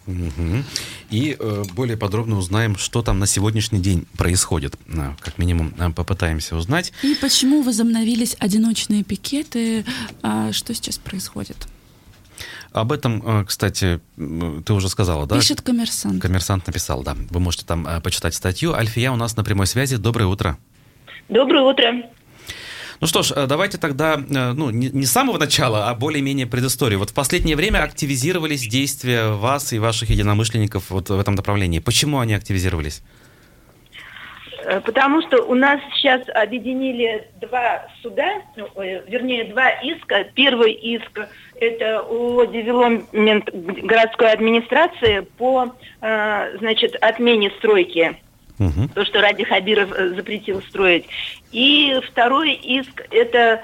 Угу. 0.07 0.63
И 1.11 1.37
э, 1.39 1.63
более 1.73 1.97
подробно 1.97 2.37
узнаем, 2.37 2.75
что 2.75 3.01
там 3.01 3.19
на 3.19 3.27
сегодняшний 3.27 3.79
день 3.79 4.05
происходит. 4.17 4.75
Как 5.19 5.37
минимум 5.37 5.71
попытаемся 5.93 6.55
узнать. 6.55 6.91
И 7.03 7.15
почему 7.15 7.61
возобновились 7.61 8.35
одиночные 8.39 9.03
пикеты? 9.03 9.85
Э, 10.23 10.51
что 10.51 10.73
сейчас 10.73 10.97
происходит? 10.97 11.67
Об 12.73 12.91
этом, 12.91 13.21
э, 13.23 13.45
кстати, 13.45 14.01
ты 14.17 14.73
уже 14.73 14.89
сказала, 14.89 15.27
да? 15.27 15.35
Пишет 15.35 15.61
коммерсант. 15.61 16.19
Коммерсант 16.19 16.65
написал, 16.65 17.03
да. 17.03 17.15
Вы 17.29 17.39
можете 17.39 17.65
там 17.65 17.85
э, 17.87 18.01
почитать 18.01 18.33
статью. 18.33 18.73
Альфия 18.73 19.11
у 19.11 19.15
нас 19.15 19.37
на 19.37 19.43
прямой 19.43 19.67
связи. 19.67 19.97
Доброе 19.97 20.25
утро. 20.25 20.57
Доброе 21.29 21.61
утро. 21.61 21.93
Ну 22.99 23.05
что 23.07 23.21
ж, 23.21 23.31
э, 23.35 23.45
давайте 23.45 23.77
тогда, 23.77 24.17
ну, 24.17 24.71
не, 24.71 24.89
не 24.89 25.05
с 25.05 25.11
самого 25.11 25.37
начала, 25.37 25.89
а 25.89 25.93
более-менее 25.93 26.47
предысторию. 26.47 26.97
Вот 26.97 27.11
в 27.11 27.13
последнее 27.13 27.55
время 27.55 27.83
активизировались 27.83 28.67
действия 28.67 29.29
вас 29.29 29.71
и 29.71 29.77
ваших 29.77 30.09
единомышленников 30.09 30.89
вот 30.89 31.09
в 31.09 31.19
этом 31.19 31.35
направлении. 31.35 31.77
Почему 31.77 32.19
они 32.19 32.33
активизировались? 32.33 33.03
Э, 34.65 34.81
потому 34.81 35.21
что 35.21 35.43
у 35.43 35.55
нас 35.55 35.79
сейчас 35.95 36.21
объединили 36.33 37.27
два 37.41 37.87
суда, 38.01 38.41
ну, 38.55 38.67
вернее, 39.07 39.45
два 39.45 39.69
иска. 39.81 40.25
Первый 40.33 40.73
иск– 40.73 41.27
это 41.59 42.03
у 42.03 42.45
девелопмент 42.45 43.49
городской 43.53 44.31
администрации 44.31 45.21
по, 45.37 45.73
значит, 45.99 46.95
отмене 47.01 47.51
стройки 47.57 48.17
Угу. 48.59 48.89
То, 48.93 49.05
что 49.05 49.21
Ради 49.21 49.43
Хабиров 49.43 49.91
э, 49.91 50.09
запретил 50.09 50.61
строить. 50.61 51.05
И 51.51 51.99
второй 52.07 52.53
иск– 52.53 53.03
это 53.11 53.61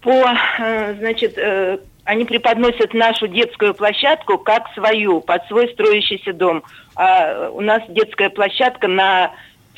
по, 0.00 0.34
э, 0.58 0.94
значит, 0.98 1.38
э, 1.38 1.78
они 2.04 2.24
преподносят 2.24 2.94
нашу 2.94 3.28
детскую 3.28 3.74
площадку 3.74 4.38
как 4.38 4.72
свою, 4.74 5.20
под 5.20 5.46
свой 5.46 5.68
строящийся 5.68 6.32
дом. 6.32 6.62
А 6.96 7.48
у 7.50 7.60
нас 7.60 7.82
детская 7.88 8.28
площадка 8.28 8.88
на 8.88 9.32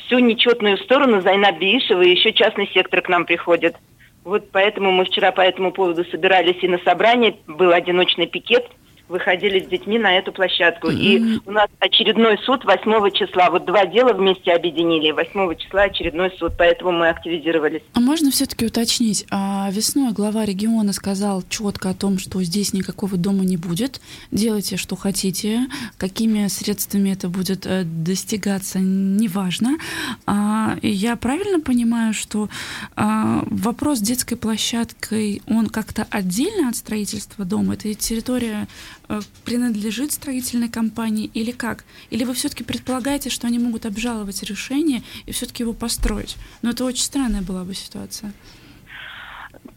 всю 0.05 0.19
нечетную 0.19 0.77
сторону 0.77 1.21
Зайна 1.21 1.51
Биишева, 1.51 2.01
и 2.01 2.11
еще 2.11 2.33
частный 2.33 2.67
сектор 2.73 3.01
к 3.01 3.09
нам 3.09 3.25
приходит. 3.25 3.75
Вот 4.23 4.49
поэтому 4.51 4.91
мы 4.91 5.05
вчера 5.05 5.31
по 5.31 5.41
этому 5.41 5.71
поводу 5.71 6.03
собирались 6.05 6.63
и 6.63 6.67
на 6.67 6.79
собрании, 6.79 7.37
был 7.47 7.71
одиночный 7.71 8.27
пикет– 8.27 8.65
выходили 9.07 9.63
с 9.63 9.67
детьми 9.67 9.99
на 9.99 10.17
эту 10.17 10.31
площадку. 10.31 10.89
Mm-hmm. 10.89 10.99
И 10.99 11.39
у 11.45 11.51
нас 11.51 11.67
очередной 11.79 12.37
суд 12.39 12.65
8 12.65 13.11
числа. 13.11 13.49
Вот 13.49 13.65
два 13.65 13.85
дела 13.85 14.13
вместе 14.13 14.51
объединили. 14.51 15.11
8 15.11 15.55
числа 15.57 15.83
очередной 15.83 16.31
суд, 16.37 16.53
поэтому 16.57 16.91
мы 16.91 17.09
активизировались. 17.09 17.81
А 17.93 17.99
можно 17.99 18.31
все-таки 18.31 18.65
уточнить? 18.65 19.25
А 19.29 19.69
весной 19.71 20.11
глава 20.11 20.45
региона 20.45 20.93
сказал 20.93 21.43
четко 21.49 21.91
о 21.91 21.93
том, 21.93 22.17
что 22.17 22.41
здесь 22.43 22.73
никакого 22.73 23.17
дома 23.17 23.43
не 23.43 23.57
будет. 23.57 24.01
Делайте, 24.31 24.77
что 24.77 24.95
хотите. 24.95 25.67
Какими 25.97 26.47
средствами 26.47 27.11
это 27.11 27.29
будет 27.29 27.65
э, 27.65 27.83
достигаться, 27.83 28.79
неважно. 28.79 29.77
А, 30.25 30.77
я 30.81 31.15
правильно 31.15 31.59
понимаю, 31.59 32.13
что 32.13 32.49
а, 32.95 33.43
вопрос 33.45 33.99
детской 33.99 34.35
площадкой, 34.35 35.41
он 35.47 35.67
как-то 35.67 36.07
отдельно 36.09 36.69
от 36.69 36.75
строительства 36.75 37.45
дома? 37.45 37.73
Это 37.75 37.93
территория 37.93 38.67
принадлежит 39.43 40.11
строительной 40.11 40.69
компании 40.69 41.29
или 41.33 41.51
как? 41.51 41.85
Или 42.09 42.23
вы 42.23 42.33
все-таки 42.33 42.63
предполагаете, 42.63 43.29
что 43.29 43.47
они 43.47 43.59
могут 43.59 43.85
обжаловать 43.85 44.43
решение 44.43 45.03
и 45.25 45.31
все-таки 45.31 45.63
его 45.63 45.73
построить? 45.73 46.37
Но 46.61 46.71
это 46.71 46.85
очень 46.85 47.03
странная 47.03 47.41
была 47.41 47.63
бы 47.63 47.73
ситуация. 47.73 48.33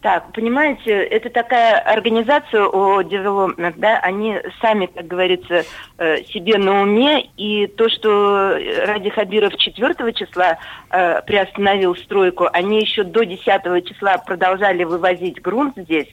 Так, 0.01 0.33
понимаете, 0.33 0.93
это 0.93 1.29
такая 1.29 1.81
организация 1.81 2.67
о 2.67 3.03
development, 3.03 3.75
да, 3.79 3.99
они 3.99 4.37
сами, 4.61 4.87
как 4.87 5.07
говорится, 5.09 5.64
э, 5.99 6.23
себе 6.25 6.57
на 6.57 6.83
уме, 6.83 7.29
и 7.37 7.67
то, 7.67 7.88
что 7.88 8.57
Ради 8.87 9.11
Хабиров 9.11 9.57
4 9.57 10.12
числа 10.12 10.59
э, 10.91 11.23
приостановил 11.23 11.97
стройку, 11.97 12.49
они 12.53 12.81
еще 12.81 13.03
до 13.03 13.25
10 13.25 13.88
числа 13.88 14.19
продолжали 14.19 14.85
вывозить 14.85 15.43
грунт 15.43 15.75
здесь. 15.77 16.09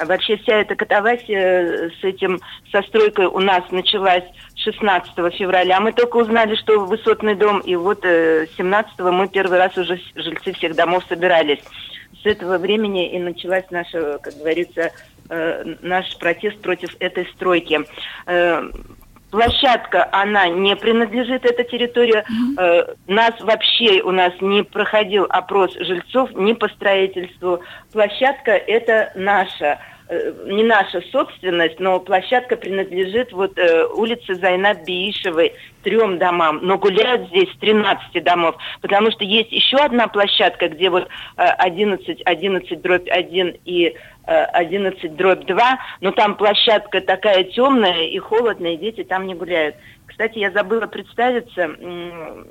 А 0.00 0.06
вообще 0.06 0.36
вся 0.38 0.60
эта 0.60 0.74
катавасия 0.76 1.90
с 2.00 2.04
этим, 2.04 2.40
со 2.72 2.82
стройкой 2.82 3.26
у 3.26 3.38
нас 3.38 3.62
началась 3.70 4.24
16 4.56 5.12
февраля. 5.34 5.78
Мы 5.80 5.92
только 5.92 6.16
узнали, 6.16 6.54
что 6.54 6.80
высотный 6.80 7.34
дом, 7.34 7.60
и 7.60 7.76
вот 7.76 8.02
17 8.02 8.98
мы 8.98 9.28
первый 9.28 9.58
раз 9.58 9.76
уже 9.76 10.00
жильцы 10.14 10.52
всех 10.54 10.74
домов 10.74 11.04
собирались 11.08 11.60
с 12.22 12.26
этого 12.26 12.58
времени 12.58 13.10
и 13.10 13.18
началась 13.18 13.64
наша, 13.70 14.18
как 14.18 14.34
говорится, 14.34 14.92
э, 15.28 15.74
наш 15.82 16.16
протест 16.18 16.60
против 16.60 16.96
этой 16.98 17.26
стройки. 17.34 17.80
Э, 18.26 18.70
площадка, 19.30 20.08
она 20.12 20.48
не 20.48 20.76
принадлежит, 20.76 21.44
эта 21.44 21.64
территория. 21.64 22.24
Mm-hmm. 22.58 22.98
Нас 23.06 23.34
вообще, 23.40 24.02
у 24.02 24.10
нас 24.10 24.32
не 24.40 24.62
проходил 24.62 25.26
опрос 25.28 25.72
жильцов 25.74 26.30
ни 26.34 26.52
по 26.52 26.68
строительству. 26.68 27.60
Площадка 27.92 28.52
это 28.52 29.12
наша. 29.14 29.78
Э, 30.12 30.32
не 30.44 30.64
наша 30.64 31.00
собственность, 31.12 31.78
но 31.78 32.00
площадка 32.00 32.56
принадлежит 32.56 33.32
вот 33.32 33.56
э, 33.56 33.86
улице 33.94 34.34
Зайнаб 34.34 34.78
Биишевой, 34.84 35.52
трем 35.84 36.18
домам, 36.18 36.58
но 36.62 36.78
гуляют 36.78 37.28
здесь 37.28 37.48
13 37.60 38.20
домов, 38.24 38.56
потому 38.80 39.12
что 39.12 39.22
есть 39.22 39.52
еще 39.52 39.76
одна 39.76 40.08
площадка, 40.08 40.68
где 40.68 40.90
вот 40.90 41.06
э, 41.36 41.42
11, 41.44 42.22
11 42.24 42.82
дробь 42.82 43.08
1 43.08 43.56
и 43.64 43.94
э, 44.26 44.32
11 44.32 45.14
дробь 45.14 45.46
2, 45.46 45.78
но 46.00 46.10
там 46.10 46.34
площадка 46.34 47.00
такая 47.00 47.44
темная 47.44 48.08
и 48.08 48.18
холодная, 48.18 48.72
и 48.72 48.78
дети 48.78 49.04
там 49.04 49.28
не 49.28 49.36
гуляют. 49.36 49.76
Кстати, 50.06 50.38
я 50.38 50.50
забыла 50.50 50.88
представиться, 50.88 51.70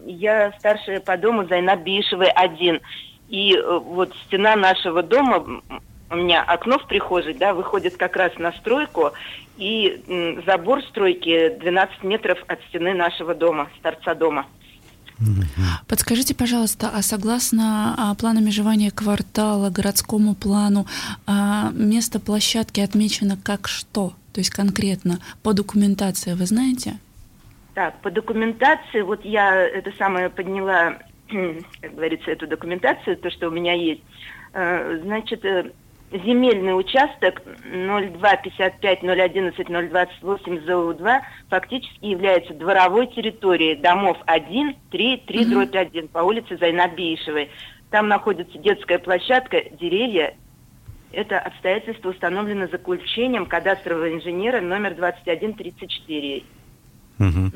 я 0.05 0.53
старшая 0.59 1.01
по 1.01 1.17
дому 1.17 1.45
Зайнаб 1.45 1.81
Биишевой 1.81 2.29
1, 2.29 2.79
и 3.27 3.53
э, 3.53 3.79
вот 3.79 4.13
стена 4.27 4.55
нашего 4.55 5.03
дома 5.03 5.61
у 6.09 6.15
меня 6.15 6.43
окно 6.43 6.79
в 6.79 6.87
прихожей, 6.87 7.33
да, 7.33 7.53
выходит 7.53 7.97
как 7.97 8.15
раз 8.15 8.37
на 8.37 8.51
стройку, 8.53 9.11
и 9.57 10.41
забор 10.45 10.81
стройки 10.83 11.57
12 11.59 12.03
метров 12.03 12.39
от 12.47 12.59
стены 12.69 12.93
нашего 12.93 13.35
дома, 13.35 13.69
с 13.77 13.81
торца 13.81 14.15
дома. 14.15 14.45
Подскажите, 15.87 16.33
пожалуйста, 16.33 16.89
а 16.93 17.01
согласно 17.01 17.93
а, 17.97 18.15
плану 18.15 18.41
межевания 18.41 18.89
квартала, 18.89 19.69
городскому 19.69 20.33
плану, 20.33 20.85
а, 21.27 21.71
место 21.73 22.21
площадки 22.21 22.79
отмечено 22.79 23.37
как 23.43 23.67
что? 23.67 24.13
То 24.31 24.39
есть 24.39 24.49
конкретно 24.49 25.19
по 25.43 25.53
документации, 25.53 26.33
вы 26.33 26.45
знаете? 26.45 26.99
Так, 27.73 27.99
по 28.01 28.11
документации, 28.11 29.01
вот 29.01 29.25
я 29.25 29.55
это 29.55 29.91
самое 29.97 30.29
подняла, 30.29 30.99
как 31.81 31.95
говорится, 31.95 32.31
эту 32.31 32.47
документацию, 32.47 33.17
то, 33.17 33.29
что 33.29 33.49
у 33.49 33.51
меня 33.51 33.73
есть. 33.73 34.01
Э, 34.53 34.99
значит, 35.03 35.43
э, 35.43 35.71
земельный 36.11 36.77
участок 36.77 37.41
0255 37.71 39.03
011 39.03 39.67
028 39.67 40.65
ЗУ-2 40.65 41.19
фактически 41.49 42.05
является 42.05 42.53
дворовой 42.53 43.07
территорией 43.07 43.75
домов 43.75 44.17
1, 44.25 44.75
3, 44.91 45.17
3 45.27 45.39
mm-hmm. 45.39 45.49
дробь 45.49 45.75
1 45.75 46.07
по 46.09 46.19
улице 46.19 46.57
Зайнабиишевой. 46.57 47.49
Там 47.91 48.07
находится 48.07 48.57
детская 48.57 48.99
площадка, 48.99 49.63
деревья. 49.79 50.35
Это 51.11 51.39
обстоятельство 51.39 52.09
установлено 52.09 52.67
заключением 52.67 53.47
кадастрового 53.47 54.13
инженера 54.13 54.61
номер 54.61 54.93
2134. 54.95 56.43
Угу. 57.19 57.51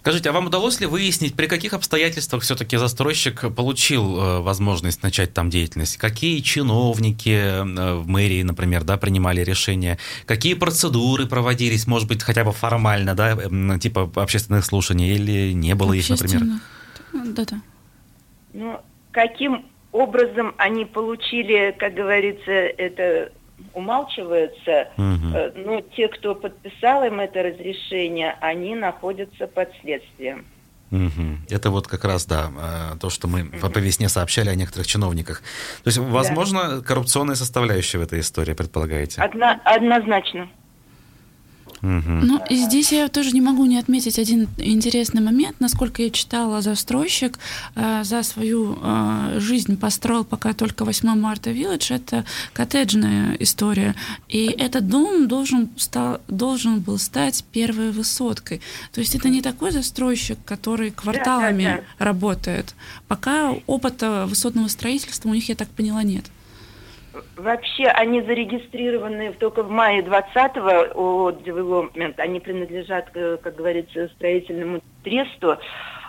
Скажите, 0.00 0.30
а 0.30 0.32
вам 0.32 0.46
удалось 0.46 0.80
ли 0.80 0.86
выяснить, 0.86 1.34
при 1.34 1.46
каких 1.46 1.74
обстоятельствах 1.74 2.42
все-таки 2.42 2.76
застройщик 2.76 3.54
получил 3.54 4.20
э, 4.20 4.40
возможность 4.40 5.02
начать 5.02 5.32
там 5.32 5.48
деятельность? 5.48 5.96
Какие 5.96 6.40
чиновники 6.40 7.30
э, 7.30 7.94
в 7.94 8.08
мэрии, 8.08 8.42
например, 8.42 8.82
да, 8.82 8.96
принимали 8.96 9.42
решения? 9.42 9.98
Какие 10.26 10.54
процедуры 10.54 11.26
проводились, 11.26 11.86
может 11.86 12.08
быть, 12.08 12.22
хотя 12.22 12.42
бы 12.42 12.52
формально, 12.52 13.14
да, 13.14 13.38
э, 13.38 13.78
типа 13.78 14.10
общественных 14.16 14.64
слушаний, 14.64 15.14
или 15.14 15.52
не 15.52 15.74
было 15.76 15.92
их, 15.92 16.08
например? 16.10 16.42
Да-да. 17.12 17.60
Ну, 18.54 18.80
каким 19.12 19.66
образом 19.92 20.54
они 20.58 20.84
получили, 20.84 21.76
как 21.78 21.94
говорится, 21.94 22.50
это 22.50 23.30
умалчиваются, 23.74 24.88
угу. 24.96 25.60
но 25.64 25.80
те, 25.96 26.08
кто 26.08 26.34
подписал 26.34 27.04
им 27.04 27.20
это 27.20 27.42
разрешение, 27.42 28.36
они 28.40 28.74
находятся 28.74 29.46
под 29.46 29.70
следствием. 29.80 30.44
Угу. 30.92 31.38
Это 31.48 31.70
вот 31.70 31.88
как 31.88 32.04
раз, 32.04 32.26
да, 32.26 32.50
э, 32.94 32.98
то, 32.98 33.08
что 33.08 33.26
мы 33.26 33.44
угу. 33.44 33.70
по 33.70 33.78
весне 33.78 34.10
сообщали 34.10 34.50
о 34.50 34.54
некоторых 34.54 34.86
чиновниках. 34.86 35.40
То 35.82 35.88
есть, 35.88 35.98
возможно, 35.98 36.76
да. 36.76 36.82
коррупционная 36.82 37.34
составляющая 37.34 37.98
в 37.98 38.02
этой 38.02 38.20
истории, 38.20 38.52
предполагаете? 38.52 39.22
Одно, 39.22 39.56
однозначно. 39.64 40.48
Ну, 41.82 42.40
и 42.48 42.56
здесь 42.56 42.92
я 42.92 43.08
тоже 43.08 43.32
не 43.32 43.40
могу 43.40 43.64
не 43.66 43.76
отметить 43.76 44.18
один 44.18 44.48
интересный 44.56 45.20
момент. 45.20 45.56
Насколько 45.58 46.02
я 46.02 46.10
читала, 46.10 46.62
застройщик 46.62 47.38
э, 47.74 48.04
за 48.04 48.22
свою 48.22 48.78
э, 48.80 49.38
жизнь 49.40 49.76
построил 49.76 50.24
пока 50.24 50.52
только 50.52 50.84
8 50.84 51.08
марта 51.16 51.50
Village. 51.50 51.94
Это 51.94 52.24
коттеджная 52.52 53.36
история. 53.40 53.96
И 54.28 54.46
этот 54.46 54.88
дом 54.88 55.26
должен, 55.26 55.70
стал, 55.76 56.20
должен 56.28 56.80
был 56.80 56.98
стать 56.98 57.44
первой 57.50 57.90
высоткой. 57.90 58.60
То 58.92 59.00
есть 59.00 59.16
это 59.16 59.28
не 59.28 59.42
такой 59.42 59.72
застройщик, 59.72 60.38
который 60.44 60.92
кварталами 60.92 61.64
да, 61.64 61.76
да, 61.76 61.82
да. 61.98 62.04
работает. 62.04 62.74
Пока 63.08 63.54
опыта 63.66 64.26
высотного 64.28 64.68
строительства 64.68 65.28
у 65.28 65.34
них, 65.34 65.48
я 65.48 65.56
так 65.56 65.68
поняла, 65.68 66.04
нет. 66.04 66.26
Вообще 67.36 67.84
они 67.84 68.22
зарегистрированы 68.22 69.32
только 69.34 69.62
в 69.62 69.70
мае 69.70 70.02
20-го 70.02 70.92
о 70.94 71.30
Development. 71.30 72.14
Они 72.18 72.40
принадлежат, 72.40 73.10
э, 73.14 73.36
как 73.42 73.56
говорится, 73.56 74.08
строительному 74.16 74.80
тресту. 75.04 75.58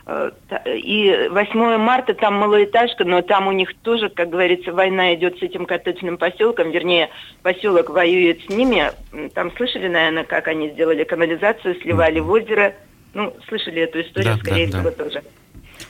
Э, 0.06 0.32
и 0.66 1.28
8 1.30 1.78
марта 1.78 2.14
там 2.14 2.36
малоэтажка, 2.36 3.04
но 3.04 3.22
там 3.22 3.48
у 3.48 3.52
них 3.52 3.74
тоже, 3.84 4.10
как 4.10 4.30
говорится, 4.30 4.72
война 4.72 5.14
идет 5.14 5.40
с 5.40 5.42
этим 5.42 5.66
коттеджным 5.66 6.18
поселком, 6.18 6.72
вернее, 6.72 7.10
поселок 7.42 7.90
воюет 7.90 8.42
с 8.44 8.50
ними. 8.50 8.92
Там 9.34 9.52
слышали, 9.56 9.88
наверное, 9.88 10.24
как 10.24 10.48
они 10.48 10.70
сделали 10.70 11.04
канализацию, 11.04 11.76
сливали 11.82 12.20
в 12.20 12.32
озеро. 12.32 12.76
Ну, 13.14 13.36
слышали 13.48 13.82
эту 13.82 14.02
историю, 14.02 14.36
да, 14.36 14.40
скорее 14.40 14.68
да, 14.68 14.80
всего, 14.80 14.90
да. 14.90 15.04
тоже. 15.04 15.24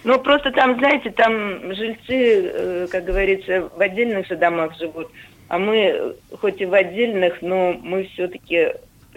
Ну, 0.04 0.20
просто 0.20 0.52
там, 0.52 0.78
знаете, 0.80 1.12
там 1.12 1.74
жильцы, 1.74 2.52
э, 2.54 2.88
как 2.92 3.06
говорится, 3.06 3.70
в 3.76 3.80
отдельных 3.80 4.28
же 4.28 4.36
домах 4.36 4.78
живут, 4.78 5.10
а 5.48 5.58
мы, 5.60 6.16
хоть 6.42 6.60
и 6.62 6.66
в 6.66 6.74
отдельных, 6.74 7.42
но 7.42 7.74
мы 7.82 8.06
все-таки 8.14 8.74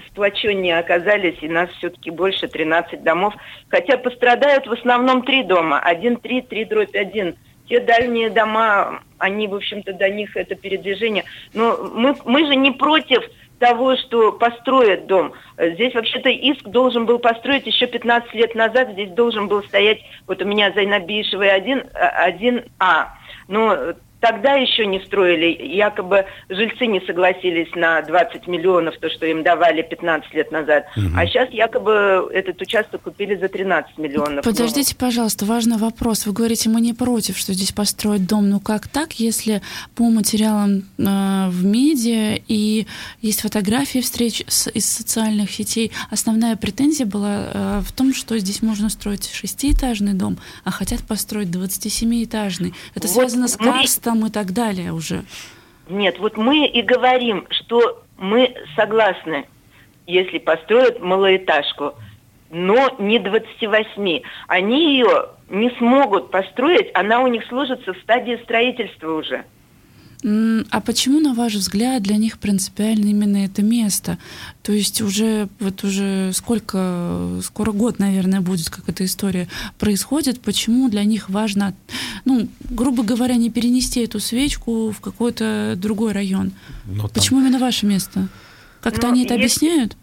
сплоченнее 0.08 0.78
оказались, 0.78 1.38
и 1.40 1.48
нас 1.48 1.70
все-таки 1.78 2.10
больше 2.10 2.48
13 2.48 3.02
домов. 3.02 3.34
Хотя 3.68 3.96
пострадают 3.96 4.66
в 4.66 4.72
основном 4.72 5.22
три 5.22 5.42
дома. 5.42 5.80
Один, 5.80 6.16
три, 6.18 6.42
три 6.42 6.64
дробь 6.64 6.94
один. 6.94 7.36
Те 7.68 7.80
дальние 7.80 8.30
дома, 8.30 9.02
они, 9.18 9.48
в 9.48 9.54
общем-то, 9.54 9.92
до 9.92 10.08
них 10.08 10.36
это 10.36 10.54
передвижение. 10.54 11.24
Но 11.52 11.90
мы, 11.94 12.14
мы 12.24 12.46
же 12.46 12.54
не 12.54 12.70
против 12.70 13.24
того, 13.58 13.96
что 13.96 14.32
построят 14.32 15.06
дом. 15.06 15.32
Здесь 15.58 15.94
вообще-то 15.94 16.28
иск 16.28 16.64
должен 16.64 17.06
был 17.06 17.18
построить 17.18 17.66
еще 17.66 17.86
15 17.86 18.34
лет 18.34 18.54
назад. 18.54 18.90
Здесь 18.92 19.10
должен 19.10 19.48
был 19.48 19.62
стоять, 19.64 20.00
вот 20.26 20.42
у 20.42 20.44
меня 20.44 20.72
Зайнабишевый 20.72 21.50
1, 21.50 21.84
1А. 21.94 23.06
Но 23.48 23.94
тогда 24.26 24.54
еще 24.54 24.86
не 24.86 25.00
строили. 25.00 25.56
Якобы 25.62 26.26
жильцы 26.48 26.86
не 26.86 27.00
согласились 27.00 27.72
на 27.74 28.02
20 28.02 28.46
миллионов, 28.46 28.96
то, 28.98 29.08
что 29.08 29.26
им 29.26 29.42
давали 29.42 29.82
15 29.82 30.34
лет 30.34 30.50
назад. 30.50 30.86
Угу. 30.96 31.06
А 31.16 31.26
сейчас 31.26 31.50
якобы 31.50 32.28
этот 32.32 32.60
участок 32.60 33.02
купили 33.02 33.36
за 33.36 33.48
13 33.48 33.98
миллионов. 33.98 34.44
Подождите, 34.44 34.96
ну. 34.98 35.06
пожалуйста, 35.06 35.44
важный 35.44 35.76
вопрос. 35.76 36.26
Вы 36.26 36.32
говорите, 36.32 36.68
мы 36.68 36.80
не 36.80 36.92
против, 36.92 37.36
что 37.38 37.52
здесь 37.52 37.72
построить 37.72 38.26
дом. 38.26 38.48
Ну 38.50 38.60
как 38.60 38.88
так, 38.88 39.12
если 39.14 39.62
по 39.94 40.04
материалам 40.04 40.82
э, 40.98 41.48
в 41.48 41.64
медиа 41.64 42.38
и 42.48 42.86
есть 43.22 43.42
фотографии 43.42 44.00
встреч 44.00 44.42
с, 44.48 44.68
из 44.70 44.86
социальных 44.90 45.50
сетей, 45.52 45.92
основная 46.10 46.56
претензия 46.56 47.06
была 47.06 47.50
э, 47.52 47.80
в 47.84 47.92
том, 47.92 48.12
что 48.14 48.38
здесь 48.38 48.62
можно 48.62 48.88
строить 48.88 49.30
шестиэтажный 49.30 50.14
дом, 50.14 50.38
а 50.64 50.70
хотят 50.70 51.02
построить 51.02 51.48
27-этажный. 51.48 52.74
Это 52.94 53.06
вот 53.06 53.14
связано 53.14 53.48
с 53.48 53.56
карстом 53.56 54.15
там 54.16 54.26
и 54.26 54.30
так 54.30 54.52
далее 54.52 54.92
уже. 54.92 55.24
Нет, 55.88 56.18
вот 56.18 56.36
мы 56.36 56.66
и 56.66 56.82
говорим, 56.82 57.46
что 57.50 58.02
мы 58.18 58.54
согласны, 58.74 59.46
если 60.06 60.38
построят 60.38 61.00
малоэтажку, 61.00 61.94
но 62.50 62.94
не 62.98 63.18
28. 63.18 64.22
Они 64.48 64.96
ее 64.96 65.26
не 65.48 65.70
смогут 65.78 66.30
построить, 66.30 66.90
она 66.94 67.20
у 67.20 67.26
них 67.26 67.44
сложится 67.46 67.92
в 67.92 67.98
стадии 67.98 68.40
строительства 68.42 69.12
уже. 69.12 69.44
А 70.24 70.80
почему, 70.80 71.20
на 71.20 71.34
ваш 71.34 71.54
взгляд, 71.54 72.02
для 72.02 72.16
них 72.16 72.38
принципиально 72.38 73.06
именно 73.06 73.44
это 73.44 73.62
место? 73.62 74.18
То 74.62 74.72
есть 74.72 75.00
уже 75.00 75.48
вот 75.60 75.84
уже 75.84 76.32
сколько, 76.32 77.40
скоро 77.42 77.72
год, 77.72 77.98
наверное, 77.98 78.40
будет, 78.40 78.70
как 78.70 78.88
эта 78.88 79.04
история 79.04 79.48
происходит. 79.78 80.40
Почему 80.40 80.88
для 80.88 81.04
них 81.04 81.28
важно, 81.28 81.74
ну, 82.24 82.48
грубо 82.70 83.02
говоря, 83.02 83.36
не 83.36 83.50
перенести 83.50 84.04
эту 84.04 84.20
свечку 84.20 84.90
в 84.90 85.00
какой-то 85.00 85.74
другой 85.76 86.12
район? 86.12 86.52
Но 86.86 87.04
ну, 87.04 87.08
почему 87.08 87.40
именно 87.40 87.58
ваше 87.58 87.86
место? 87.86 88.28
Как-то 88.80 89.08
ну, 89.08 89.12
они 89.12 89.24
это 89.24 89.34
если, 89.34 89.44
объясняют? 89.44 89.96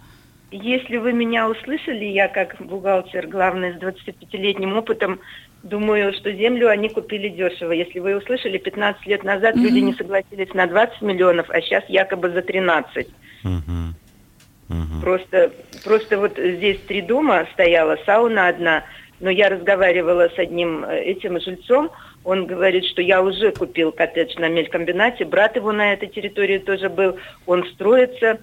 Если 0.52 0.98
вы 0.98 1.14
меня 1.14 1.50
услышали, 1.50 2.06
я 2.06 2.28
как 2.28 2.58
бухгалтер, 2.60 3.28
главный 3.28 3.74
с 3.74 3.78
25-летним 3.78 4.78
опытом, 4.78 5.20
Думаю, 5.64 6.12
что 6.14 6.30
землю 6.34 6.70
они 6.70 6.90
купили 6.90 7.30
дешево. 7.30 7.72
Если 7.72 8.00
вы 8.00 8.18
услышали, 8.18 8.58
15 8.58 9.06
лет 9.08 9.24
назад 9.24 9.56
mm-hmm. 9.56 9.62
люди 9.62 9.80
не 9.80 9.94
согласились 9.94 10.54
на 10.54 10.68
20 10.68 11.02
миллионов, 11.02 11.50
а 11.50 11.62
сейчас 11.62 11.86
якобы 11.88 12.30
за 12.32 12.42
13. 12.42 13.08
Mm-hmm. 13.44 13.94
Mm-hmm. 14.70 15.02
Просто, 15.02 15.52
просто 15.86 16.18
вот 16.18 16.38
здесь 16.38 16.80
три 16.88 17.02
дома 17.02 17.48
стояла, 17.54 17.98
сауна 18.06 18.50
одна, 18.50 18.84
но 19.22 19.30
я 19.30 19.48
разговаривала 19.48 20.30
с 20.36 20.38
одним 20.38 20.84
э, 20.84 21.00
этим 21.02 21.40
жильцом, 21.40 21.92
он 22.26 22.46
говорит, 22.46 22.86
что 22.86 23.02
я 23.02 23.22
уже 23.22 23.52
купил 23.52 23.92
коттедж 23.92 24.36
на 24.38 24.50
мелькомбинате, 24.50 25.26
брат 25.26 25.56
его 25.56 25.72
на 25.72 25.94
этой 25.94 26.10
территории 26.10 26.58
тоже 26.58 26.90
был, 26.90 27.18
он 27.46 27.66
строится, 27.68 28.40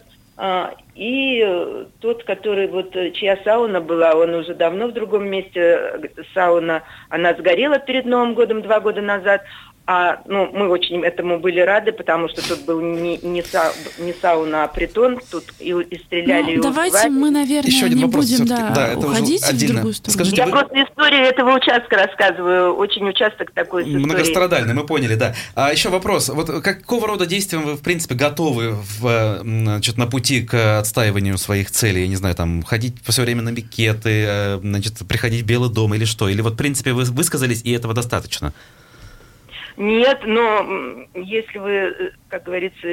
и 0.95 1.43
э, 1.45 1.87
тот, 2.01 2.25
который 2.25 2.67
вот, 2.67 2.97
э, 2.97 3.11
чья 3.11 3.39
сауна 3.45 3.81
была, 3.81 4.13
он 4.15 4.35
уже 4.35 4.55
давно 4.55 4.89
в 4.89 4.93
другом 4.93 5.29
месте, 5.29 5.61
э, 5.61 6.09
сауна, 6.33 6.83
она 7.11 7.35
сгорела 7.35 7.79
перед 7.79 8.07
Новым 8.07 8.35
годом 8.35 8.63
два 8.63 8.81
года 8.81 9.03
назад, 9.03 9.43
а, 9.87 10.21
ну, 10.27 10.49
мы 10.53 10.69
очень 10.69 11.03
этому 11.03 11.41
были 11.41 11.59
рады, 11.59 11.91
потому 11.91 12.29
что 12.29 12.47
тут 12.47 12.65
был 12.65 12.81
не, 12.81 13.19
не, 13.19 13.43
са, 13.43 13.73
не 13.99 14.13
сауна, 14.13 14.65
а 14.65 14.69
притон, 14.69 15.19
тут 15.31 15.45
и, 15.59 15.71
и 15.71 15.99
стреляли, 16.05 16.55
ну, 16.55 16.61
и 16.61 16.63
Давайте 16.63 16.97
убивали. 16.99 17.13
мы, 17.13 17.31
наверное, 17.31 17.71
Еще 17.71 17.87
один 17.87 17.99
не 17.99 18.05
вопрос 18.05 18.27
будем 18.27 18.47
да, 18.47 18.71
да, 18.71 18.89
это 18.89 18.99
уходить 19.01 19.43
в 19.43 19.67
другую 19.67 19.95
сторону. 19.95 20.15
Скажите, 20.15 20.37
Я 20.37 20.45
вы... 20.47 20.53
просто 20.53 20.83
историю 20.85 21.23
этого 21.23 21.57
участка 21.57 21.97
рассказываю, 21.97 22.75
очень 22.77 23.09
участок 23.09 23.51
такой 23.51 23.85
с 23.85 23.89
Многострадальный, 23.89 24.75
мы 24.75 24.87
поняли, 24.87 25.17
да. 25.17 25.35
А 25.57 25.73
еще 25.73 25.89
вопрос, 25.89 26.29
вот 26.29 26.63
какого 26.63 27.09
рода 27.09 27.27
действиям 27.27 27.65
вы, 27.65 27.75
в 27.75 27.83
принципе, 27.83 28.15
готовы 28.15 28.77
в, 29.01 29.41
значит, 29.43 29.97
на 29.97 30.07
пути 30.07 30.43
к 30.43 30.79
отстаиванию 30.79 31.37
своих 31.37 31.71
целей? 31.73 32.03
Я 32.03 32.09
не 32.09 32.17
знаю, 32.17 32.37
там, 32.37 32.63
ходить 32.63 32.95
все 33.09 33.23
время 33.23 33.43
на 33.43 33.51
бикеты, 33.51 34.25
э, 34.29 34.59
значит, 34.63 34.99
приходить 35.09 35.43
в 35.43 35.47
Белый 35.47 35.71
дом 35.71 35.95
или 35.95 36.05
что? 36.05 36.29
Или 36.29 36.43
вот, 36.43 36.53
в 36.53 36.57
принципе, 36.57 36.93
вы 36.93 37.03
высказались, 37.05 37.63
и 37.65 37.73
этого 37.73 37.93
достаточно? 37.93 38.53
Нет, 39.81 40.21
но 40.27 41.07
если 41.15 41.59
вы, 41.59 41.71
э, 41.71 42.11
как 42.29 42.43
говорится, 42.43 42.87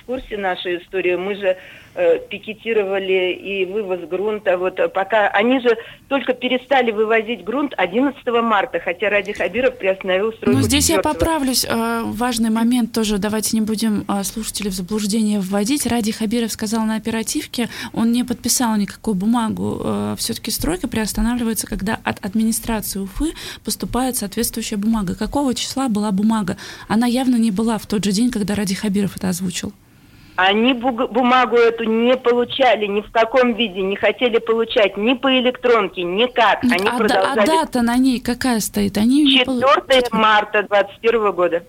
в 0.00 0.04
курсе 0.06 0.38
нашей 0.38 0.78
истории, 0.78 1.14
мы 1.14 1.34
же 1.34 1.58
э, 1.94 2.18
пикетировали 2.30 3.34
и 3.34 3.66
вывоз 3.66 4.00
грунта. 4.08 4.56
Вот 4.56 4.80
пока 4.94 5.28
они 5.28 5.60
же 5.60 5.76
только 6.08 6.32
перестали 6.32 6.90
вывозить 6.90 7.44
грунт 7.44 7.74
11 7.76 8.16
марта, 8.42 8.80
хотя 8.80 9.10
Ради 9.10 9.34
Хабиров 9.34 9.76
приостановил 9.76 10.32
стройку. 10.32 10.58
Ну, 10.58 10.62
здесь 10.62 10.86
4 10.86 10.96
я 10.96 11.02
поправлюсь. 11.02 11.66
Э, 11.68 12.00
важный 12.06 12.48
момент 12.48 12.92
тоже. 12.92 13.18
Давайте 13.18 13.54
не 13.54 13.60
будем 13.60 14.06
э, 14.08 14.24
слушателей 14.24 14.70
в 14.70 14.74
заблуждение 14.74 15.38
вводить. 15.38 15.86
Ради 15.86 16.12
Хабиров 16.12 16.50
сказал 16.50 16.86
на 16.86 16.96
оперативке, 16.96 17.68
он 17.92 18.10
не 18.10 18.24
подписал 18.24 18.74
никакую 18.76 19.16
бумагу. 19.16 19.82
Э, 19.84 20.14
Все-таки 20.16 20.50
стройка 20.50 20.88
приостанавливается, 20.88 21.66
когда 21.66 21.98
от 22.04 22.24
администрации 22.24 23.00
Уфы 23.00 23.34
поступает 23.66 24.16
соответствующая 24.16 24.78
бумага. 24.78 25.14
Какого 25.14 25.54
числа 25.54 25.90
была 25.90 26.10
бумага? 26.10 26.21
Она 26.88 27.06
явно 27.06 27.36
не 27.36 27.50
была 27.50 27.78
в 27.78 27.86
тот 27.86 28.04
же 28.04 28.12
день, 28.12 28.30
когда 28.30 28.54
Ради 28.54 28.74
Хабиров 28.74 29.16
это 29.16 29.28
озвучил. 29.28 29.72
Они 30.36 30.72
бумагу 30.72 31.56
эту 31.56 31.84
не 31.84 32.16
получали 32.16 32.86
ни 32.86 33.02
в 33.02 33.10
каком 33.10 33.54
виде, 33.54 33.82
не 33.82 33.96
хотели 33.96 34.38
получать 34.38 34.96
ни 34.96 35.12
по 35.12 35.28
электронке, 35.38 36.02
никак. 36.04 36.64
Они 36.64 36.88
а, 36.88 36.96
продолжали... 36.96 37.40
а 37.40 37.46
дата 37.46 37.82
на 37.82 37.96
ней 37.98 38.18
какая 38.18 38.60
стоит? 38.60 38.96
Они 38.96 39.30
4 39.30 39.52
не 39.52 40.18
марта 40.18 40.62
2021 40.62 41.32
года. 41.32 41.62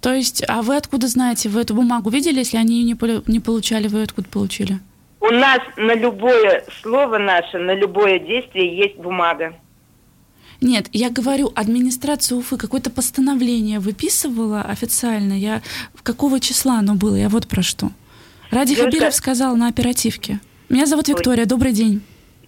То 0.00 0.14
есть, 0.14 0.44
а 0.48 0.62
вы 0.62 0.76
откуда 0.76 1.08
знаете? 1.08 1.48
Вы 1.48 1.62
эту 1.62 1.74
бумагу 1.74 2.10
видели? 2.10 2.38
Если 2.38 2.56
они 2.56 2.80
ее 2.80 2.84
не, 2.84 3.30
не 3.30 3.40
получали, 3.40 3.88
вы 3.88 4.02
откуда 4.02 4.28
получили? 4.28 4.78
У 5.20 5.28
нас 5.28 5.58
на 5.76 5.94
любое 5.94 6.64
слово 6.80 7.18
наше, 7.18 7.58
на 7.58 7.74
любое 7.74 8.18
действие 8.18 8.74
есть 8.74 8.96
бумага. 8.96 9.52
Нет, 10.60 10.88
я 10.92 11.10
говорю, 11.10 11.52
администрация 11.54 12.36
Уфы 12.36 12.56
какое-то 12.58 12.90
постановление 12.90 13.78
выписывала 13.78 14.62
официально. 14.62 15.32
Я 15.32 15.62
какого 16.02 16.38
числа 16.38 16.78
оно 16.78 16.94
было? 16.94 17.14
Я 17.14 17.28
вот 17.28 17.48
про 17.48 17.62
что. 17.62 17.90
Ради 18.50 18.74
Девушка... 18.74 18.90
Хабиров 18.90 19.14
сказал 19.14 19.56
на 19.56 19.68
оперативке. 19.68 20.40
Меня 20.68 20.86
зовут 20.86 21.08
Виктория. 21.08 21.46
Добрый 21.46 21.72
день. 21.72 22.02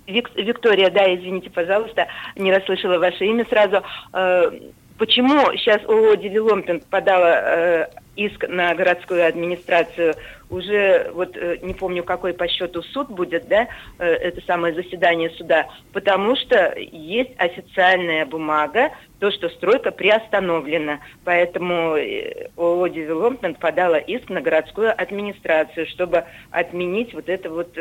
Вик... 0.06 0.30
Виктория, 0.34 0.90
да, 0.90 1.14
извините, 1.14 1.48
пожалуйста, 1.50 2.06
не 2.36 2.52
расслышала 2.52 2.98
ваше 2.98 3.24
имя 3.24 3.46
сразу. 3.48 3.82
Э, 4.12 4.50
почему 4.98 5.56
сейчас 5.56 5.82
ООО 5.84 6.16
«Девелопмент» 6.16 6.84
подала 6.86 7.34
э, 7.34 7.86
иск 8.16 8.46
на 8.48 8.74
городскую 8.74 9.26
администрацию, 9.26 10.14
уже 10.53 11.11
вот 11.14 11.36
э, 11.36 11.59
не 11.62 11.74
помню, 11.74 12.05
какой 12.05 12.34
по 12.34 12.46
счету 12.46 12.82
суд 12.82 13.09
будет, 13.09 13.48
да, 13.48 13.68
э, 13.98 14.07
это 14.07 14.40
самое 14.42 14.74
заседание 14.74 15.30
суда, 15.30 15.68
потому 15.92 16.36
что 16.36 16.74
есть 16.76 17.32
официальная 17.38 18.26
бумага, 18.26 18.90
то, 19.18 19.30
что 19.30 19.48
стройка 19.48 19.90
приостановлена. 19.90 21.00
Поэтому 21.24 21.96
э, 21.96 22.48
ООО 22.57 22.88
«Девелопмент» 22.88 23.59
подала 23.59 23.98
иск 23.98 24.28
на 24.28 24.40
городскую 24.40 24.92
администрацию, 24.92 25.86
чтобы 25.86 26.24
отменить 26.50 27.14
вот 27.14 27.28
это 27.28 27.48
вот, 27.50 27.76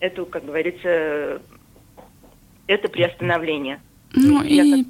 эту, 0.00 0.26
как 0.26 0.44
говорится, 0.44 1.40
это 2.66 2.88
приостановление. 2.88 3.80
Ну 4.14 4.42
и 4.42 4.84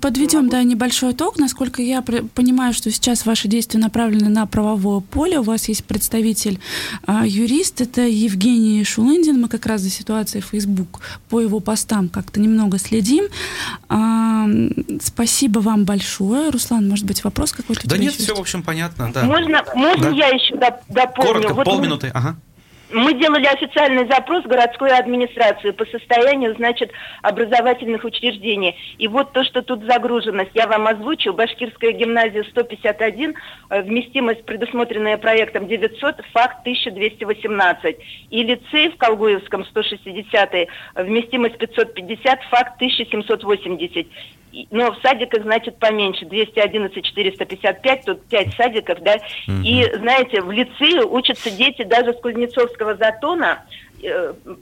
подведем 0.00 0.48
да, 0.48 0.62
небольшой 0.62 1.12
итог. 1.12 1.38
Насколько 1.38 1.82
я 1.82 2.02
понимаю, 2.02 2.72
что 2.72 2.90
сейчас 2.90 3.24
ваши 3.24 3.48
действия 3.48 3.80
направлены 3.80 4.28
на 4.28 4.46
правовое 4.46 5.00
поле. 5.00 5.38
У 5.38 5.42
вас 5.42 5.68
есть 5.68 5.84
представитель 5.84 6.58
а, 7.06 7.26
юрист, 7.26 7.80
это 7.80 8.02
Евгений 8.02 8.82
Шулындин. 8.84 9.40
Мы 9.40 9.48
как 9.48 9.66
раз 9.66 9.82
за 9.82 9.90
ситуацией 9.90 10.42
в 10.42 10.46
Facebook 10.46 11.00
по 11.28 11.40
его 11.40 11.60
постам 11.60 12.08
как-то 12.08 12.40
немного 12.40 12.78
следим. 12.78 13.26
А, 13.88 14.46
спасибо 15.00 15.60
вам 15.60 15.84
большое. 15.84 16.50
Руслан, 16.50 16.88
может 16.88 17.06
быть, 17.06 17.22
вопрос 17.24 17.52
какой-то? 17.52 17.88
Да 17.88 17.96
нет, 17.96 18.12
есть? 18.12 18.24
все, 18.24 18.34
в 18.34 18.40
общем, 18.40 18.62
понятно. 18.62 19.10
Да. 19.12 19.24
Можно, 19.24 19.64
можно 19.74 20.10
да? 20.10 20.16
я 20.16 20.28
еще 20.28 20.56
дополню? 20.56 21.32
Коротко, 21.32 21.54
вот 21.54 21.64
полминуты. 21.64 22.10
Ага. 22.12 22.36
Мы 22.90 23.14
делали 23.14 23.46
официальный 23.46 24.06
запрос 24.06 24.44
в 24.44 24.48
городскую 24.48 24.94
администрацию 24.94 25.72
по 25.74 25.86
состоянию, 25.86 26.54
значит, 26.54 26.92
образовательных 27.22 28.04
учреждений. 28.04 28.76
И 28.98 29.08
вот 29.08 29.32
то, 29.32 29.42
что 29.42 29.62
тут 29.62 29.84
загруженность, 29.84 30.50
я 30.54 30.66
вам 30.66 30.86
озвучу. 30.86 31.32
Башкирская 31.32 31.92
гимназия 31.92 32.44
151, 32.44 33.34
э, 33.70 33.82
вместимость, 33.82 34.44
предусмотренная 34.44 35.16
проектом 35.16 35.66
900, 35.66 36.16
факт 36.32 36.60
1218. 36.60 37.96
И 38.30 38.42
лицей 38.42 38.90
в 38.90 38.96
Колгуевском 38.96 39.64
160, 39.64 40.68
вместимость 40.94 41.56
550, 41.56 42.42
факт 42.44 42.76
1780 42.76 44.06
но 44.70 44.92
в 44.92 44.98
садиках, 45.02 45.42
значит, 45.42 45.78
поменьше. 45.78 46.24
211 46.26 47.04
455, 47.04 48.04
тут 48.04 48.26
5 48.28 48.54
садиков, 48.54 49.00
да. 49.00 49.16
Угу. 49.48 49.62
И, 49.64 49.84
знаете, 49.96 50.40
в 50.40 50.50
лицее 50.50 51.04
учатся 51.04 51.50
дети 51.50 51.82
даже 51.82 52.12
с 52.14 52.20
Кузнецовского 52.20 52.96
затона, 52.96 53.64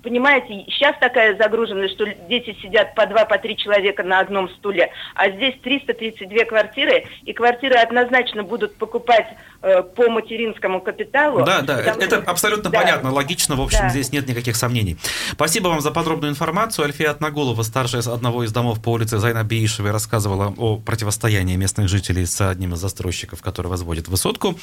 понимаете, 0.02 0.64
сейчас 0.70 0.96
такая 1.00 1.36
загруженность, 1.36 1.94
что 1.94 2.06
дети 2.28 2.56
сидят 2.62 2.94
по 2.94 3.06
два, 3.06 3.24
по 3.24 3.38
три 3.38 3.56
человека 3.56 4.02
на 4.02 4.20
одном 4.20 4.48
стуле, 4.50 4.90
а 5.14 5.30
здесь 5.30 5.54
332 5.62 6.44
квартиры, 6.44 7.04
и 7.24 7.32
квартиры 7.32 7.76
однозначно 7.76 8.42
будут 8.42 8.76
покупать 8.76 9.26
э, 9.62 9.82
по 9.82 10.08
материнскому 10.08 10.80
капиталу. 10.80 11.44
Да, 11.44 11.62
да, 11.62 11.80
это 11.80 12.04
что... 12.04 12.18
абсолютно 12.18 12.70
да. 12.70 12.80
понятно, 12.80 13.12
логично, 13.12 13.56
в 13.56 13.60
общем, 13.60 13.80
да. 13.80 13.88
здесь 13.88 14.12
нет 14.12 14.28
никаких 14.28 14.56
сомнений. 14.56 14.96
Спасибо 15.32 15.68
вам 15.68 15.80
за 15.80 15.90
подробную 15.90 16.30
информацию. 16.30 16.84
Альфия 16.84 17.10
Отнаголова, 17.10 17.62
старшая 17.62 18.02
из 18.02 18.08
одного 18.08 18.44
из 18.44 18.52
домов 18.52 18.82
по 18.82 18.90
улице 18.90 19.18
Зайна 19.18 19.42
Биишевой, 19.44 19.90
рассказывала 19.90 20.54
о 20.56 20.76
противостоянии 20.76 21.56
местных 21.56 21.88
жителей 21.88 22.26
с 22.26 22.40
одним 22.40 22.74
из 22.74 22.78
застройщиков, 22.78 23.42
который 23.42 23.68
возводит 23.68 24.08
высотку. 24.08 24.58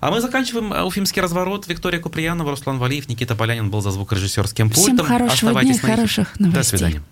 А 0.00 0.10
мы 0.10 0.20
заканчиваем 0.20 0.72
уфимский 0.86 1.22
разворот. 1.22 1.66
Виктория 1.66 2.00
Куприянова, 2.00 2.50
Руслан 2.50 2.78
Валиев, 2.78 3.08
Никита 3.08 3.34
Полянин 3.36 3.70
был 3.70 3.80
за 3.80 3.90
звукорежиссерским 4.06 4.70
пультом. 4.70 4.96
Всем 4.96 5.06
хорошего 5.06 5.50
Оставайтесь 5.50 5.80
дня, 5.80 5.96
хороших 5.96 6.40
новостей. 6.40 6.62
До 6.62 6.64
свидания. 6.64 7.02